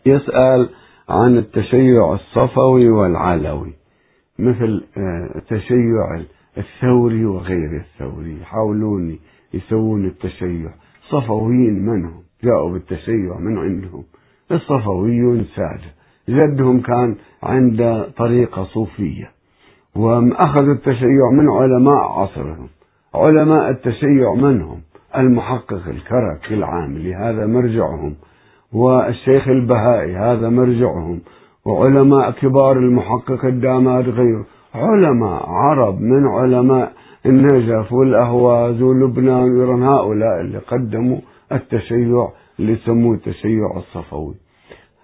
يسأل 0.06 0.70
عن 1.10 1.38
التشيع 1.38 2.14
الصفوي 2.14 2.90
والعلوي 2.90 3.74
مثل 4.40 4.84
آه، 4.98 5.42
الثوري 6.58 7.26
وغير 7.26 7.82
الثوري 7.82 8.42
يحاولون 8.42 9.20
يسوون 9.54 10.06
التشيع. 10.06 10.70
صفويين 11.10 11.86
منهم 11.86 12.24
جاءوا 12.44 12.74
بالتشيع 12.74 13.40
من 13.40 13.58
عندهم. 13.58 14.04
الصفويون 14.52 15.46
سادة 15.56 15.94
جدهم 16.30 16.80
كان 16.80 17.16
عند 17.44 18.06
طريقة 18.18 18.64
صوفية. 18.64 19.32
وأخذوا 19.96 20.74
التشيع 20.74 21.32
من 21.32 21.50
علماء 21.50 22.02
عصرهم. 22.02 22.68
علماء 23.16 23.70
التشيع 23.70 24.34
منهم. 24.34 24.82
المحقق 25.18 25.88
الكرك 25.88 26.52
العاملي 26.52 27.16
هذا 27.16 27.46
مرجعهم. 27.46 28.16
والشيخ 28.74 29.48
البهائي 29.48 30.16
هذا 30.16 30.50
مرجعهم. 30.50 31.20
وعلماء 31.66 32.32
كبار 32.32 32.78
المحقق 32.78 33.46
الداماد 33.46 34.10
غيره. 34.10 34.46
علماء 34.76 35.50
عرب 35.50 36.02
من 36.02 36.28
علماء 36.28 36.94
النجف 37.26 37.94
والأهواز 37.94 38.82
ولبنان 38.82 39.52
وإيران 39.52 39.84
هؤلاء 39.84 40.42
اللي 40.42 40.58
قدموا 40.58 41.18
التشيع 41.52 42.30
اللي 42.60 42.72
يسموه 42.74 43.16
التشيع 43.16 43.78
الصفوي. 43.78 44.36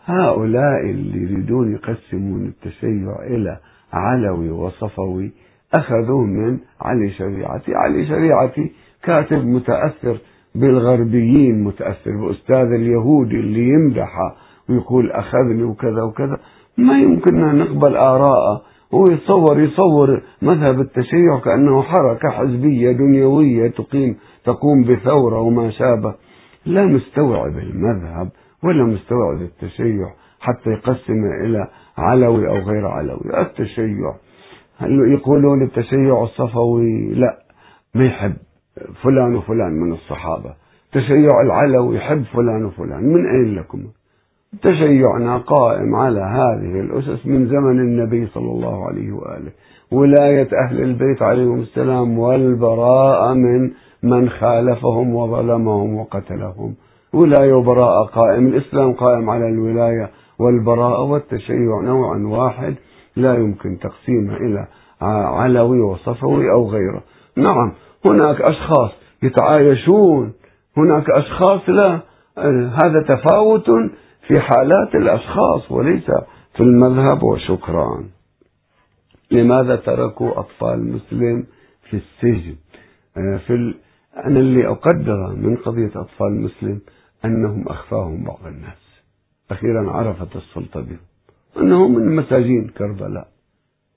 هؤلاء 0.05 0.81
اللي 0.89 1.21
يريدون 1.23 1.73
يقسمون 1.73 2.45
التشيع 2.45 3.15
إلى 3.27 3.57
علوي 3.93 4.49
وصفوي 4.49 5.31
أخذوه 5.73 6.25
من 6.25 6.57
علي 6.81 7.09
شريعتي. 7.09 7.75
علي 7.75 8.07
شريعتي 8.07 8.71
كاتب 9.03 9.45
متأثر 9.45 10.17
بالغربيين 10.55 11.63
متأثر 11.63 12.11
بأستاذ 12.11 12.71
اليهودي 12.73 13.35
اللي 13.39 13.67
يمدحه 13.69 14.35
ويقول 14.69 15.11
أخذني 15.11 15.63
وكذا 15.63 16.01
وكذا. 16.03 16.37
ما 16.77 16.99
يمكننا 16.99 17.53
نقبل 17.53 17.95
آراءه 17.97 18.61
هو 18.93 19.07
يتصور 19.07 19.59
يصور 19.59 20.21
مذهب 20.41 20.79
التشيع 20.79 21.39
كأنه 21.45 21.81
حركة 21.81 22.29
حزبية 22.29 22.91
دنيوية 22.91 23.71
تقيم 23.71 24.15
تقوم 24.45 24.83
بثورة 24.83 25.39
وما 25.39 25.69
شابه. 25.69 26.15
لا 26.65 26.85
مستوعب 26.85 27.57
المذهب 27.57 28.29
ولا 28.63 28.83
مستوعب 28.83 29.41
التشيع 29.41 30.13
حتى 30.39 30.69
يقسم 30.69 31.25
إلى 31.43 31.67
علوي 31.97 32.47
أو 32.49 32.55
غير 32.55 32.87
علوي. 32.87 33.41
التشيع 33.41 34.13
يقولون 35.17 35.63
التشيع 35.63 36.23
الصفوي؟ 36.23 37.13
لا 37.13 37.37
ما 37.95 38.05
يحب 38.05 38.33
فلان 39.03 39.35
وفلان 39.35 39.71
من 39.71 39.91
الصحابة. 39.91 40.53
تشيع 40.91 41.41
العلوي 41.45 41.95
يحب 41.95 42.23
فلان 42.23 42.65
وفلان. 42.65 43.03
من 43.03 43.29
أين 43.29 43.55
لكم؟ 43.55 43.79
تشيعنا 44.61 45.37
قائم 45.37 45.95
على 45.95 46.19
هذه 46.19 46.79
الأسس 46.79 47.25
من 47.25 47.47
زمن 47.47 47.79
النبي 47.79 48.27
صلى 48.27 48.51
الله 48.51 48.87
عليه 48.87 49.11
وآله. 49.11 49.51
ولاية 49.91 50.49
أهل 50.65 50.81
البيت 50.81 51.21
عليهم 51.21 51.59
السلام 51.59 52.19
والبراءة 52.19 53.33
من 53.33 53.71
من 54.03 54.29
خالفهم 54.29 55.15
وظلمهم 55.15 55.95
وقتلهم. 55.95 56.75
ولاية 57.13 57.53
وبراءة 57.53 58.05
قائم 58.05 58.47
الإسلام 58.47 58.93
قائم 58.93 59.29
على 59.29 59.49
الولاية 59.49 60.09
والبراءة 60.39 61.03
والتشيع 61.03 61.81
نوع 61.83 62.17
واحد 62.17 62.75
لا 63.15 63.35
يمكن 63.35 63.77
تقسيمه 63.79 64.37
إلى 64.37 64.67
علوي 65.01 65.79
وصفوي 65.79 66.51
أو 66.51 66.69
غيره. 66.69 67.01
نعم 67.37 67.71
هناك 68.09 68.41
أشخاص 68.41 68.91
يتعايشون 69.23 70.33
هناك 70.77 71.09
أشخاص 71.09 71.69
لا 71.69 71.99
هذا 72.83 73.01
تفاوت 73.07 73.69
في 74.29 74.39
حالات 74.39 74.95
الأشخاص 74.95 75.71
وليس 75.71 76.05
في 76.53 76.59
المذهب 76.63 77.23
وشكرا. 77.23 78.03
لماذا 79.31 79.75
تركوا 79.75 80.39
أطفال 80.39 80.93
مسلم 80.93 81.45
في 81.89 81.97
السجن؟ 81.97 82.55
في 83.13 83.53
ال... 83.53 83.75
أنا 84.25 84.39
اللي 84.39 84.67
أقدر 84.67 85.35
من 85.35 85.55
قضية 85.55 85.91
أطفال 85.95 86.41
مسلم 86.41 86.81
أنهم 87.25 87.67
أخفاهم 87.67 88.23
بعض 88.23 88.45
الناس. 88.45 89.01
أخيرا 89.51 89.91
عرفت 89.91 90.35
السلطة 90.35 90.81
بهم. 90.81 90.99
أنهم 91.57 91.95
من 91.95 92.15
مساجين 92.15 92.67
كربلاء. 92.67 93.27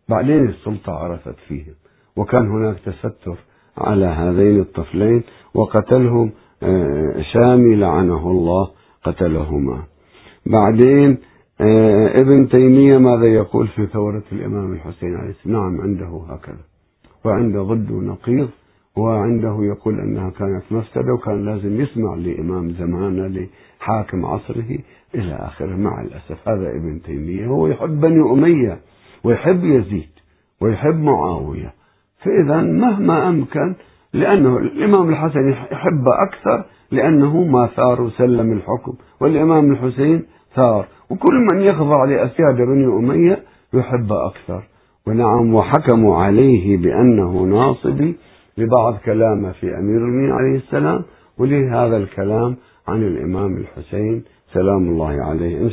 بعدين 0.08 0.48
السلطة 0.48 0.92
عرفت 0.92 1.36
فيهم. 1.48 1.74
وكان 2.16 2.50
هناك 2.50 2.78
تستر 2.78 3.36
على 3.78 4.06
هذين 4.06 4.60
الطفلين 4.60 5.22
وقتلهم 5.54 6.30
آه، 6.62 7.22
شامي 7.32 7.76
لعنه 7.76 8.30
الله 8.30 8.70
قتلهما. 9.04 9.91
بعدين 10.46 11.18
آه، 11.60 12.20
ابن 12.20 12.48
تيمية 12.48 12.98
ماذا 12.98 13.26
يقول 13.26 13.68
في 13.68 13.86
ثورة 13.86 14.22
الإمام 14.32 14.72
الحسين 14.72 15.16
عليه 15.16 15.30
السلام؟ 15.30 15.56
نعم 15.56 15.80
عنده 15.80 16.22
هكذا. 16.28 16.64
وعنده 17.24 17.62
ضد 17.62 17.92
نقيض 17.92 18.48
وعنده 18.96 19.58
يقول 19.60 20.00
أنها 20.00 20.30
كانت 20.30 20.62
مفسدة 20.70 21.12
وكان 21.14 21.44
لازم 21.44 21.80
يسمع 21.80 22.14
لإمام 22.14 22.70
زمانه 22.70 23.46
لحاكم 23.80 24.26
عصره 24.26 24.78
إلى 25.14 25.34
آخره. 25.34 25.76
مع 25.76 26.00
الأسف 26.00 26.48
هذا 26.48 26.70
ابن 26.70 27.02
تيمية. 27.02 27.46
هو 27.46 27.66
يحب 27.66 28.00
بني 28.00 28.30
أمية 28.30 28.78
ويحب 29.24 29.64
يزيد 29.64 30.10
ويحب 30.60 30.94
معاوية. 31.00 31.72
فإذا 32.24 32.62
مهما 32.62 33.28
أمكن 33.28 33.74
لأنه 34.12 34.58
الإمام 34.58 35.08
الحسن 35.08 35.48
يحب 35.50 36.04
أكثر 36.08 36.64
لأنه 36.92 37.44
ما 37.44 37.66
ثار 37.66 38.02
وسلم 38.02 38.52
الحكم. 38.52 38.94
والإمام 39.20 39.72
الحسين 39.72 40.22
ثار. 40.54 40.86
وكل 41.10 41.46
من 41.52 41.60
يخضع 41.60 42.04
لأسياد 42.04 42.56
بني 42.56 42.86
أمية 42.86 43.38
يحب 43.74 44.12
أكثر. 44.12 44.62
ونعم 45.06 45.54
وحكموا 45.54 46.16
عليه 46.16 46.76
بأنه 46.76 47.42
ناصبي 47.42 48.16
لبعض 48.58 48.96
كلامه 49.04 49.52
في 49.52 49.66
أمير 49.66 49.96
المؤمنين 49.96 50.32
عليه 50.32 50.56
السلام. 50.56 51.04
ولهذا 51.38 51.96
الكلام 51.96 52.56
عن 52.88 53.02
الإمام 53.02 53.56
الحسين 53.56 54.24
سلام 54.52 54.88
الله 54.88 55.24
عليه. 55.24 55.66